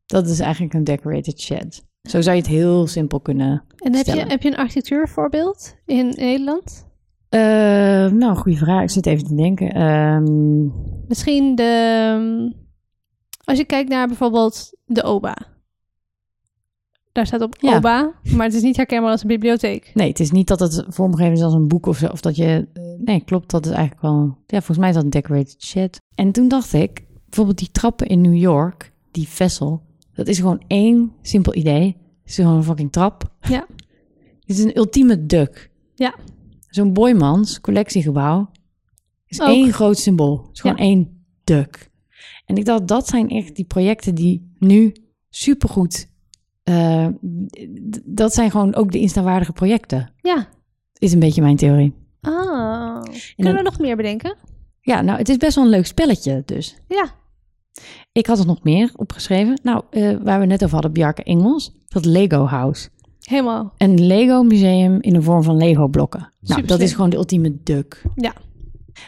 Dat 0.06 0.28
is 0.28 0.40
eigenlijk 0.40 0.74
een 0.74 0.84
decorated 0.84 1.40
shed. 1.40 1.84
Zo 2.02 2.20
zou 2.20 2.36
je 2.36 2.42
het 2.42 2.50
heel 2.50 2.86
simpel 2.86 3.20
kunnen 3.20 3.64
En 3.76 3.94
heb 3.94 4.06
je, 4.06 4.20
heb 4.20 4.42
je 4.42 4.48
een 4.48 4.56
architectuurvoorbeeld 4.56 5.76
in 5.86 6.12
Nederland? 6.16 6.88
Eh, 7.28 7.40
nou, 8.10 8.36
goede 8.36 8.58
vraag. 8.58 8.82
Ik 8.82 8.90
zit 8.90 9.06
even 9.06 9.26
te 9.26 9.34
denken. 9.34 9.70
Ehm, 9.70 10.64
Misschien 11.08 11.54
de... 11.54 12.54
Als 13.44 13.58
je 13.58 13.64
kijkt 13.64 13.88
naar 13.88 14.06
bijvoorbeeld 14.06 14.72
de 14.84 15.02
OBA. 15.02 15.36
Daar 17.12 17.26
staat 17.26 17.40
op 17.42 17.56
Ja. 17.60 17.76
OBA, 17.76 18.12
maar 18.36 18.46
het 18.46 18.54
is 18.54 18.62
niet 18.62 18.76
herkenbaar 18.76 19.10
als 19.10 19.22
een 19.22 19.28
bibliotheek. 19.28 19.90
nee, 19.94 20.08
het 20.08 20.20
is 20.20 20.30
niet 20.30 20.46
dat 20.46 20.60
het 20.60 20.84
vormgegeven 20.88 21.32
is 21.36 21.42
als 21.42 21.52
een 21.54 21.68
boek 21.68 21.86
of 21.86 21.96
zo. 21.98 22.06
Of 22.06 22.20
dat 22.20 22.36
je. 22.36 22.68
eh, 22.72 22.82
nee, 23.04 23.20
klopt. 23.24 23.50
Dat 23.50 23.64
is 23.66 23.72
eigenlijk 23.72 24.02
wel. 24.02 24.36
Ja, 24.46 24.56
volgens 24.58 24.78
mij 24.78 24.88
is 24.88 24.94
dat 24.94 25.04
een 25.04 25.10
decorated 25.10 25.54
shed. 25.62 25.98
En 26.14 26.32
toen 26.32 26.48
dacht 26.48 26.72
ik, 26.72 27.04
bijvoorbeeld 27.24 27.58
die 27.58 27.70
trappen 27.70 28.06
in 28.06 28.20
New 28.20 28.34
York, 28.36 28.92
die 29.10 29.28
vessel, 29.28 29.82
dat 30.14 30.28
is 30.28 30.38
gewoon 30.38 30.62
één 30.66 31.12
simpel 31.22 31.54
idee. 31.54 31.84
Het 32.20 32.28
is 32.30 32.34
gewoon 32.34 32.56
een 32.56 32.64
fucking 32.64 32.92
trap. 32.92 33.32
Ja. 33.40 33.66
Het 34.46 34.58
is 34.58 34.64
een 34.64 34.76
ultieme 34.76 35.26
duck. 35.26 35.70
Ja. 35.94 36.14
Zo'n 36.68 36.92
Boymans 36.92 37.60
collectiegebouw 37.60 38.50
is 39.26 39.40
Ook. 39.40 39.48
één 39.48 39.72
groot 39.72 39.98
symbool. 39.98 40.38
Het 40.46 40.54
is 40.54 40.60
gewoon 40.60 40.76
Ja. 40.76 40.82
één 40.82 41.24
duck. 41.44 41.90
En 42.46 42.56
ik 42.56 42.64
dacht, 42.64 42.88
dat 42.88 43.08
zijn 43.08 43.28
echt 43.28 43.56
die 43.56 43.64
projecten 43.64 44.14
die 44.14 44.52
nu 44.58 44.92
supergoed... 45.28 46.08
eh, 46.70 47.06
dat 48.04 48.34
zijn 48.34 48.50
gewoon 48.50 48.74
ook 48.74 48.92
de 48.92 48.98
instawaardige 49.00 49.52
projecten. 49.52 50.12
Ja. 50.22 50.48
Is 50.98 51.12
een 51.12 51.18
beetje 51.18 51.42
mijn 51.42 51.56
theorie. 51.56 51.94
En 52.20 52.32
Kunnen 52.32 53.02
dan- 53.36 53.54
we 53.54 53.62
nog 53.62 53.78
meer 53.78 53.96
bedenken? 53.96 54.36
ja, 54.80 55.00
nou, 55.00 55.18
het 55.18 55.28
is 55.28 55.36
best 55.36 55.54
wel 55.54 55.64
een 55.64 55.70
leuk 55.70 55.86
spelletje 55.86 56.42
dus. 56.44 56.76
Ja. 56.88 57.10
Ik 58.12 58.26
had 58.26 58.38
er 58.38 58.46
nog 58.46 58.62
meer 58.62 58.92
opgeschreven. 58.96 59.60
Nou, 59.62 59.82
eh, 59.90 60.16
waar 60.22 60.40
we 60.40 60.46
net 60.46 60.62
over 60.62 60.72
hadden, 60.74 60.92
Bjarke 60.92 61.22
Engels. 61.22 61.72
Dat 61.88 62.04
Lego 62.04 62.44
House. 62.46 62.88
Helemaal. 63.20 63.72
Een 63.78 64.06
Lego 64.06 64.42
museum 64.42 64.98
in 65.00 65.12
de 65.12 65.22
vorm 65.22 65.42
van 65.42 65.56
Lego 65.56 65.88
blokken. 65.88 66.32
Nou, 66.40 66.62
dat 66.64 66.80
is 66.80 66.92
gewoon 66.92 67.10
de 67.10 67.16
ultieme 67.16 67.56
duck. 67.62 68.02
Ja. 68.14 68.32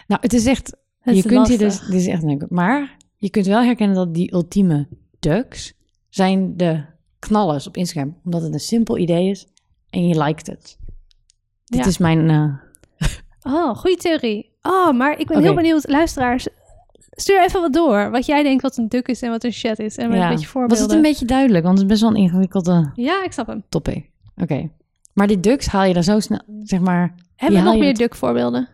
Nou, 0.07 0.21
het 0.21 0.33
is 0.33 0.47
echt 0.47 0.77
je 1.03 1.13
is 1.15 1.23
kunt 1.23 1.49
hier 1.49 1.59
dus, 1.59 1.81
dit 1.81 1.95
is 1.95 2.07
echt 2.07 2.23
leuk. 2.23 2.47
Maar 2.51 2.97
je 3.17 3.31
kunt 3.31 3.47
wel 3.47 3.63
herkennen 3.63 3.97
dat 3.97 4.15
die 4.15 4.33
ultieme 4.33 4.89
ducks 5.19 5.75
zijn 6.09 6.57
de 6.57 6.85
knallers 7.29 7.67
op 7.67 7.77
Instagram. 7.77 8.17
Omdat 8.25 8.43
het 8.43 8.53
een 8.53 8.61
simpel 8.61 8.99
idee 8.99 9.29
is 9.31 9.47
en 9.91 10.07
je 10.09 10.23
liked 10.23 10.47
het. 10.47 10.79
Dit 11.65 11.81
Ja. 11.81 11.87
is 11.87 11.99
mijn... 11.99 12.31
eh, 12.31 12.55
Oh, 13.55 13.77
goede 13.77 13.97
theorie. 13.97 14.51
Oh, 14.63 14.93
maar 14.93 15.19
ik 15.19 15.27
ben 15.27 15.43
heel 15.43 15.55
benieuwd. 15.55 15.89
Luisteraars, 15.89 16.49
stuur 17.11 17.43
even 17.45 17.61
wat 17.61 17.73
door. 17.73 18.11
Wat 18.11 18.27
jij 18.27 18.43
denkt 18.43 18.63
wat 18.63 18.77
een 18.77 18.89
duck 18.89 19.09
is 19.09 19.23
en 19.23 19.31
wat 19.31 19.45
een 19.45 19.53
chat 19.53 19.79
is. 19.79 19.97
En 19.97 20.09
met 20.09 20.19
ja. 20.19 20.23
een 20.23 20.29
beetje 20.29 20.45
Was 20.45 20.53
voorbeelden. 20.53 20.87
het 20.87 20.95
een 20.97 21.03
beetje 21.03 21.25
duidelijk? 21.25 21.65
Want 21.65 21.79
het 21.79 21.87
is 21.87 21.91
best 21.93 22.03
wel 22.03 22.11
een 22.11 22.23
ingewikkelde 22.23 22.91
Ja, 22.95 23.25
ik 23.25 23.33
snap 23.33 23.47
hem. 23.47 23.65
topic. 23.69 24.11
Oké. 24.37 24.71
Maar 25.15 25.27
die 25.27 25.41
ducks 25.41 25.67
haal 25.67 25.85
je 25.85 25.95
dan 25.95 26.03
zo 26.03 26.21
snel, 26.21 26.41
zeg 26.63 26.81
maar... 26.81 27.15
Hebben 27.37 27.59
we 27.63 27.69
nog 27.71 27.79
meer 27.79 27.95
duck 27.95 28.15
voorbeelden? 28.15 28.69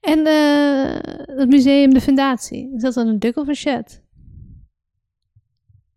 En 0.00 0.26
eh, 0.26 1.36
het 1.38 1.48
museum 1.48 1.94
De 1.94 2.00
Fundatie. 2.00 2.72
Is 2.74 2.82
dat 2.82 2.94
dan 2.94 3.06
een 3.06 3.18
duck 3.18 3.36
of 3.36 3.48
een 3.48 3.54
chat? 3.54 4.00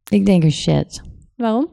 Ik 0.10 0.26
denk 0.26 0.44
een 0.44 0.52
shed. 0.52 1.02
Waarom? 1.36 1.68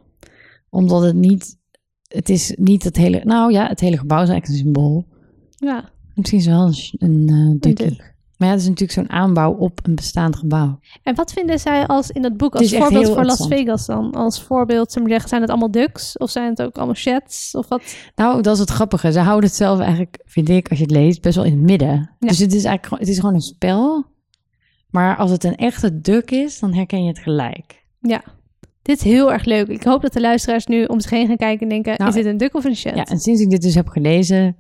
Omdat 0.71 1.03
het 1.03 1.15
niet... 1.15 1.61
Het 2.09 2.29
is 2.29 2.55
niet 2.59 2.85
het 2.85 2.97
hele... 2.97 3.21
Nou 3.25 3.53
ja, 3.53 3.67
het 3.67 3.81
hele 3.81 3.99
gebouw 3.99 4.23
is 4.23 4.29
eigenlijk 4.29 4.59
een 4.61 4.65
symbool. 4.65 5.07
Ja, 5.51 5.93
Misschien 6.15 6.39
is 6.39 6.47
wel 6.47 6.73
een, 6.99 7.29
een 7.29 7.61
eh. 7.61 7.99
Maar 8.37 8.51
ja, 8.51 8.57
het 8.57 8.67
is 8.67 8.69
natuurlijk 8.69 8.99
zo'n 8.99 9.19
aanbouw 9.19 9.53
op 9.53 9.81
een 9.83 9.95
bestaand 9.95 10.37
gebouw. 10.37 10.79
En 11.03 11.15
wat 11.15 11.33
vinden 11.33 11.59
zij 11.59 11.87
als 11.87 12.11
in 12.11 12.23
dat 12.23 12.37
boek 12.37 12.55
als 12.55 12.75
voorbeeld 12.77 13.09
voor 13.09 13.25
Las. 13.25 13.47
Vegas 13.47 13.87
dan? 13.87 14.13
Als 14.13 14.43
voorbeeld, 14.43 14.95
we 14.95 15.09
zeggen, 15.09 15.29
zijn 15.29 15.41
het 15.41 15.51
allemaal 15.51 15.71
ducks? 15.71 16.17
Of 16.19 16.31
zijn 16.31 16.49
het 16.49 16.63
ook 16.63 16.77
allemaal 16.77 16.95
chats? 16.95 17.55
Of 17.55 17.69
wat? 17.69 17.97
Nou, 18.15 18.43
dat 18.43 18.55
is 18.55 18.61
het 18.61 18.71
grappige. 18.71 19.13
Ze 19.13 19.21
houden 19.21 19.49
het 19.49 19.59
zelf 19.59 19.79
eigenlijk, 19.79 20.23
vind 20.25 20.49
ik, 20.49 20.69
als 20.69 20.79
je 20.79 20.85
het 20.85 20.95
leest, 20.95 21.23
best 21.23 21.37
wel 21.37 21.45
in 21.45 21.53
het 21.53 21.61
midden. 21.61 22.11
Dus 22.19 22.39
het 22.39 22.55
is 22.55 22.65
eigenlijk 22.65 23.03
het 23.03 23.11
is 23.11 23.19
gewoon 23.19 23.35
een 23.35 23.41
spel. 23.41 24.05
Maar 24.91 25.17
als 25.17 25.31
het 25.31 25.45
een 25.45 25.57
echte 25.57 26.01
duck 26.01 26.31
is, 26.31 26.59
dan 26.59 26.75
herken 26.75 27.03
je 27.03 27.09
het 27.09 27.19
gelijk. 27.19 27.85
Ja. 28.01 28.23
Dit 28.83 28.97
is 28.97 29.03
heel 29.03 29.33
erg 29.33 29.45
leuk. 29.45 29.69
Ik 29.69 29.83
hoop 29.83 30.03
dat 30.03 30.13
de 30.13 30.21
luisteraars 30.21 30.67
nu 30.67 30.85
om 30.85 31.01
zich 31.01 31.11
heen 31.11 31.27
gaan 31.27 31.37
kijken 31.37 31.63
en 31.63 31.69
denken, 31.69 31.95
Nou, 31.97 32.09
is 32.11 32.15
dit 32.17 32.27
een 32.27 32.37
duck 32.37 32.55
of 32.55 32.65
een 32.65 32.75
chat? 32.75 32.95
Ja, 32.97 33.05
en 33.05 33.19
sinds 33.19 33.41
ik 33.41 33.51
dit 33.51 33.63
dus 33.63 33.75
heb 33.75 33.89
gelezen, 33.89 34.57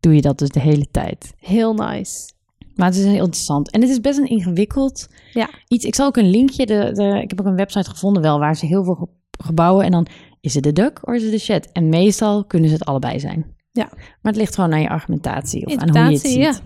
doe 0.00 0.14
je 0.14 0.20
dat 0.20 0.38
dus 0.38 0.48
de 0.48 0.60
hele 0.60 0.86
tijd. 0.90 1.34
Heel 1.38 1.74
nice. 1.74 2.30
Maar 2.74 2.86
het 2.86 2.96
is 2.96 3.04
heel 3.04 3.12
interessant. 3.14 3.70
En 3.70 3.80
het 3.80 3.90
is 3.90 4.00
best 4.00 4.18
een 4.18 4.28
ingewikkeld 4.28 5.06
Ja. 5.32 5.50
iets. 5.68 5.84
Ik 5.84 5.94
zal 5.94 6.06
ook 6.06 6.16
een 6.16 6.30
linkje, 6.30 6.66
de, 6.66 6.90
de, 6.94 7.20
ik 7.22 7.30
heb 7.30 7.40
ook 7.40 7.46
een 7.46 7.56
website 7.56 7.90
gevonden 7.90 8.22
wel, 8.22 8.38
waar 8.38 8.56
ze 8.56 8.66
heel 8.66 8.84
veel 8.84 8.94
ge- 8.94 9.08
gebouwen 9.44 9.84
en 9.84 9.90
dan 9.90 10.06
is 10.40 10.54
het 10.54 10.62
de 10.64 10.72
duck 10.72 11.08
of 11.08 11.14
is 11.14 11.22
het 11.22 11.32
de 11.32 11.38
chat? 11.38 11.68
En 11.72 11.88
meestal 11.88 12.44
kunnen 12.44 12.68
ze 12.68 12.74
het 12.74 12.84
allebei 12.84 13.20
zijn. 13.20 13.54
Ja. 13.72 13.88
Maar 13.92 14.32
het 14.32 14.36
ligt 14.36 14.54
gewoon 14.54 14.72
aan 14.72 14.80
je 14.80 14.88
argumentatie 14.88 15.66
of 15.66 15.76
aan 15.76 15.88
hoe 15.90 15.98
je 15.98 16.10
het 16.12 16.20
ziet. 16.26 16.62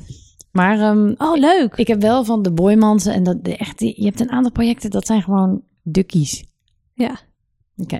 Maar 0.52 0.80
ehm, 0.80 1.14
Oh, 1.18 1.36
leuk. 1.38 1.74
Ik 1.76 1.86
heb 1.86 2.00
wel 2.00 2.24
van 2.24 2.42
de 2.42 2.52
Boymansen 2.52 3.12
en 3.14 3.22
dat 3.22 3.44
de 3.44 3.56
echt, 3.56 3.78
die- 3.78 3.94
je 3.96 4.04
hebt 4.04 4.20
een 4.20 4.30
aantal 4.30 4.52
projecten 4.52 4.90
dat 4.90 5.06
zijn 5.06 5.22
gewoon 5.22 5.62
duckies. 5.82 6.44
Ja. 7.00 7.18
Oké. 7.76 7.98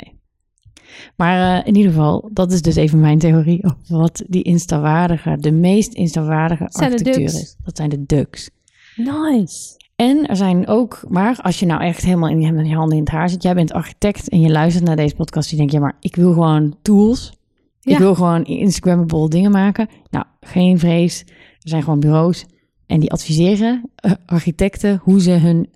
Maar 1.17 1.59
eh, 1.59 1.67
in 1.67 1.77
ieder 1.77 1.93
geval, 1.93 2.31
dat 2.33 2.53
is 2.53 2.63
dus 2.63 2.77
even 2.77 3.01
mijn 3.01 3.19
theorie 3.19 3.65
over 3.65 3.99
wat 3.99 4.23
die 4.27 4.43
instawaardige, 4.43 5.37
de 5.41 5.53
meest 5.53 5.93
instawaardige 5.93 6.69
architectuur 6.69 7.25
is. 7.25 7.57
Dat 7.65 7.77
zijn 7.77 7.89
de 7.89 8.07
ducks. 8.07 8.51
Nice. 8.97 9.79
En 9.97 10.27
er 10.27 10.37
zijn 10.37 10.67
ook, 10.67 11.05
maar 11.09 11.39
als 11.43 11.59
je 11.59 11.67
nou 11.67 11.83
echt 11.83 12.05
helemaal 12.05 12.29
in 12.29 12.41
je, 12.41 12.75
handen 12.75 12.97
in 12.97 13.03
het 13.03 13.13
haar 13.13 13.29
zit, 13.29 13.43
jij 13.43 13.55
bent 13.55 13.73
architect 13.73 14.29
en 14.29 14.41
je 14.41 14.51
luistert 14.51 14.85
naar 14.85 14.97
deze 14.97 15.15
podcast, 15.15 15.51
je 15.51 15.57
denkt, 15.57 15.73
ja, 15.73 15.81
maar 15.81 15.97
ik 16.01 16.17
wil 16.17 16.33
gewoon 16.33 16.77
tools. 16.83 17.33
Ja. 17.81 17.93
Ik 17.93 17.99
wil 17.99 18.15
gewoon 18.15 18.45
Instagrammable 18.45 19.29
dingen 19.29 19.51
maken. 19.51 19.89
Nou, 20.11 20.25
geen 20.41 20.79
vrees. 20.79 21.21
Er 21.61 21.69
zijn 21.69 21.83
gewoon 21.83 22.01
bureaus 22.01 22.47
en 22.87 23.01
die 23.01 23.13
adviseren 23.13 23.91
eh, 23.95 24.13
architecten 24.27 25.01
hoe 25.03 25.21
ze 25.21 25.31
hun, 25.31 25.69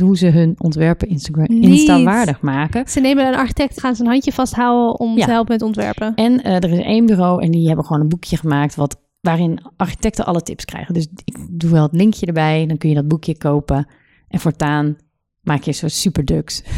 hoe 0.00 0.16
ze 0.16 0.26
hun 0.26 0.54
ontwerpen 0.58 1.08
Instagram 1.08 1.46
Niet. 1.48 1.64
Insta-waardig 1.64 2.40
maken. 2.40 2.88
Ze 2.88 3.00
nemen 3.00 3.26
een 3.26 3.34
architect, 3.34 3.80
gaan 3.80 3.96
zijn 3.96 4.08
handje 4.08 4.32
vasthouden 4.32 5.00
om 5.00 5.16
Ja. 5.16 5.24
te 5.24 5.30
helpen 5.30 5.52
met 5.52 5.62
ontwerpen. 5.62 6.14
En 6.14 6.42
eh, 6.42 6.54
er 6.54 6.70
is 6.70 6.78
één 6.78 7.06
bureau 7.06 7.42
en 7.42 7.50
die 7.50 7.66
hebben 7.66 7.84
gewoon 7.84 8.02
een 8.02 8.08
boekje 8.08 8.36
gemaakt 8.36 8.74
wat, 8.74 9.00
waarin 9.20 9.60
architecten 9.76 10.26
alle 10.26 10.42
tips 10.42 10.64
krijgen. 10.64 10.94
Dus 10.94 11.08
ik 11.24 11.36
doe 11.50 11.70
wel 11.70 11.82
het 11.82 11.92
linkje 11.92 12.26
erbij, 12.26 12.66
dan 12.66 12.76
kun 12.78 12.88
je 12.88 12.94
dat 12.94 13.08
boekje 13.08 13.36
kopen. 13.36 13.86
En 14.28 14.40
voortaan 14.40 14.96
maak 15.42 15.62
je 15.62 15.72
zo 15.72 15.88
super 15.88 16.24
ducks. 16.24 16.62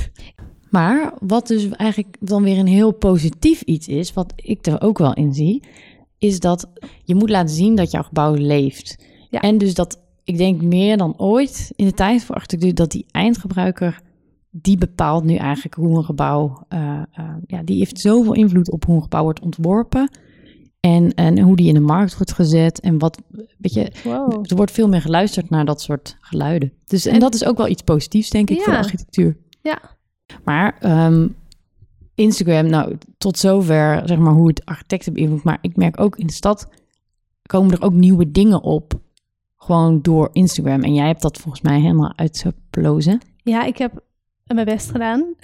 Maar 0.70 1.12
wat 1.20 1.46
dus 1.46 1.68
eigenlijk 1.68 2.16
dan 2.20 2.42
weer 2.42 2.58
een 2.58 2.66
heel 2.66 2.92
positief 2.92 3.62
iets 3.62 3.88
is, 3.88 4.12
wat 4.12 4.32
ik 4.36 4.66
er 4.66 4.80
ook 4.80 4.98
wel 4.98 5.14
in 5.14 5.34
zie, 5.34 5.62
is 6.18 6.40
dat 6.40 6.70
je 7.04 7.14
moet 7.14 7.30
laten 7.30 7.54
zien 7.54 7.74
dat 7.74 7.90
jouw 7.90 8.02
gebouw 8.02 8.34
leeft. 8.34 9.04
Ja. 9.30 9.40
En 9.40 9.58
dus 9.58 9.74
dat 9.74 10.00
ik 10.28 10.36
denk 10.36 10.62
meer 10.62 10.96
dan 10.96 11.14
ooit 11.18 11.72
in 11.76 11.86
de 11.86 11.92
tijd 11.92 12.24
voor 12.24 12.34
architectuur 12.34 12.74
dat 12.74 12.90
die 12.90 13.06
eindgebruiker 13.10 14.00
die 14.50 14.78
bepaalt 14.78 15.24
nu 15.24 15.34
eigenlijk 15.34 15.74
hoe 15.74 15.96
een 15.96 16.04
gebouw, 16.04 16.64
eh, 16.68 17.02
eh, 17.12 17.24
ja, 17.46 17.62
die 17.62 17.78
heeft 17.78 18.00
zoveel 18.00 18.34
invloed 18.34 18.70
op 18.70 18.84
hoe 18.84 18.96
een 18.96 19.02
gebouw 19.02 19.22
wordt 19.22 19.40
ontworpen. 19.40 20.10
En, 20.80 21.14
en 21.14 21.38
hoe 21.38 21.56
die 21.56 21.68
in 21.68 21.74
de 21.74 21.80
markt 21.80 22.16
wordt 22.16 22.32
gezet. 22.32 22.80
En 22.80 22.98
wat, 22.98 23.22
weet 23.58 23.72
je, 23.74 23.92
Wow. 24.04 24.44
er 24.50 24.56
wordt 24.56 24.72
veel 24.72 24.88
meer 24.88 25.00
geluisterd 25.00 25.50
naar 25.50 25.64
dat 25.64 25.80
soort 25.80 26.16
geluiden. 26.20 26.72
Dus, 26.86 27.06
en, 27.06 27.14
En- 27.14 27.20
dat 27.20 27.34
is 27.34 27.44
ook 27.44 27.56
wel 27.56 27.68
iets 27.68 27.82
positiefs, 27.82 28.30
denk 28.30 28.50
ik, 28.50 28.60
voor 28.60 28.72
de 28.72 28.78
architectuur. 28.78 29.36
Ja. 29.62 29.80
Maar 30.44 30.76
ehm, 30.80 31.28
Instagram, 32.14 32.66
nou, 32.66 32.96
tot 33.18 33.38
zover, 33.38 34.02
zeg 34.04 34.18
maar, 34.18 34.32
hoe 34.32 34.48
het 34.48 34.64
architecten 34.64 35.12
beïnvloedt. 35.12 35.44
Maar 35.44 35.58
ik 35.60 35.76
merk 35.76 36.00
ook 36.00 36.16
in 36.16 36.26
de 36.26 36.32
stad 36.32 36.68
komen 37.42 37.72
er 37.72 37.82
ook 37.82 37.92
nieuwe 37.94 38.30
dingen 38.30 38.62
op. 38.62 39.00
Gewoon 39.68 40.02
door 40.02 40.28
Instagram. 40.32 40.82
En 40.82 40.94
jij 40.94 41.06
hebt 41.06 41.22
dat 41.22 41.38
volgens 41.38 41.62
mij 41.62 41.80
helemaal 41.80 42.12
uitgeplozen. 42.16 43.20
Ja, 43.42 43.64
ik 43.64 43.78
heb 43.78 44.02
mijn 44.46 44.66
best 44.66 44.90
gedaan. 44.90 45.34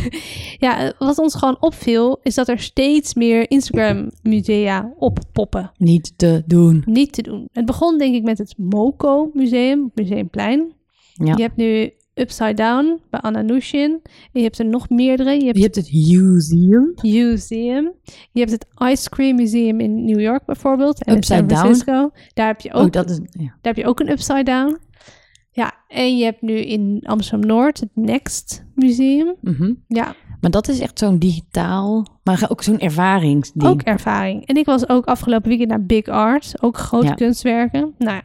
ja, 0.66 0.92
wat 0.98 1.18
ons 1.18 1.34
gewoon 1.34 1.56
opviel, 1.60 2.18
is 2.22 2.34
dat 2.34 2.48
er 2.48 2.58
steeds 2.58 3.14
meer 3.14 3.50
Instagram-musea 3.50 4.92
oppoppen. 4.98 5.72
Niet 5.76 6.12
te 6.16 6.42
doen. 6.46 6.82
Niet 6.86 7.12
te 7.12 7.22
doen. 7.22 7.48
Het 7.52 7.64
begon 7.64 7.98
denk 7.98 8.14
ik 8.14 8.22
met 8.22 8.38
het 8.38 8.54
MoCo 8.58 9.30
Museum, 9.32 9.90
Museumplein. 9.94 10.72
Ja. 11.12 11.36
Je 11.36 11.42
hebt 11.42 11.56
nu 11.56 11.92
Upside 12.14 12.54
Down 12.54 13.00
bij 13.10 13.20
Anna 13.20 13.42
Nushin. 13.42 14.00
En 14.04 14.10
je 14.32 14.42
hebt 14.42 14.58
er 14.58 14.64
nog 14.66 14.88
meerdere. 14.88 15.30
Je 15.30 15.44
hebt 15.44 15.56
Je 15.56 15.62
hebt 15.62 15.76
het 15.76 15.92
museum. 15.92 16.92
Museum. 17.02 17.92
Je 18.32 18.40
hebt 18.40 18.50
het 18.50 18.66
Ice 18.90 19.08
Cream 19.10 19.36
Museum 19.36 19.80
in 19.80 20.04
New 20.04 20.20
York 20.20 20.44
bijvoorbeeld. 20.44 21.04
En 21.04 21.16
Upside 21.16 21.38
in 21.42 21.48
San 21.48 21.58
Francisco. 21.58 22.10
Daar 22.34 22.46
heb 22.46 22.60
je 22.60 22.72
ook 22.72 22.84
Oh, 22.84 22.90
dat 22.90 23.10
is, 23.10 23.16
ja. 23.30 23.44
Daar 23.44 23.74
heb 23.74 23.76
je 23.76 23.86
ook 23.86 24.00
een 24.00 24.10
Upside 24.10 24.42
Down. 24.42 24.78
Ja, 25.50 25.72
en 25.88 26.16
je 26.18 26.24
hebt 26.24 26.42
nu 26.42 26.52
in 26.56 27.00
Amsterdam-Noord 27.02 27.80
het 27.80 27.88
Next 27.94 28.64
Museum. 28.74 29.34
Mhm. 29.40 29.72
Ja, 29.88 30.14
Maar 30.40 30.50
dat 30.50 30.68
is 30.68 30.80
echt 30.80 30.98
zo'n 30.98 31.18
digitaal, 31.18 32.06
maar 32.24 32.46
ook 32.48 32.62
zo'n 32.62 32.78
ervaringsding. 32.78 33.64
ook 33.64 33.82
ervaring. 33.82 34.46
En 34.46 34.56
ik 34.56 34.64
was 34.66 34.88
ook 34.88 35.04
afgelopen 35.04 35.48
weekend 35.48 35.68
naar 35.70 35.84
Big 35.84 36.06
Art. 36.06 36.54
Ook 36.60 36.76
grote 36.78 37.06
Ja. 37.06 37.12
kunstwerken. 37.14 37.94
Nou, 37.98 38.20
ja. 38.20 38.22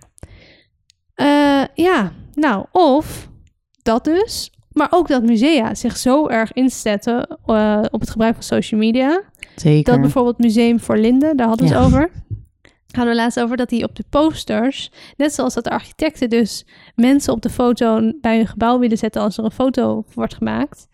Eh, 1.16 1.68
ja, 1.86 2.12
nou, 2.34 2.66
of 2.72 3.29
dat 3.90 4.04
dus. 4.04 4.52
Maar 4.72 4.88
ook 4.90 5.08
dat 5.08 5.24
musea 5.24 5.76
zich 5.76 5.98
zo 5.98 6.28
erg 6.28 6.54
inzetten 6.54 7.28
eh, 7.46 7.82
op 7.92 8.00
het 8.00 8.10
gebruik 8.10 8.34
van 8.34 8.44
social 8.44 8.80
media. 8.80 9.22
Zeker. 9.56 9.92
Dat 9.92 10.02
bijvoorbeeld 10.02 10.38
Museum 10.38 10.80
voor 10.80 10.98
Linden, 10.98 11.38
daar 11.38 11.48
hadden 11.48 11.68
we 11.68 11.74
Ja. 11.74 11.80
het 11.80 11.88
over. 11.88 12.12
Hadden 12.92 13.14
we 13.14 13.20
laatst 13.22 13.40
over 13.40 13.58
dat 13.58 13.70
die 13.70 13.84
op 13.84 13.96
de 13.96 14.04
posters, 14.10 14.92
net 15.18 15.34
zoals 15.34 15.54
dat 15.54 15.64
de 15.64 15.70
architecten 15.70 16.30
dus 16.30 16.66
mensen 16.96 17.34
op 17.34 17.42
de 17.42 17.50
foto 17.50 18.12
bij 18.22 18.38
hun 18.38 18.48
gebouw 18.48 18.80
willen 18.80 18.98
zetten 18.98 19.22
als 19.22 19.38
er 19.38 19.44
een 19.44 19.52
foto 19.52 20.06
wordt 20.14 20.34
gemaakt, 20.34 20.88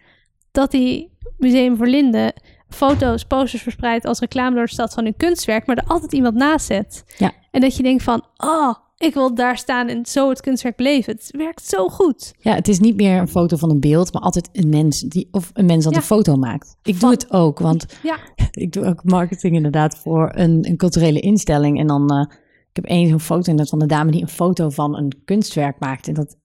dat 0.52 0.72
die 0.72 1.12
Museum 1.38 1.78
voor 1.78 1.88
Linden 1.88 2.34
foto's, 2.70 3.26
posters 3.26 3.62
verspreidt 3.62 4.06
als 4.06 4.20
reclame 4.20 4.56
door 4.56 4.66
de 4.66 4.72
stad 4.72 4.94
van 4.94 5.04
hun 5.04 5.18
kunstwerk, 5.18 5.66
maar 5.66 5.78
er 5.78 5.88
altijd 5.88 6.14
iemand 6.14 6.36
naast 6.36 6.66
zet. 6.66 7.04
Ja. 7.18 7.32
En 7.52 7.62
dat 7.62 7.76
je 7.78 7.84
denkt 7.84 8.04
van, 8.04 8.24
oh, 8.38 8.74
ik 8.98 9.14
wil 9.14 9.36
daar 9.36 9.58
staan 9.58 9.88
en 9.88 10.06
zo 10.06 10.30
het 10.30 10.42
kunstwerk 10.42 10.76
beleven. 10.76 11.14
Het 11.14 11.30
werkt 11.38 11.66
zo 11.66 11.88
goed. 11.90 12.34
Ja, 12.40 12.54
het 12.56 12.68
is 12.68 12.80
niet 12.80 12.96
meer 12.96 13.18
een 13.20 13.28
foto 13.28 13.58
van 13.58 13.70
een 13.70 13.80
beeld, 13.80 14.14
maar 14.14 14.22
altijd 14.22 14.50
een 14.52 14.70
mens 14.70 15.00
die 15.00 15.28
of 15.32 15.50
een 15.54 15.66
mens 15.66 15.84
dat 15.84 15.94
Ja. 15.94 16.00
een 16.00 16.06
foto 16.06 16.36
maakt. 16.36 16.76
Ik 16.84 17.00
doe 17.00 17.10
het 17.10 17.32
ook, 17.32 17.60
want 17.60 17.86
Ja. 18.04 18.18
ik 18.52 18.72
doe 18.74 18.86
ook 18.86 19.04
marketing 19.04 19.56
inderdaad 19.56 19.98
voor 19.98 20.32
een, 20.36 20.68
een 20.70 20.78
culturele 20.78 21.20
instelling. 21.20 21.80
En 21.80 21.88
dan, 21.88 22.10
eh, 22.10 22.26
ik 22.70 22.76
heb 22.76 22.86
één 22.86 23.10
zo'n 23.10 23.20
foto 23.20 23.40
inderdaad 23.50 23.70
van 23.70 23.80
de 23.80 23.86
dame 23.86 24.12
die 24.12 24.22
een 24.22 24.28
foto 24.28 24.70
van 24.70 24.98
een 24.98 25.22
kunstwerk 25.26 25.80
maakt. 25.80 26.08
En 26.08 26.14
dat, 26.14 26.36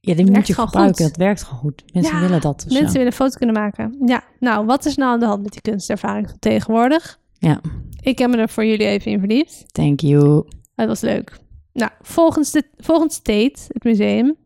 ja, 0.00 0.14
die 0.14 0.30
moet 0.30 0.46
je 0.46 0.54
gebruiken. 0.54 1.04
goed. 1.04 1.06
Dat 1.08 1.16
werkt 1.16 1.42
gewoon 1.42 1.60
goed. 1.60 1.82
Mensen 1.92 2.14
Ja, 2.16 2.20
willen 2.20 2.40
dat. 2.40 2.64
of 2.66 2.72
Mensen 2.72 2.92
willen 2.92 3.06
een 3.06 3.12
foto 3.12 3.36
kunnen 3.36 3.54
maken. 3.56 3.96
Ja, 4.06 4.22
nou, 4.40 4.66
wat 4.66 4.84
is 4.84 4.96
nou 4.96 5.12
aan 5.12 5.20
de 5.20 5.26
hand 5.26 5.42
met 5.42 5.52
die 5.52 5.60
kunstervaring 5.60 6.28
van 6.28 6.38
tegenwoordig? 6.38 7.18
Ja, 7.38 7.60
Ik 8.00 8.18
heb 8.18 8.30
me 8.30 8.36
er 8.36 8.48
voor 8.48 8.64
jullie 8.64 8.86
even 8.86 9.10
in 9.10 9.18
verdiept. 9.18 9.64
thank 9.72 10.00
you. 10.00 10.44
Het 10.74 10.88
was 10.88 11.00
leuk. 11.00 11.38
Nou, 11.72 11.90
volgens, 12.00 12.50
de, 12.50 12.64
volgens 12.76 13.18
Tate, 13.18 13.60
het 13.68 13.84
museum 13.84 14.36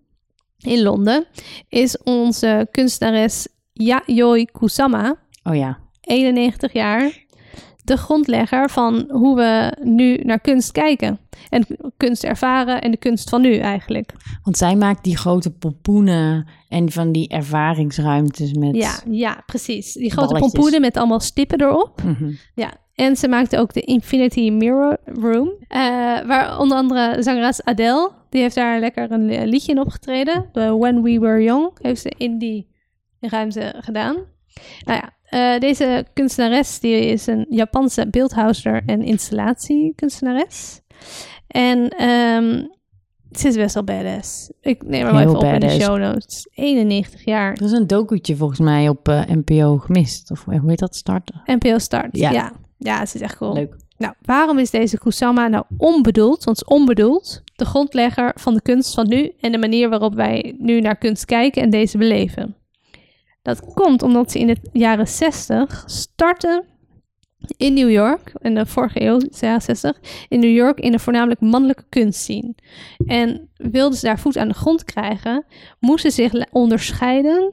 in 0.59 0.83
Londen, 0.83 1.27
is 1.69 1.99
onze 2.03 2.69
kunstenares 2.71 3.49
Yayoi 3.73 4.45
Kusama, 4.45 5.17
Oh 5.45 5.55
ja, 5.55 5.79
91 6.01 6.73
jaar, 6.73 7.25
de 7.85 7.97
grondlegger 7.97 8.71
van 8.71 9.05
hoe 9.11 9.37
we 9.37 9.77
nu 9.83 10.17
naar 10.17 10.41
kunst 10.41 10.73
kijken. 10.73 11.19
En 11.49 11.67
kunst 11.97 12.25
ervaren 12.25 12.81
en 12.81 12.91
de 12.91 12.97
kunst 12.97 13.29
van 13.29 13.41
nu 13.41 13.57
eigenlijk. 13.57 14.13
want 14.43 14.57
zij 14.57 14.77
maakt 14.77 15.05
die 15.05 15.17
grote 15.17 15.51
pompoenen 15.51 16.49
en 16.69 16.93
van 16.93 17.13
die 17.13 17.29
ervaringsruimtes 17.29 18.53
met... 18.53 18.75
Ja, 18.75 19.01
ja, 19.11 19.43
precies. 19.47 19.93
Die 19.93 20.11
grote 20.11 20.29
Balletjes. 20.29 20.53
pompoenen 20.53 20.81
met 20.81 20.97
allemaal 20.97 21.21
stippen 21.21 21.61
erop. 21.61 22.03
Mhm. 22.03 22.33
Ja, 22.55 22.73
en 22.95 23.17
ze 23.17 23.29
maakte 23.29 23.59
ook 23.59 23.73
de 23.73 23.81
Infinity 23.81 24.51
Mirror 24.51 24.97
Room. 25.05 25.53
eh, 25.69 25.79
waar 26.27 26.59
onder 26.59 26.77
andere 26.77 27.23
zangeres 27.23 27.63
Adele, 27.63 28.11
die 28.31 28.41
heeft 28.41 28.55
daar 28.55 28.81
lekker 28.81 29.11
een 29.13 29.47
liedje 29.47 29.73
in 29.73 29.81
opgetreden. 29.81 30.49
De 30.53 30.77
When 30.77 31.03
We 31.03 31.19
Were 31.19 31.43
Young 31.43 31.71
heeft 31.83 32.01
ze 32.01 32.13
in 32.17 32.39
die 32.39 32.73
ruimte 33.21 33.75
gedaan. 33.79 34.17
Nou 34.85 35.01
ja, 35.03 35.13
eh, 35.25 35.61
deze 35.61 36.07
kunstenares 36.13 36.81
die 36.81 37.07
is 37.07 37.27
een 37.27 37.47
Japanse 37.49 38.09
beeldhouwer 38.11 38.83
en 38.87 39.03
installatiekunstenares. 39.03 40.81
En 41.47 41.89
ehm, 41.89 42.65
ze 43.33 43.49
is 43.49 43.57
best 43.57 43.75
wel 43.75 43.85
badass. 43.85 44.53
Ik 44.61 44.83
neem 44.87 45.07
hem 45.07 45.17
even 45.17 45.37
op 45.37 45.43
in 45.43 45.61
de 45.61 45.71
show 45.81 45.99
notes. 45.99 46.49
91 46.55 47.25
jaar. 47.25 47.53
Er 47.53 47.63
is 47.63 47.73
een 47.73 47.87
docu'tje 47.87 48.37
volgens 48.37 48.61
mij 48.61 48.89
op 48.89 49.09
eh, 49.09 49.23
NPO 49.27 49.79
gemist. 49.79 50.31
Of 50.31 50.45
hoe 50.45 50.63
heet 50.67 50.79
dat? 50.79 50.97
Start? 50.97 51.31
NPO 51.45 51.79
Start. 51.79 52.17
Ja. 52.17 52.31
Ja. 52.31 52.53
Ja. 52.85 53.07
ze 53.07 53.15
is 53.15 53.21
echt 53.21 53.37
cool. 53.37 53.53
Leuk. 53.53 53.77
Nou, 53.97 54.15
waarom 54.23 54.59
is 54.59 54.71
deze 54.71 54.99
Kusama 54.99 55.49
nou 55.49 55.65
onbedoeld, 55.77 56.45
want 56.45 56.59
het 56.59 56.69
onbedoeld, 56.69 57.43
de 57.57 57.65
grondlegger 57.65 58.33
van 58.35 58.55
de 58.55 58.63
kunst 58.63 58.95
van 58.95 59.09
nu 59.09 59.33
en 59.41 59.53
de 59.53 59.59
manier 59.59 59.89
waarop 59.89 60.15
wij 60.15 60.55
nu 60.59 60.81
naar 60.81 60.97
kunst 60.97 61.25
kijken 61.25 61.63
en 61.63 61.71
deze 61.71 61.99
beleven? 61.99 62.57
Dat 63.43 63.75
komt 63.75 64.03
omdat 64.03 64.31
ze 64.31 64.39
in 64.39 64.47
de 64.47 64.57
jaren 64.73 65.09
60 65.09 65.83
startte 65.87 66.65
in 67.57 67.75
New 67.75 67.91
York, 67.91 68.33
in 68.41 68.55
de 68.55 68.67
vorige 68.67 69.03
eeuw, 69.03 69.19
de 69.19 69.29
jaren 69.41 69.63
60, 69.63 70.01
in 70.29 70.41
New 70.41 70.55
York 70.55 70.79
in 70.81 70.93
een 70.93 71.01
voornamelijk 71.01 71.41
mannelijke 71.41 71.85
kunst 71.89 72.21
zien. 72.21 72.57
En 73.07 73.49
wilden 73.57 73.99
ze 73.99 74.07
daar 74.07 74.19
voet 74.19 74.37
aan 74.37 74.49
de 74.49 74.55
grond 74.55 74.85
krijgen, 74.85 75.45
moesten 75.81 76.11
ze 76.11 76.23
zich 76.23 76.47
onderscheiden, 76.53 77.51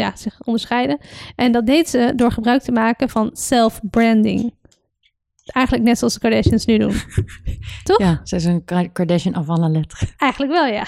ja, 0.00 0.16
zich 0.16 0.40
onderscheiden. 0.44 0.98
En 1.36 1.52
dat 1.52 1.66
deed 1.66 1.88
ze 1.88 2.12
door 2.16 2.32
gebruik 2.32 2.62
te 2.62 2.72
maken 2.72 3.08
van 3.08 3.30
self-branding. 3.32 4.54
Eigenlijk 5.44 5.84
net 5.86 5.98
zoals 5.98 6.14
de 6.14 6.20
Kardashians 6.20 6.64
nu 6.64 6.78
doen. 6.78 6.94
Toch? 7.84 7.98
Ja, 7.98 8.20
zij 8.24 8.38
is 8.38 8.44
een 8.44 8.64
Ka- 8.64 8.88
Kardashian 8.88 9.34
af 9.34 9.48
alle 9.48 9.68
letteren. 9.68 10.08
Eigenlijk 10.16 10.52
wel, 10.52 10.66
ja. 10.66 10.84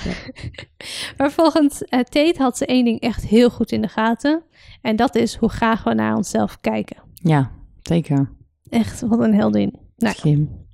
maar 1.16 1.32
volgens 1.32 1.82
uh, 1.82 2.00
Tate 2.00 2.34
had 2.38 2.56
ze 2.58 2.66
één 2.66 2.84
ding 2.84 3.00
echt 3.00 3.26
heel 3.26 3.50
goed 3.50 3.72
in 3.72 3.82
de 3.82 3.88
gaten. 3.88 4.42
En 4.82 4.96
dat 4.96 5.14
is 5.14 5.36
hoe 5.36 5.48
graag 5.48 5.84
we 5.84 5.94
naar 5.94 6.16
onszelf 6.16 6.60
kijken. 6.60 6.96
Ja, 7.14 7.50
zeker. 7.82 8.30
Echt, 8.68 9.00
wat 9.00 9.20
een 9.20 9.34
heldin. 9.34 9.78
Nou, 9.96 10.14
Slim. 10.14 10.66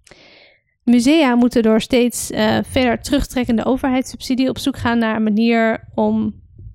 musea 0.85 1.35
moeten 1.35 1.62
door 1.62 1.81
steeds 1.81 2.31
eh, 2.31 2.59
verder 2.62 3.01
terugtrekkende 3.03 3.64
overheidssubsidie 3.64 4.49
op 4.49 4.59
zoek 4.59 4.76
gaan 4.78 4.99
naar 4.99 5.16
een 5.16 5.22
manier 5.22 5.89
om 5.95 6.35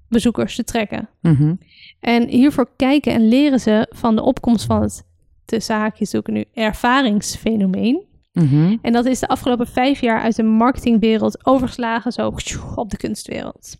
bezoekers 0.09 0.55
te 0.55 0.63
trekken. 0.63 1.09
Mhm. 1.21 1.55
En 1.99 2.27
hiervoor 2.27 2.69
kijken 2.75 3.13
en 3.13 3.27
leren 3.27 3.59
ze 3.59 3.87
van 3.89 4.15
de 4.15 4.21
opkomst 4.21 4.65
van 4.65 4.81
het 4.81 5.03
tussen 5.45 5.75
haakjes 5.75 6.09
zoeken 6.09 6.33
nu 6.33 6.45
ervaringsfenomeen. 6.53 8.03
Mhm. 8.33 8.77
En 8.81 8.93
dat 8.93 9.05
is 9.05 9.19
de 9.19 9.27
afgelopen 9.27 9.67
vijf 9.67 10.01
jaar 10.01 10.21
uit 10.21 10.35
de 10.35 10.43
marketingwereld 10.43 11.45
overgeslagen, 11.45 12.11
zo 12.11 12.33
op 12.75 12.89
de 12.89 12.97
kunstwereld. 12.97 13.75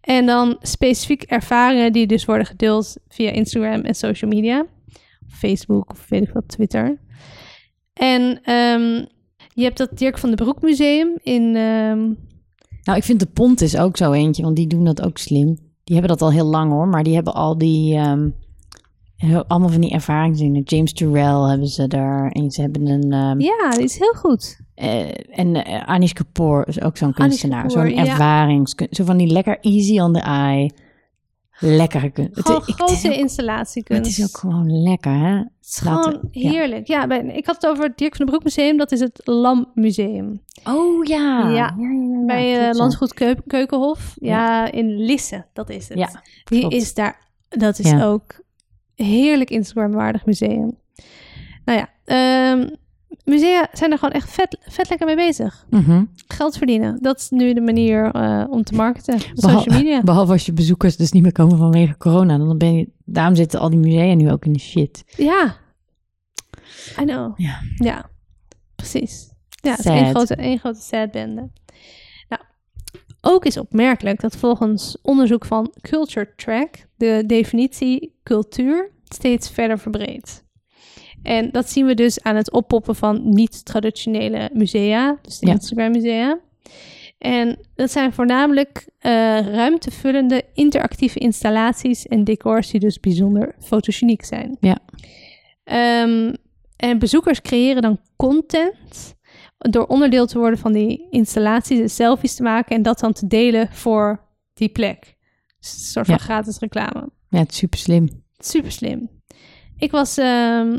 En 0.00 0.26
dan 0.26 0.56
specifiek 0.60 1.22
ervaringen 1.22 1.92
die 1.92 2.06
dus 2.06 2.24
worden 2.24 2.46
gedeeld 2.46 2.96
via 3.08 3.30
Instagram 3.30 3.80
en 3.80 3.94
social 3.94 4.30
media. 4.30 4.66
Facebook 5.28 5.90
of 5.90 6.08
weet 6.08 6.22
ik 6.22 6.32
wat, 6.32 6.48
Twitter. 6.48 6.98
En 7.92 8.40
ehm, 8.42 9.04
je 9.54 9.62
hebt 9.62 9.78
dat 9.78 9.98
Dirk 9.98 10.18
van 10.18 10.28
den 10.28 10.44
Broek 10.44 10.62
Museum 10.62 11.18
in... 11.22 11.56
ehm, 11.56 12.10
Nou, 12.84 12.98
ik 12.98 13.04
vind 13.04 13.20
de 13.20 13.26
Pont 13.26 13.60
is 13.60 13.76
ook 13.76 13.96
zo 13.96 14.12
eentje, 14.12 14.42
want 14.42 14.56
die 14.56 14.66
doen 14.66 14.84
dat 14.84 15.02
ook 15.02 15.18
slim. 15.18 15.46
Die 15.84 15.96
hebben 15.96 16.08
dat 16.18 16.22
al 16.22 16.32
heel 16.32 16.46
lang 16.46 16.70
hoor, 16.72 16.88
maar 16.88 17.02
die 17.02 17.14
hebben 17.14 17.34
al 17.34 17.58
die... 17.58 17.94
ehm, 17.96 18.28
heel- 19.16 19.44
allemaal 19.46 19.68
van 19.68 19.80
die 19.80 19.90
ervaringsdingen. 19.90 20.62
James 20.62 20.92
Turrell 20.92 21.48
hebben 21.48 21.68
ze 21.68 21.86
daar. 21.88 22.30
En 22.30 22.50
ze 22.50 22.60
hebben 22.60 22.86
een... 22.86 23.12
ehm, 23.12 23.40
ja, 23.40 23.70
die 23.70 23.82
is 23.84 23.98
heel 23.98 24.14
goed. 24.14 24.60
eh, 24.74 25.38
en 25.38 25.64
eh, 25.64 25.88
Anish 25.88 26.12
Kapoor 26.12 26.66
is 26.68 26.80
ook 26.82 26.96
zo'n 26.96 27.12
kunstenaar. 27.12 27.70
Zo'n 27.70 27.88
ja. 27.90 27.96
ervaringskunst. 28.06 28.96
Zo 28.96 29.04
van 29.04 29.16
die 29.16 29.26
lekker 29.26 29.58
easy 29.60 29.98
on 30.00 30.12
the 30.12 30.20
eye. 30.20 30.70
Lekkere 31.64 32.10
kunst. 32.10 32.40
Gewoon 32.40 32.60
het 32.66 32.74
grote 32.74 33.08
ook- 33.08 33.14
installatiekunst. 33.14 34.06
het 34.10 34.18
is 34.18 34.24
ook 34.24 34.36
gewoon 34.40 34.82
lekker, 34.82 35.12
hè? 35.12 35.34
Het 35.36 35.48
is 35.62 35.76
gewoon 35.78 36.20
heerlijk. 36.30 36.86
Ja, 36.86 37.06
bij- 37.06 37.24
ik 37.26 37.46
had 37.46 37.54
het 37.54 37.66
over 37.66 37.84
het 37.84 37.98
Dirk 37.98 38.16
van 38.16 38.26
den 38.26 38.34
Broek 38.34 38.44
Museum. 38.44 38.76
Dat 38.76 38.92
is 38.92 39.00
het 39.00 39.20
Lam 39.24 39.70
Museum. 39.74 40.42
Oh 40.64 41.04
ja. 41.04 41.48
Ja, 41.50 41.74
bij 42.26 42.48
ja. 42.50 42.70
Landgoed 42.72 43.14
Keu- 43.14 43.40
Keukenhof. 43.46 44.14
Ja, 44.20 44.70
in 44.72 44.96
Lisse. 45.04 45.44
Dat 45.52 45.70
is 45.70 45.88
het. 45.88 45.98
Ja, 45.98 46.22
Die 46.44 46.60
klopt. 46.60 46.74
is 46.74 46.94
daar. 46.94 47.28
Dat 47.48 47.78
is 47.78 47.94
ook 48.02 48.40
heerlijk 48.94 49.50
Instagram-waardig 49.50 50.26
museum. 50.26 50.78
Nou 51.64 51.78
ja, 51.78 51.88
ehm, 52.04 52.68
musea 53.24 53.68
zijn 53.72 53.90
er 53.92 53.98
gewoon 53.98 54.14
echt 54.14 54.30
vet, 54.30 54.56
vet 54.60 54.88
lekker 54.88 55.06
mee 55.06 55.16
bezig. 55.16 55.66
Mhm. 55.70 56.04
Geld 56.26 56.56
verdienen. 56.56 56.98
Dat 57.02 57.18
is 57.18 57.30
nu 57.30 57.52
de 57.54 57.60
manier 57.60 58.10
eh, 58.10 58.44
om 58.50 58.62
te 58.64 58.74
marketen. 58.74 59.18
Behal- 59.34 59.58
social 59.60 59.78
media. 59.78 60.02
Behalve 60.12 60.32
als 60.32 60.46
je 60.46 60.52
bezoekers 60.52 60.96
dus 60.96 61.12
niet 61.12 61.22
meer 61.22 61.32
komen 61.32 61.58
vanwege 61.58 61.96
corona. 61.96 62.38
Dan 62.38 62.58
ben 62.58 62.74
je, 62.74 62.88
daarom 63.04 63.34
zitten 63.34 63.60
al 63.60 63.70
die 63.70 63.78
musea 63.78 64.14
nu 64.14 64.30
ook 64.30 64.44
in 64.44 64.52
de 64.52 64.58
shit. 64.58 65.04
Ja. 65.16 65.56
I 67.00 67.04
know. 67.04 67.32
Ja. 67.40 67.60
Ja, 67.74 68.10
precies. 68.76 69.30
Ja, 69.48 69.70
het 69.70 69.78
is 69.78 69.84
één 69.84 70.10
grote, 70.10 70.34
één 70.34 70.58
grote 70.58 70.80
sad 70.80 71.10
bende. 71.10 71.50
Nou, 72.28 72.42
ook 73.20 73.44
is 73.44 73.56
opmerkelijk 73.56 74.20
dat 74.20 74.36
volgens 74.36 74.98
onderzoek 75.02 75.44
van 75.44 75.72
Culture 75.80 76.32
Track 76.36 76.86
de 76.96 77.22
definitie 77.26 78.18
cultuur 78.22 78.90
steeds 79.08 79.50
verder 79.50 79.78
verbreedt. 79.78 80.44
En 81.22 81.50
dat 81.50 81.70
zien 81.70 81.86
we 81.86 81.94
dus 81.94 82.22
aan 82.22 82.36
het 82.36 82.50
oppoppen 82.52 82.96
van 82.96 83.20
niet-traditionele 83.28 84.50
musea, 84.52 85.18
dus 85.22 85.38
de 85.38 85.46
Ja. 85.46 85.52
Instagram-musea. 85.52 86.38
En 87.18 87.58
dat 87.74 87.90
zijn 87.90 88.12
voornamelijk 88.12 88.88
eh, 88.98 89.10
ruimtevullende 89.40 90.44
interactieve 90.54 91.18
installaties 91.18 92.06
en 92.06 92.24
decors 92.24 92.70
die 92.70 92.80
dus 92.80 93.00
bijzonder 93.00 93.54
fotogeniek 93.60 94.24
zijn. 94.24 94.56
Ja. 94.60 94.78
Ehm, 95.64 96.34
en 96.76 96.98
bezoekers 96.98 97.40
creëren 97.40 97.82
dan 97.82 98.00
content 98.16 99.14
door 99.58 99.86
onderdeel 99.86 100.26
te 100.26 100.38
worden 100.38 100.58
van 100.58 100.72
die 100.72 101.06
installaties, 101.10 101.80
en 101.80 101.90
selfies 101.90 102.34
te 102.34 102.42
maken 102.42 102.76
en 102.76 102.82
dat 102.82 102.98
dan 102.98 103.12
te 103.12 103.26
delen 103.26 103.68
voor 103.72 104.20
die 104.54 104.68
plek. 104.68 105.16
Dus 105.60 105.72
een 105.72 105.78
soort 105.78 106.06
van 106.06 106.14
Ja. 106.14 106.20
gratis 106.24 106.58
reclame. 106.58 107.08
Ja, 107.28 107.38
het 107.38 107.50
is 107.52 107.56
super 107.56 107.78
slim. 107.78 108.08
Super 108.38 108.72
slim. 108.72 109.10
Ik 109.76 109.90
was 109.90 110.16
ehm, 110.18 110.78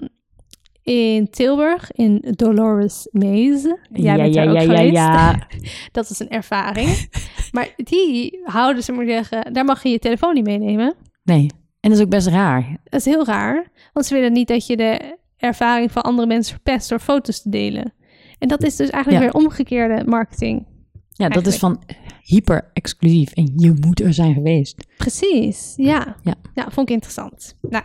in 0.83 1.29
Tilburg 1.29 1.91
in 1.91 2.25
Dolores 2.35 3.07
Maze. 3.11 3.79
Jij 3.91 4.15
bent 4.15 4.33
daar 4.33 4.47
ook 4.49 4.59
geweest. 4.59 4.91
ja. 4.93 5.47
Dat 5.91 6.09
is 6.09 6.19
een 6.19 6.29
ervaring. 6.29 7.09
maar 7.51 7.73
die 7.75 8.39
houden 8.43 8.83
ze 8.83 8.91
maar 8.91 9.05
zeggen, 9.05 9.53
daar 9.53 9.65
mag 9.65 9.83
je 9.83 9.89
je 9.89 9.99
telefoon 9.99 10.33
niet 10.33 10.45
meenemen. 10.45 10.95
Nee. 11.23 11.49
En 11.79 11.89
dat 11.89 11.97
is 11.97 12.03
ook 12.03 12.09
best 12.09 12.27
raar. 12.27 12.77
Dat 12.83 12.99
is 12.99 13.05
heel 13.05 13.25
raar, 13.25 13.71
want 13.93 14.05
ze 14.05 14.13
willen 14.13 14.31
niet 14.33 14.47
dat 14.47 14.67
je 14.67 14.77
de 14.77 15.17
ervaring 15.37 15.91
van 15.91 16.01
andere 16.01 16.27
mensen 16.27 16.53
verpest 16.53 16.89
door 16.89 16.99
foto's 16.99 17.41
te 17.41 17.49
delen. 17.49 17.93
En 18.39 18.47
dat 18.47 18.63
is 18.63 18.75
dus 18.75 18.89
eigenlijk 18.89 19.23
Ja. 19.23 19.31
weer 19.31 19.41
omgekeerde 19.43 20.03
marketing. 20.09 20.65
Ja, 21.09 21.29
dat 21.29 21.45
is 21.47 21.57
van 21.57 21.81
hyper 22.23 22.69
exclusief. 22.73 23.31
En 23.31 23.51
je 23.55 23.73
moet 23.79 24.01
er 24.01 24.13
zijn 24.13 24.33
geweest. 24.33 24.87
Precies, 24.97 25.73
ja. 25.75 26.15
Ja. 26.21 26.33
Nou, 26.53 26.71
vond 26.71 26.87
ik 26.89 26.93
interessant. 26.93 27.57
Nou, 27.61 27.83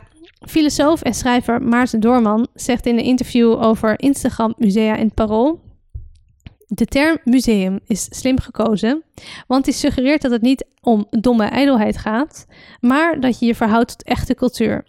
filosoof 0.49 1.03
en 1.03 1.15
schrijver 1.15 1.63
Maarten 1.63 2.01
Doorman 2.01 2.47
zegt 2.55 2.87
in 2.87 2.99
een 2.99 3.05
interview 3.05 3.63
over 3.63 4.01
Instagram, 4.01 4.55
musea 4.57 4.97
en 4.97 5.15
parool... 5.15 5.67
De 6.71 6.85
term 6.85 7.19
museum 7.25 7.81
is 7.87 8.07
slim 8.11 8.41
gekozen, 8.41 9.05
want 9.47 9.65
die 9.65 9.75
suggereert 9.75 10.23
dat 10.23 10.31
het 10.31 10.43
niet 10.43 10.67
om 10.81 11.07
domme 11.11 11.45
ijdelheid 11.45 11.99
gaat, 11.99 12.47
maar 12.81 13.21
dat 13.21 13.39
je 13.39 13.47
je 13.47 13.55
verhoudt 13.55 13.89
tot 13.89 14.03
echte 14.03 14.35
cultuur. 14.35 14.85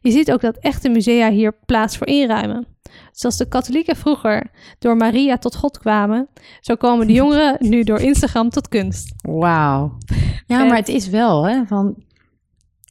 Je 0.00 0.10
ziet 0.10 0.32
ook 0.32 0.40
dat 0.40 0.58
echte 0.58 0.88
musea 0.88 1.30
hier 1.30 1.58
plaats 1.64 1.96
voor 1.96 2.06
inruimen. 2.06 2.66
Zoals 3.12 3.36
de 3.36 3.48
katholieken 3.48 3.96
vroeger 3.96 4.50
door 4.78 4.96
Maria 4.96 5.36
tot 5.38 5.56
God 5.56 5.78
kwamen, 5.78 6.28
zo 6.60 6.74
komen 6.74 7.06
de 7.06 7.12
jongeren 7.12 7.56
nu 7.58 7.82
door 7.82 8.00
Instagram 8.00 8.50
tot 8.50 8.68
kunst. 8.68 9.14
Wauw. 9.22 9.98
Ja, 10.46 10.64
maar 10.64 10.76
het 10.76 10.88
is 10.88 11.08
wel, 11.08 11.46
hè, 11.46 11.66
van... 11.66 12.04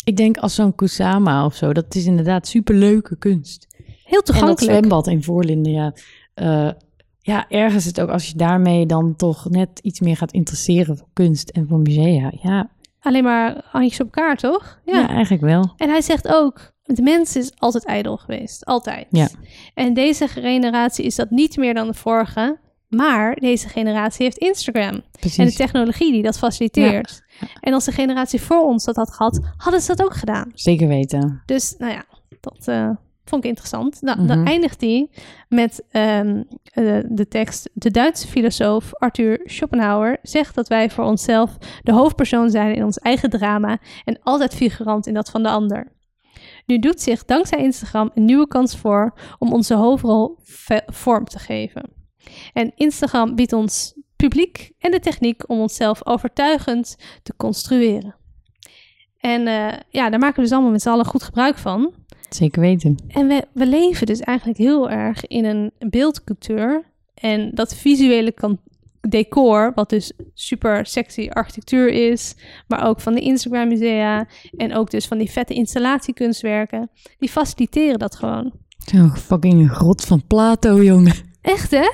Ik 0.06 0.18
denk 0.18 0.38
als 0.38 0.56
zo'n 0.56 0.76
Kusama 0.76 1.45
of 1.45 1.56
zo, 1.56 1.74
dat 1.74 1.95
is 1.95 2.06
inderdaad 2.06 2.47
superleuke 2.47 3.18
kunst. 3.18 3.68
Heel 3.78 3.86
En 4.06 4.10
dat 4.10 4.26
toegankelijk. 4.26 4.60
zwembad 4.78 5.08
in 5.08 5.24
Voorlinden, 5.24 5.72
ja. 5.72 5.93
Eh, 6.34 6.70
ja, 7.20 7.49
ergens 7.49 7.86
het 7.86 8.01
ook 8.01 8.10
als 8.10 8.28
je 8.28 8.38
daarmee 8.38 8.86
dan 8.86 9.16
toch 9.16 9.49
net 9.49 9.80
iets 9.80 9.99
meer 9.99 10.18
gaat 10.18 10.32
interesseren 10.32 10.97
voor 10.97 11.08
kunst 11.14 11.49
en 11.49 11.68
voor 11.68 11.80
musea. 11.80 12.32
Ja, 12.41 12.70
Alleen 12.99 13.24
maar 13.24 13.62
handjes 13.72 13.99
op 13.99 14.06
elkaar, 14.16 14.38
toch? 14.38 14.80
ja. 14.86 15.08
eigenlijk 15.10 15.43
wel. 15.43 15.74
En 15.78 15.89
hij 15.89 16.01
zegt 16.01 16.28
ook, 16.28 16.72
de 16.84 17.01
mens 17.01 17.36
is 17.36 17.51
altijd 17.58 17.86
ijdel 17.86 18.18
geweest. 18.18 18.66
Altijd. 18.66 19.08
Ja. 19.10 19.28
En 19.74 19.93
deze 19.93 20.28
generatie 20.28 21.06
is 21.06 21.16
dat 21.16 21.30
niet 21.30 21.58
meer 21.58 21.74
dan 21.74 21.88
de 21.88 21.93
vorige. 21.93 22.58
Maar 22.96 23.36
deze 23.36 23.70
generatie 23.70 24.26
heeft 24.26 24.38
Instagram. 24.38 24.84
En 24.93 25.04
de 25.12 25.20
Precies. 25.20 25.56
technologie 25.56 26.12
die 26.12 26.24
dat 26.24 26.38
faciliteert. 26.38 27.24
En 27.60 27.74
als 27.74 27.86
de 27.86 27.91
generatie 27.91 28.41
voor 28.41 28.64
ons 28.64 28.84
dat 28.86 28.96
had 28.96 29.12
gehad, 29.14 29.39
hadden 29.58 29.82
ze 29.82 29.96
dat 29.96 30.06
ook 30.06 30.16
gedaan. 30.16 30.52
Zeker 30.54 30.88
weten. 30.88 31.41
Dus 31.46 31.76
nou 31.78 31.91
ja, 31.91 32.06
dat 32.39 32.68
eh, 32.68 32.89
vond 33.26 33.43
ik 33.43 33.50
interessant. 33.50 34.02
Nou, 34.02 34.18
Mhm. 34.18 34.28
Dan 34.28 34.46
eindigt 34.46 34.82
hij 34.82 35.10
met 35.50 35.84
ehm, 35.89 36.43
eh, 36.64 36.98
de 37.10 37.28
tekst. 37.30 37.70
De 37.74 37.91
Duitse 37.91 38.28
filosoof 38.28 38.93
Arthur 38.93 39.39
Schopenhauer 39.43 40.18
zegt 40.22 40.56
dat 40.56 40.68
wij 40.68 40.89
voor 40.89 41.04
onszelf 41.04 41.58
de 41.84 41.91
hoofdpersoon 41.91 42.50
zijn 42.50 42.76
in 42.76 42.84
ons 42.84 42.98
eigen 42.98 43.30
drama 43.30 43.78
en 44.06 44.20
altijd 44.24 44.56
figurant 44.56 45.08
in 45.08 45.14
dat 45.14 45.30
van 45.30 45.43
de 45.43 45.50
ander. 45.50 45.93
Nu 46.66 46.80
doet 46.80 47.02
zich 47.02 47.26
dankzij 47.26 47.60
Instagram 47.60 48.12
een 48.14 48.26
nieuwe 48.26 48.48
kans 48.48 48.78
voor 48.78 49.14
om 49.39 49.54
onze 49.54 49.74
hoofdrol 49.76 50.38
vorm 50.86 51.26
te 51.26 51.39
geven. 51.39 51.95
En 52.53 52.71
Instagram 52.76 53.36
biedt 53.36 53.53
ons 53.53 53.93
publiek 54.15 54.71
en 54.80 54.91
de 54.91 54.99
techniek 54.99 55.49
om 55.49 55.59
onszelf 55.59 56.05
overtuigend 56.05 56.97
te 57.23 57.34
construeren. 57.38 58.15
En 59.19 59.47
eh, 59.47 59.80
ja, 59.89 60.09
daar 60.09 60.19
maken 60.19 60.36
we 60.36 60.41
dus 60.41 60.51
allemaal 60.51 60.71
met 60.71 60.82
z'n 60.82 60.89
allen 60.89 61.05
goed 61.05 61.23
gebruik 61.23 61.57
van. 61.57 61.93
Zeker 62.30 62.61
weten. 62.61 62.95
En 63.07 63.28
we, 63.28 63.45
we 63.53 63.67
leven 63.67 64.05
dus 64.05 64.19
eigenlijk 64.19 64.57
heel 64.57 64.89
erg 64.89 65.28
in 65.28 65.45
een 65.45 65.71
beeldcultuur. 65.80 66.84
En 67.13 67.51
dat 67.53 67.76
visuele 67.76 68.32
kan 68.32 68.59
decor, 69.09 69.71
wat 69.76 69.89
dus 69.89 70.11
super 70.34 70.86
sexy 70.86 71.30
architectuur 71.30 71.89
is, 71.89 72.36
maar 72.67 72.88
ook 72.88 73.01
van 73.01 73.13
de 73.13 73.21
Instagram 73.21 73.67
musea 73.67 74.28
en 74.57 74.76
ook 74.76 74.91
dus 74.91 75.07
van 75.07 75.17
die 75.17 75.32
vette 75.32 75.53
installatiekunstwerken, 75.53 76.89
die 77.19 77.30
faciliteren 77.30 77.99
dat 77.99 78.15
gewoon. 78.15 78.51
Zo'n 78.78 79.15
fucking 79.15 79.71
grot 79.71 80.05
van 80.05 80.23
Plato, 80.28 80.84
jongen. 80.84 81.13
Echt 81.46 81.72
hè? 81.72 81.89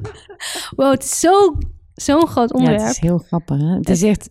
wow, 0.76 0.90
het 0.90 1.02
is 1.04 1.20
zo, 1.20 1.58
zo'n 1.94 2.26
groot 2.26 2.48
Ja, 2.50 2.56
onderwerp. 2.56 2.82
het 2.86 2.90
is 2.94 3.00
heel 3.00 3.18
grappig. 3.18 3.58
Hè? 3.60 3.74
Het 3.76 3.88
is 3.88 4.02
echt... 4.02 4.28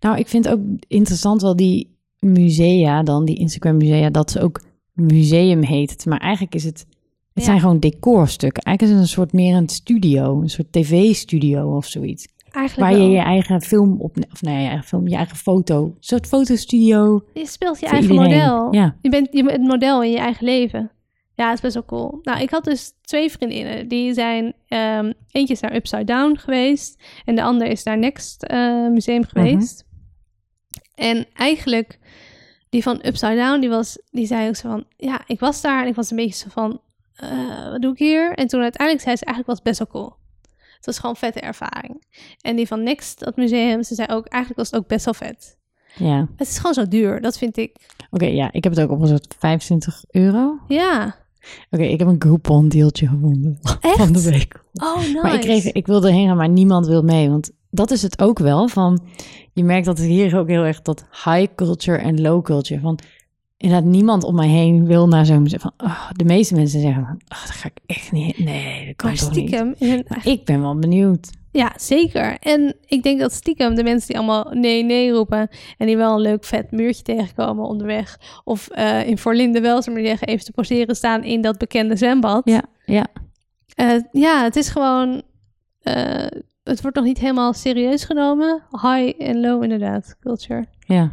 Nou, 0.00 0.18
ik 0.18 0.28
vind 0.28 0.48
ook 0.48 0.60
interessant 0.88 1.42
wel 1.42 1.56
die 1.56 1.96
musea 2.18 3.02
dan, 3.02 3.24
die 3.24 3.36
Instagram 3.38 3.76
musea, 3.76 4.10
dat 4.10 4.30
ze 4.30 4.40
ook 4.40 4.62
museum 4.92 5.62
heet. 5.62 6.06
Maar 6.06 6.18
eigenlijk 6.18 6.54
is 6.54 6.64
het... 6.64 6.86
Het 7.32 7.42
Ja. 7.44 7.48
zijn 7.50 7.60
gewoon 7.60 7.78
decorstukken. 7.78 8.62
Eigenlijk 8.62 8.82
is 8.96 9.00
het 9.02 9.08
een 9.10 9.14
soort 9.16 9.32
meer 9.32 9.56
een 9.56 9.68
studio. 9.68 10.40
Een 10.42 10.50
soort 10.50 10.72
tv-studio 10.72 11.76
of 11.76 11.86
zoiets. 11.86 12.26
Eigenlijk 12.50 12.88
Waar 12.90 13.00
je 13.00 13.06
wel. 13.06 13.16
je 13.16 13.22
eigen 13.22 13.60
film 13.62 14.00
op... 14.00 14.16
Of 14.32 14.42
nee, 14.42 14.62
je 14.62 14.68
eigen 14.68 14.84
film, 14.86 15.08
je 15.08 15.16
eigen 15.16 15.36
foto. 15.36 15.84
Een 15.84 15.96
soort 16.00 16.26
fotostudio 16.26 17.22
Je 17.34 17.46
speelt 17.46 17.80
je 17.80 17.86
eigen 17.86 18.10
iedereen. 18.12 18.32
model. 18.38 18.72
Ja. 18.74 18.96
Je 19.00 19.08
bent 19.10 19.28
je 19.32 19.42
bent 19.44 19.56
het 19.56 19.66
model 19.66 20.02
in 20.02 20.10
je 20.10 20.18
eigen 20.18 20.44
leven. 20.44 20.90
Ja, 21.36 21.44
het 21.46 21.54
is 21.54 21.60
best 21.60 21.74
wel 21.74 21.84
cool. 21.84 22.18
Nou, 22.22 22.40
ik 22.40 22.50
had 22.50 22.64
dus 22.64 22.92
twee 23.02 23.30
vriendinnen. 23.30 23.88
Die 23.88 24.14
zijn... 24.14 24.54
ehm, 24.68 25.12
eentje 25.30 25.54
is 25.54 25.60
naar 25.60 25.74
Upside 25.74 26.04
Down 26.04 26.36
geweest. 26.36 27.02
En 27.24 27.34
de 27.34 27.42
ander 27.42 27.66
is 27.66 27.82
naar 27.82 27.98
Next 27.98 28.42
eh, 28.42 28.88
Museum 28.88 29.24
geweest. 29.24 29.84
En 30.94 31.26
eigenlijk... 31.34 31.98
Die 32.68 32.82
van 32.82 33.00
Upside 33.02 33.34
Down, 33.36 33.60
die, 33.60 33.68
was, 33.68 33.98
die 34.10 34.26
zei 34.26 34.48
ook 34.48 34.56
zo 34.56 34.68
van... 34.70 34.84
Ja, 34.96 35.20
ik 35.26 35.40
was 35.40 35.60
daar 35.60 35.82
en 35.82 35.88
ik 35.88 35.94
was 35.94 36.10
een 36.10 36.16
beetje 36.16 36.34
zo 36.38 36.46
van... 36.50 36.80
eh, 37.16 37.70
wat 37.70 37.82
doe 37.82 37.92
ik 37.92 37.98
hier? 37.98 38.32
En 38.34 38.46
toen 38.46 38.60
uiteindelijk 38.60 39.04
zei 39.04 39.16
ze, 39.16 39.24
eigenlijk 39.24 39.46
was 39.46 39.56
het 39.56 39.64
best 39.64 39.78
wel 39.78 40.02
cool. 40.02 40.16
Het 40.76 40.86
was 40.86 40.96
gewoon 40.96 41.10
een 41.10 41.20
vette 41.32 41.40
ervaring. 41.40 42.04
En 42.40 42.56
die 42.56 42.66
van 42.66 42.82
Next, 42.82 43.18
dat 43.20 43.36
museum, 43.36 43.82
ze 43.82 43.94
zei 43.94 44.08
ook, 44.10 44.26
eigenlijk 44.26 44.62
was 44.62 44.70
het 44.70 44.80
ook 44.80 44.88
best 44.88 45.04
wel 45.04 45.14
vet. 45.14 45.58
Ja. 45.94 46.28
Het 46.36 46.48
is 46.48 46.56
gewoon 46.58 46.74
zo 46.74 46.88
duur, 46.88 47.20
dat 47.20 47.38
vind 47.38 47.56
ik. 47.56 47.76
Oké, 48.10 48.24
ja, 48.26 48.52
ik 48.52 48.64
heb 48.64 48.74
het 48.74 48.82
ook 48.84 48.90
opgezet. 48.90 49.34
25 49.38 50.04
euro. 50.10 50.58
Ja. 50.68 51.16
Oké, 51.70 51.82
ik 51.82 51.98
heb 51.98 52.08
een 52.08 52.16
Groupon 52.22 52.68
deeltje 52.68 53.06
gevonden 53.08 53.58
Echt? 53.80 53.96
van 53.96 54.12
de 54.12 54.22
week. 54.30 54.64
Oh, 54.72 54.98
nice. 54.98 55.18
Maar 55.22 55.34
ik, 55.34 55.40
kreeg, 55.40 55.72
ik 55.72 55.86
wilde 55.86 56.12
heen 56.12 56.26
gaan, 56.26 56.36
maar 56.36 56.48
niemand 56.48 56.86
wil 56.86 57.02
mee. 57.02 57.30
Want 57.30 57.50
dat 57.70 57.90
is 57.90 58.02
het 58.02 58.22
ook 58.22 58.38
wel. 58.38 58.68
Van, 58.68 59.02
je 59.52 59.64
merkt 59.64 59.86
dat 59.86 59.98
het 59.98 60.06
hier 60.06 60.38
ook 60.38 60.48
heel 60.48 60.62
erg 60.64 60.82
dat 60.82 61.04
high 61.24 61.54
culture 61.54 61.98
en 61.98 62.20
low 62.20 62.42
culture. 62.44 62.80
Van, 62.80 62.98
inderdaad, 63.56 63.88
niemand 63.90 64.24
om 64.24 64.34
mij 64.34 64.48
heen 64.48 64.86
wil 64.86 65.08
naar 65.08 65.26
zo'n 65.26 65.42
museum. 65.42 65.60
Van, 65.60 65.72
oh, 65.76 66.10
de 66.12 66.24
meeste 66.24 66.54
mensen 66.54 66.80
zeggen 66.80 67.04
van, 67.04 67.14
oh, 67.14 67.40
dat 67.46 67.50
ga 67.50 67.68
ik 67.68 67.78
echt 67.86 68.12
niet. 68.12 68.38
Nee, 68.38 68.86
dat 68.86 68.96
kan 68.96 69.08
maar 69.10 69.18
toch 69.18 69.30
niet. 69.34 69.46
stiekem, 69.48 69.74
in 69.78 70.04
een- 70.08 70.32
Ik 70.32 70.44
ben 70.44 70.60
wel 70.60 70.78
benieuwd. 70.78 71.30
Ja, 71.54 71.72
zeker. 71.76 72.36
En 72.38 72.76
ik 72.86 73.02
denk 73.02 73.20
dat 73.20 73.32
stiekem 73.32 73.74
de 73.74 73.82
mensen 73.82 74.08
die 74.08 74.16
allemaal 74.16 74.46
nee, 74.52 74.84
nee 74.84 75.10
roepen 75.10 75.48
en 75.78 75.86
die 75.86 75.96
wel 75.96 76.14
een 76.14 76.20
leuk 76.20 76.44
vet 76.44 76.70
muurtje 76.70 77.02
tegenkomen 77.02 77.64
onderweg, 77.64 78.18
of 78.44 78.68
eh, 78.68 79.06
in 79.08 79.18
Voorlinde 79.18 79.60
maar 79.60 80.00
zeggen, 80.00 80.26
even 80.26 80.44
te 80.44 80.52
poseren 80.52 80.96
staan 80.96 81.24
in 81.24 81.40
dat 81.40 81.58
bekende 81.58 81.96
zwembad. 81.96 82.42
Ja, 82.44 82.62
ja. 82.84 83.06
Eh, 83.74 84.00
ja, 84.12 84.42
het 84.42 84.56
is 84.56 84.68
gewoon. 84.68 85.22
eh, 85.82 86.26
het 86.62 86.80
wordt 86.80 86.96
nog 86.96 87.04
niet 87.04 87.18
helemaal 87.18 87.52
serieus 87.52 88.04
genomen. 88.04 88.62
High 88.70 89.22
en 89.22 89.40
low, 89.40 89.62
inderdaad, 89.62 90.16
culture. 90.20 90.66
ja. 90.78 91.12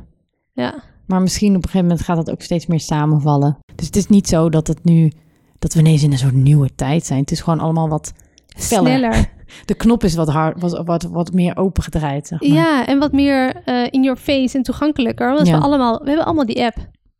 Ja, 0.53 0.83
Maar 1.05 1.21
misschien 1.21 1.49
op 1.49 1.55
een 1.55 1.69
gegeven 1.69 1.87
moment 1.87 2.01
gaat 2.05 2.15
dat 2.15 2.31
ook 2.31 2.41
steeds 2.41 2.65
meer 2.65 2.79
samenvallen. 2.79 3.57
Dus 3.75 3.85
het 3.85 3.95
is 3.95 4.07
niet 4.07 4.27
zo 4.27 4.49
dat 4.49 4.67
het 4.67 4.83
nu, 4.83 5.11
dat 5.59 5.73
we 5.73 5.79
ineens 5.79 6.03
in 6.03 6.11
een 6.11 6.17
soort 6.17 6.33
nieuwe 6.33 6.75
tijd 6.75 7.05
zijn. 7.05 7.19
Het 7.19 7.31
is 7.31 7.41
gewoon 7.41 7.59
allemaal 7.59 7.89
wat 7.89 8.13
feller. 8.47 8.87
sneller. 8.97 9.29
De 9.65 9.75
knop 9.75 10.03
is 10.03 10.15
wat, 10.15 10.29
hard, 10.29 10.61
wat, 10.61 10.85
wat, 10.85 11.03
wat 11.03 11.33
meer 11.33 11.57
opengedraaid, 11.57 12.27
zeg 12.27 12.41
maar. 12.41 12.49
Ja, 12.49 12.87
en 12.87 12.99
wat 12.99 13.11
meer 13.11 13.61
eh, 13.65 13.87
in 13.89 14.03
your 14.03 14.19
face 14.19 14.57
en 14.57 14.63
toegankelijker. 14.63 15.33
Want 15.33 15.47
Ja. 15.47 15.57
we, 15.57 15.63
allemaal, 15.63 15.99
we 15.99 16.07
hebben 16.07 16.25
allemaal 16.25 16.45
die 16.45 16.63
app. 16.63 16.75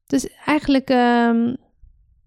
Dus 0.06 0.28
eigenlijk, 0.46 0.90
ehm, 0.90 1.54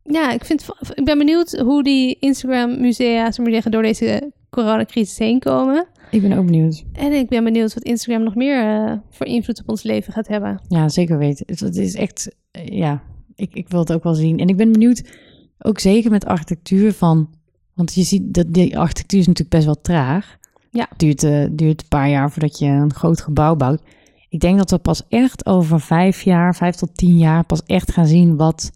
ja, 0.03 0.33
ik, 0.33 0.45
vind, 0.45 0.69
ik 0.95 1.05
ben 1.05 1.19
benieuwd 1.19 1.59
hoe 1.61 1.83
die 1.83 2.17
Instagram-musea, 2.21 3.33
zeggen, 3.33 3.71
door 3.71 3.83
deze 3.83 4.33
coronacrisis 4.51 5.19
heen 5.19 5.39
komen. 5.39 5.87
Ik 6.11 6.23
ben 6.23 6.33
ook 6.33 6.45
benieuwd. 6.45 6.85
En 6.93 7.13
ik 7.13 7.29
ben 7.29 7.45
benieuwd 7.45 7.75
wat 7.75 7.83
Instagram 7.83 8.23
nog 8.23 8.35
meer 8.35 8.63
eh, 8.63 8.93
voor 9.11 9.27
invloed 9.27 9.61
op 9.61 9.69
ons 9.69 9.83
leven 9.83 10.13
gaat 10.13 10.29
hebben. 10.29 10.61
Ja, 10.69 10.89
zeker 10.89 11.19
weten. 11.19 11.47
Het, 11.49 11.61
het 11.61 11.77
is 11.77 11.95
echt, 11.95 12.35
eh, 12.51 12.67
ja, 12.67 13.03
ik, 13.35 13.55
ik 13.55 13.69
wil 13.69 13.81
het 13.81 13.93
ook 13.93 14.03
wel 14.03 14.15
zien. 14.15 14.39
En 14.39 14.49
ik 14.49 14.57
ben 14.57 14.73
benieuwd, 14.73 15.03
ook 15.59 15.79
zeker 15.79 16.11
met 16.11 16.25
architectuur 16.25 16.93
van, 16.93 17.29
want 17.75 17.95
je 17.95 18.03
ziet 18.03 18.35
dat 18.35 18.55
die 18.55 18.79
architectuur 18.79 19.21
is 19.21 19.27
natuurlijk 19.27 19.57
best 19.57 19.65
wel 19.67 19.81
traag. 19.81 20.37
Ja. 20.71 20.89
Duurt, 20.97 21.23
eh, 21.23 21.45
duurt 21.51 21.83
een 21.83 21.89
paar 21.89 22.09
jaar 22.09 22.31
voordat 22.31 22.59
je 22.59 22.67
een 22.67 22.95
groot 22.95 23.21
gebouw 23.21 23.55
bouwt. 23.57 23.83
Ik 24.29 24.41
denk 24.41 24.59
dat 24.59 24.71
we 24.71 24.79
pas 24.79 25.03
echt 25.09 25.47
over 25.47 25.81
vijf 25.81 26.23
jaar, 26.23 26.55
vijf 26.55 26.75
tot 26.75 26.97
tien 26.97 27.19
jaar, 27.19 27.45
pas 27.45 27.63
echt 27.67 27.93
gaan 27.93 28.07
zien 28.07 28.37
wat 28.37 28.71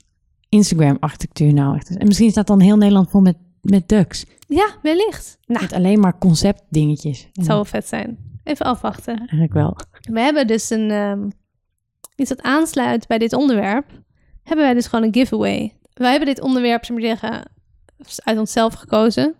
Instagram-architectuur 0.49 1.53
nou 1.53 1.76
echt 1.76 1.90
is. 1.90 1.96
En 1.96 2.07
misschien 2.07 2.30
staat 2.30 2.46
dan 2.46 2.61
heel 2.61 2.76
Nederland 2.76 3.11
vol 3.11 3.20
met, 3.20 3.36
met 3.62 3.88
ducks. 3.88 4.24
Ja, 4.49 4.68
wellicht. 4.82 5.38
Nou, 5.46 5.62
Met 5.62 5.72
alleen 5.72 6.01
maar 6.01 6.18
conceptdingetjes. 6.18 7.28
het 7.32 7.44
zou 7.44 7.57
wel 7.57 7.64
vet 7.64 7.88
zijn. 7.88 8.18
Even 8.44 8.66
afwachten. 8.66 9.18
Eigenlijk 9.18 9.53
wel. 9.53 9.76
We 10.01 10.20
hebben 10.20 10.46
dus 10.46 10.70
een, 10.70 10.90
ehm, 10.90 11.28
iets 12.16 12.28
dat 12.28 12.42
aansluit 12.42 13.07
bij 13.07 13.18
dit 13.18 13.32
onderwerp, 13.32 13.86
hebben 14.42 14.64
wij 14.64 14.74
dus 14.74 14.86
gewoon 14.86 15.05
een 15.05 15.14
giveaway. 15.14 15.74
Wij 15.94 16.11
hebben 16.11 16.28
dit 16.28 16.40
onderwerp, 16.40 16.84
zullen 16.84 17.03
we 17.03 17.09
zeggen, 17.09 17.51
uit 18.24 18.38
onszelf 18.38 18.74
gekozen. 18.74 19.34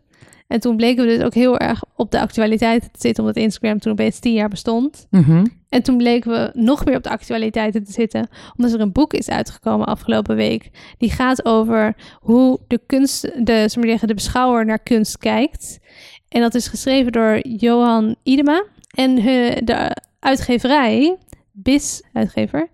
En 0.46 0.61
toen 0.61 0.76
bleken 0.76 1.04
we 1.06 1.16
dus 1.16 1.24
ook 1.24 1.34
heel 1.34 1.59
erg 1.59 1.82
op 1.96 2.11
de 2.11 2.20
actualiteiten 2.20 2.90
te 2.92 3.00
zitten, 3.00 3.24
omdat 3.24 3.42
Instagram 3.42 3.78
toen 3.78 3.92
opeens 3.92 4.18
tien 4.18 4.32
jaar 4.32 4.48
bestond. 4.48 5.06
Mhm. 5.11 5.46
En 5.68 5.82
toen 5.82 5.96
bleken 5.96 6.30
we 6.30 6.50
nog 6.54 6.84
meer 6.84 6.96
op 6.96 7.02
de 7.02 7.11
actualiteiten 7.11 7.84
te 7.84 7.92
zitten, 7.92 8.28
omdat 8.56 8.72
er 8.72 8.80
een 8.80 8.92
boek 8.92 9.12
is 9.12 9.28
uitgekomen 9.28 9.86
afgelopen 9.86 10.36
week. 10.36 10.70
Die 10.98 11.11
gaat 11.11 11.44
over 11.44 11.96
hoe 12.20 12.59
de 12.66 12.80
kunst, 12.86 13.46
de, 13.46 13.64
zeggen, 13.68 14.09
de 14.09 14.14
beschouwer 14.14 14.64
naar 14.64 14.78
kunst 14.78 15.18
kijkt. 15.18 15.78
En 16.28 16.40
dat 16.40 16.54
is 16.54 16.68
geschreven 16.68 17.12
door 17.12 17.38
Johan 17.48 18.16
Idema. 18.22 18.64
En 18.94 19.22
he- 19.22 19.61
de 19.64 19.96
uitgeverij, 20.20 21.16
BIS 21.62 22.02
uitgever, 22.12 22.68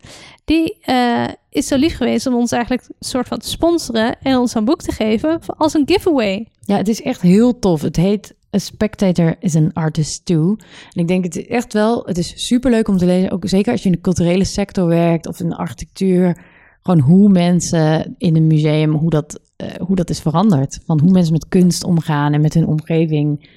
die 0.44 0.78
eh, 0.80 1.28
is 1.50 1.66
zo 1.66 1.76
lief 1.76 1.96
geweest 1.96 2.26
om 2.26 2.34
ons 2.34 2.52
eigenlijk 2.52 2.82
een 2.88 2.94
soort 2.98 3.28
van 3.28 3.38
te 3.38 3.48
sponsoren 3.48 4.16
en 4.22 4.36
ons 4.36 4.54
een 4.54 4.64
boek 4.64 4.82
te 4.82 4.92
geven 4.92 5.40
als 5.56 5.74
een 5.74 5.82
giveaway. 5.86 6.48
Ja, 6.60 6.76
het 6.76 6.88
is 6.88 7.02
echt 7.02 7.20
heel 7.20 7.58
tof. 7.58 7.82
Het 7.82 7.96
heet 7.96 8.34
A 8.54 8.58
Spectator 8.58 9.36
is 9.40 9.56
an 9.56 9.72
Artist 9.72 10.24
Too. 10.24 10.56
En 10.92 11.00
ik 11.00 11.08
denk 11.08 11.24
het 11.24 11.36
is 11.36 11.46
echt 11.46 11.72
wel, 11.72 12.02
het 12.06 12.18
is 12.18 12.46
superleuk 12.46 12.88
om 12.88 12.96
te 12.96 13.06
lezen. 13.06 13.30
Ook 13.30 13.48
zeker 13.48 13.72
als 13.72 13.82
je 13.82 13.88
in 13.88 13.94
de 13.94 14.00
culturele 14.00 14.44
sector 14.44 14.86
werkt 14.86 15.26
of 15.26 15.40
in 15.40 15.48
de 15.48 15.56
architectuur. 15.56 16.44
Gewoon 16.82 17.00
hoe 17.00 17.28
mensen 17.28 18.14
in 18.18 18.36
een 18.36 18.46
museum, 18.46 18.92
hoe 18.92 19.10
dat, 19.10 19.40
eh, 19.56 19.68
hoe 19.80 19.96
dat 19.96 20.10
is 20.10 20.20
veranderd. 20.20 20.80
Van 20.86 21.00
hoe 21.00 21.10
mensen 21.10 21.32
met 21.32 21.48
kunst 21.48 21.84
omgaan 21.84 22.32
en 22.32 22.40
met 22.40 22.54
hun 22.54 22.66
omgeving. 22.66 23.48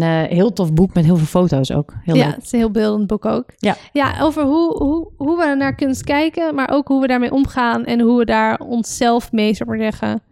En 0.00 0.08
een 0.08 0.36
heel 0.36 0.52
tof 0.52 0.72
boek 0.72 0.94
met 0.94 1.04
heel 1.04 1.16
veel 1.16 1.26
foto's 1.26 1.70
ook. 1.70 1.92
Heel 2.02 2.14
ja, 2.14 2.24
leuk. 2.24 2.34
het 2.34 2.44
is 2.44 2.52
een 2.52 2.58
heel 2.58 2.70
beeldend 2.70 3.06
boek 3.06 3.24
ook. 3.24 3.52
Ja. 3.56 3.76
ja 3.92 4.20
over 4.20 4.42
hoe, 4.42 4.76
hoe, 4.76 5.08
hoe 5.16 5.38
we 5.38 5.54
naar 5.54 5.74
kunst 5.74 6.04
kijken, 6.04 6.54
maar 6.54 6.70
ook 6.70 6.88
hoe 6.88 7.00
we 7.00 7.06
daarmee 7.06 7.32
omgaan 7.32 7.84
en 7.84 8.00
hoe 8.00 8.18
we 8.18 8.24
daar 8.24 8.60
onszelf 8.60 9.32
mee, 9.32 9.54
zou 9.54 9.68
maar 9.68 9.78
zeggen, 9.78 10.22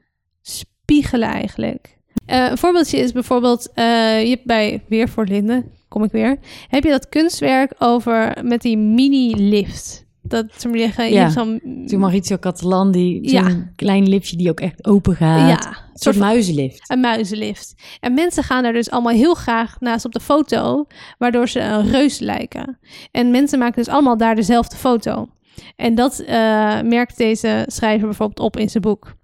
spiegelen 0.42 1.28
eigenlijk. 1.28 1.98
Eh, 2.26 2.50
een 2.50 2.58
voorbeeldje 2.58 2.98
is 2.98 3.12
bijvoorbeeld, 3.12 3.72
eh, 3.74 4.22
je 4.22 4.28
hebt 4.28 4.44
bij 4.44 4.82
Weer 4.88 5.08
voor 5.08 5.24
Linden, 5.24 5.70
kom 5.88 6.04
ik 6.04 6.12
weer, 6.12 6.38
heb 6.68 6.84
je 6.84 6.90
dat 6.90 7.08
kunstwerk 7.08 7.72
over 7.78 8.38
met 8.42 8.62
die 8.62 8.76
mini-lift. 8.76 10.03
Dat, 10.26 10.44
ik 10.44 10.64
maar 10.70 10.78
zeggen, 10.78 11.12
Ja. 11.12 11.28
zo'n... 11.30 11.60
Toen 11.86 12.00
Maurizio 12.00 12.36
Catalan, 12.38 12.90
die 12.92 13.30
Ja. 13.30 13.72
klein 13.76 14.08
liftje 14.08 14.36
die 14.36 14.50
ook 14.50 14.60
echt 14.60 14.84
open 14.86 15.16
gaat. 15.16 15.48
Ja, 15.64 15.68
Een 15.68 15.98
soort 15.98 16.16
muizenlift. 16.16 16.90
een 16.90 17.00
muizenlift. 17.00 17.74
En 18.00 18.14
mensen 18.14 18.42
gaan 18.42 18.62
daar 18.62 18.72
dus 18.72 18.90
allemaal 18.90 19.12
heel 19.12 19.34
graag 19.34 19.76
naast 19.80 20.04
op 20.04 20.12
de 20.12 20.20
foto, 20.20 20.86
waardoor 21.18 21.48
ze 21.48 21.60
een 21.60 21.90
reus 21.90 22.18
lijken. 22.18 22.78
En 23.10 23.30
mensen 23.30 23.58
maken 23.58 23.84
dus 23.84 23.92
allemaal 23.92 24.16
daar 24.16 24.34
dezelfde 24.34 24.76
foto. 24.76 25.28
En 25.76 25.94
dat 25.94 26.18
eh, 26.18 26.36
merkt 26.82 27.16
deze 27.16 27.64
schrijver 27.66 28.06
bijvoorbeeld 28.06 28.40
op 28.40 28.56
in 28.56 28.68
zijn 28.70 28.82
boek. 28.82 29.14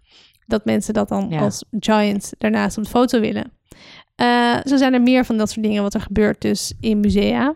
Dat 0.46 0.64
mensen 0.64 0.94
dat 0.94 1.08
dan 1.08 1.26
Ja. 1.30 1.40
als 1.40 1.64
giant 1.78 2.32
daarnaast 2.38 2.78
op 2.78 2.84
de 2.84 2.90
foto 2.90 3.20
willen. 3.20 3.52
Eh, 4.16 4.56
zo 4.64 4.76
zijn 4.76 4.94
er 4.94 5.02
meer 5.02 5.24
van 5.24 5.36
dat 5.36 5.50
soort 5.50 5.66
dingen 5.66 5.82
wat 5.82 5.94
er 5.94 6.00
gebeurt 6.00 6.40
dus 6.40 6.72
in 6.80 7.00
musea. 7.00 7.54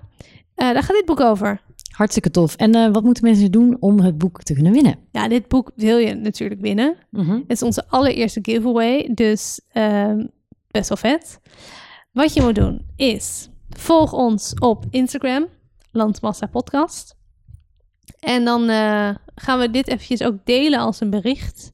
Eh, 0.55 0.73
daar 0.73 0.83
gaat 0.83 0.97
dit 0.97 1.05
boek 1.05 1.21
over. 1.21 1.61
Hartstikke 1.95 2.31
tof. 2.31 2.57
En 2.57 2.75
eh, 2.75 2.93
wat 2.93 3.03
moeten 3.03 3.25
mensen 3.25 3.51
doen 3.51 3.77
om 3.81 4.01
het 4.01 4.19
boek 4.19 4.43
te 4.43 4.55
kunnen 4.55 4.73
winnen? 4.73 4.99
Ja, 5.11 5.29
dit 5.29 5.49
boek 5.49 5.71
wil 5.77 5.97
je 5.97 6.15
natuurlijk 6.15 6.61
winnen. 6.61 6.97
Het 7.27 7.51
is 7.51 7.63
onze 7.63 7.89
allereerste 7.89 8.39
giveaway, 8.43 9.11
dus 9.15 9.61
ehm, 9.73 10.27
best 10.71 10.89
wel 10.89 10.99
vet. 10.99 11.41
Wat 12.13 12.35
je 12.35 12.43
moet 12.43 12.55
doen 12.55 12.87
is, 12.97 13.49
volg 13.69 14.13
ons 14.13 14.55
op 14.59 14.85
Instagram, 14.91 15.47
Landmassa 15.91 16.47
Podcast. 16.47 17.17
En 18.21 18.45
dan 18.45 18.69
eh, 18.69 19.15
gaan 19.35 19.59
we 19.59 19.71
dit 19.71 19.89
eventjes 19.89 20.23
ook 20.23 20.37
delen 20.45 20.79
als 20.79 21.01
een 21.01 21.11
bericht. 21.11 21.73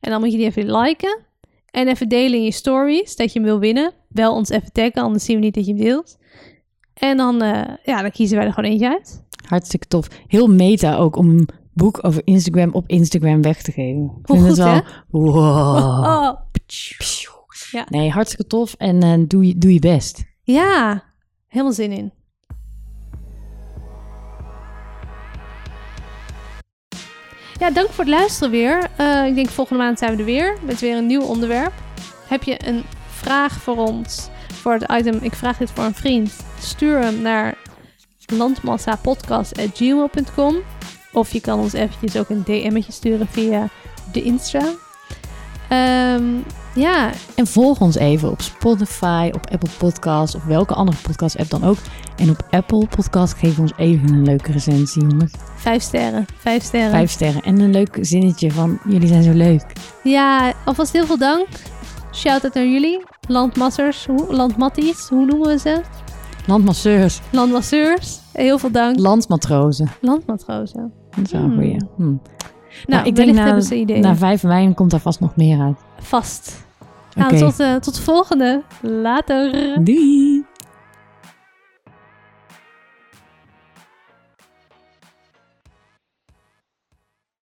En 0.00 0.10
dan 0.10 0.20
moet 0.20 0.30
je 0.32 0.36
die 0.36 0.46
even 0.46 0.70
liken. 0.70 1.18
En 1.70 1.88
even 1.88 2.08
delen 2.08 2.38
in 2.38 2.44
je 2.44 2.52
stories 2.52 3.16
dat 3.16 3.32
je 3.32 3.38
hem 3.38 3.48
wil 3.48 3.58
winnen. 3.58 3.92
Wel 4.08 4.34
ons 4.34 4.48
even 4.48 4.72
taggen, 4.72 5.02
anders 5.02 5.24
zien 5.24 5.36
we 5.36 5.44
niet 5.44 5.54
dat 5.54 5.66
je 5.66 5.74
hem 5.74 5.82
deelt. 5.82 6.16
En 6.94 7.16
dan, 7.16 7.42
eh, 7.42 7.74
ja, 7.84 8.02
dan 8.02 8.10
kiezen 8.10 8.36
wij 8.36 8.46
er 8.46 8.52
gewoon 8.52 8.70
eentje 8.70 8.88
uit. 8.88 9.26
Hartstikke 9.48 9.86
tof. 9.86 10.08
Heel 10.26 10.46
meta 10.46 10.96
ook 10.96 11.16
om 11.16 11.28
een 11.28 11.48
boek 11.72 11.98
over 12.04 12.22
Instagram 12.24 12.72
op 12.72 12.88
Instagram 12.88 13.42
weg 13.42 13.62
te 13.62 13.72
geven. 13.72 14.02
Ik 14.20 14.26
Hoe 14.26 14.36
vind 14.36 14.48
goed, 14.48 14.56
het 14.56 14.58
wel. 14.58 14.82
Wow. 15.08 16.04
Oh, 16.04 16.40
Ja. 17.70 17.86
Nee, 17.88 18.10
hartstikke 18.10 18.46
tof. 18.46 18.74
En 18.74 19.02
eh, 19.02 19.12
doe, 19.26 19.46
je, 19.46 19.58
doe 19.58 19.72
je 19.72 19.78
best. 19.78 20.24
ja, 20.42 21.02
helemaal 21.46 21.72
zin 21.72 21.92
in. 21.92 22.12
Ja, 27.58 27.70
dank 27.70 27.88
voor 27.88 28.04
het 28.04 28.12
luisteren 28.14 28.50
weer. 28.50 28.90
Eh, 28.96 29.26
ik 29.26 29.34
denk 29.34 29.48
volgende 29.48 29.82
maand 29.82 29.98
zijn 29.98 30.12
we 30.12 30.18
er 30.18 30.24
weer 30.24 30.56
met 30.64 30.80
weer 30.80 30.96
een 30.96 31.06
nieuw 31.06 31.22
onderwerp. 31.22 31.72
Heb 32.28 32.42
je 32.42 32.68
een 32.68 32.82
vraag 33.08 33.52
voor 33.52 33.76
ons 33.76 34.28
voor 34.52 34.72
het 34.72 34.92
item 34.92 35.18
Ik 35.22 35.34
vraag 35.34 35.58
dit 35.58 35.70
voor 35.70 35.84
een 35.84 35.94
vriend? 35.94 36.32
Stuur 36.60 37.00
hem 37.00 37.20
naar 37.22 37.56
landmassapodcast.gmail.com 38.32 40.54
Of 41.12 41.32
je 41.32 41.40
kan 41.40 41.58
ons 41.58 41.72
eventjes 41.72 42.16
ook 42.16 42.28
een 42.28 42.42
DM'tje 42.44 42.92
sturen 42.92 43.26
via 43.30 43.68
de 44.12 44.22
Insta. 44.22 44.62
Ehm, 45.68 46.24
ja, 46.74 47.10
En 47.34 47.46
volg 47.46 47.80
ons 47.80 47.96
even 47.96 48.30
op 48.30 48.40
Spotify, 48.40 49.30
op 49.34 49.50
Apple 49.50 49.70
Podcasts 49.78 50.34
of 50.34 50.44
welke 50.44 50.74
andere 50.74 50.98
podcast 51.02 51.36
app 51.38 51.50
dan 51.50 51.64
ook. 51.64 51.76
En 52.16 52.30
op 52.30 52.42
Apple 52.50 52.86
Podcast 52.86 53.34
geef 53.34 53.58
ons 53.58 53.72
even 53.76 54.08
een 54.08 54.24
leuke 54.24 54.52
recensie, 54.52 55.02
jongens. 55.06 55.32
vijf 55.56 55.82
sterren. 55.82 56.26
Vijf 56.38 56.62
sterren. 56.62 56.90
Vijf 56.90 57.10
sterren. 57.10 57.42
En 57.42 57.60
een 57.60 57.70
leuk 57.72 57.98
zinnetje 58.00 58.52
van 58.52 58.78
jullie 58.88 59.08
zijn 59.08 59.22
zo 59.22 59.32
leuk. 59.32 59.62
Ja, 60.02 60.52
alvast 60.64 60.92
heel 60.92 61.06
veel 61.06 61.18
dank. 61.18 61.46
shout-out 62.14 62.54
naar 62.54 62.66
jullie. 62.66 63.00
Landmassers, 63.28 64.06
landmatties, 64.28 65.08
hoe 65.08 65.24
noemen 65.26 65.48
we 65.48 65.58
ze? 65.58 65.80
Landmasseurs, 66.48 67.20
Landmasseurs. 67.30 68.20
Heel 68.32 68.58
veel 68.58 68.70
dank. 68.70 68.98
landmatrozen. 68.98 69.88
Landmatrozen. 70.00 70.92
Dat 71.10 71.24
is 71.24 71.32
wel 71.32 71.40
een 71.40 71.46
Hmm. 71.46 71.56
goeie. 71.56 71.76
Hmm. 71.96 72.20
Nou, 72.86 73.06
ik 73.06 73.16
denk 73.16 73.34
na, 73.34 73.44
hebben 73.44 73.62
ze 73.62 73.76
ideeën. 73.76 74.00
na 74.00 74.16
5 74.16 74.42
mei 74.42 74.74
komt 74.74 74.90
daar 74.90 75.00
vast 75.00 75.20
nog 75.20 75.36
meer 75.36 75.60
uit. 75.60 75.76
Vast. 76.00 76.66
Nou, 77.14 77.36
tot, 77.36 77.60
eh, 77.60 77.74
tot 77.74 77.94
de 77.94 78.02
volgende. 78.02 78.62
Later. 78.82 79.52
doei! 79.84 80.44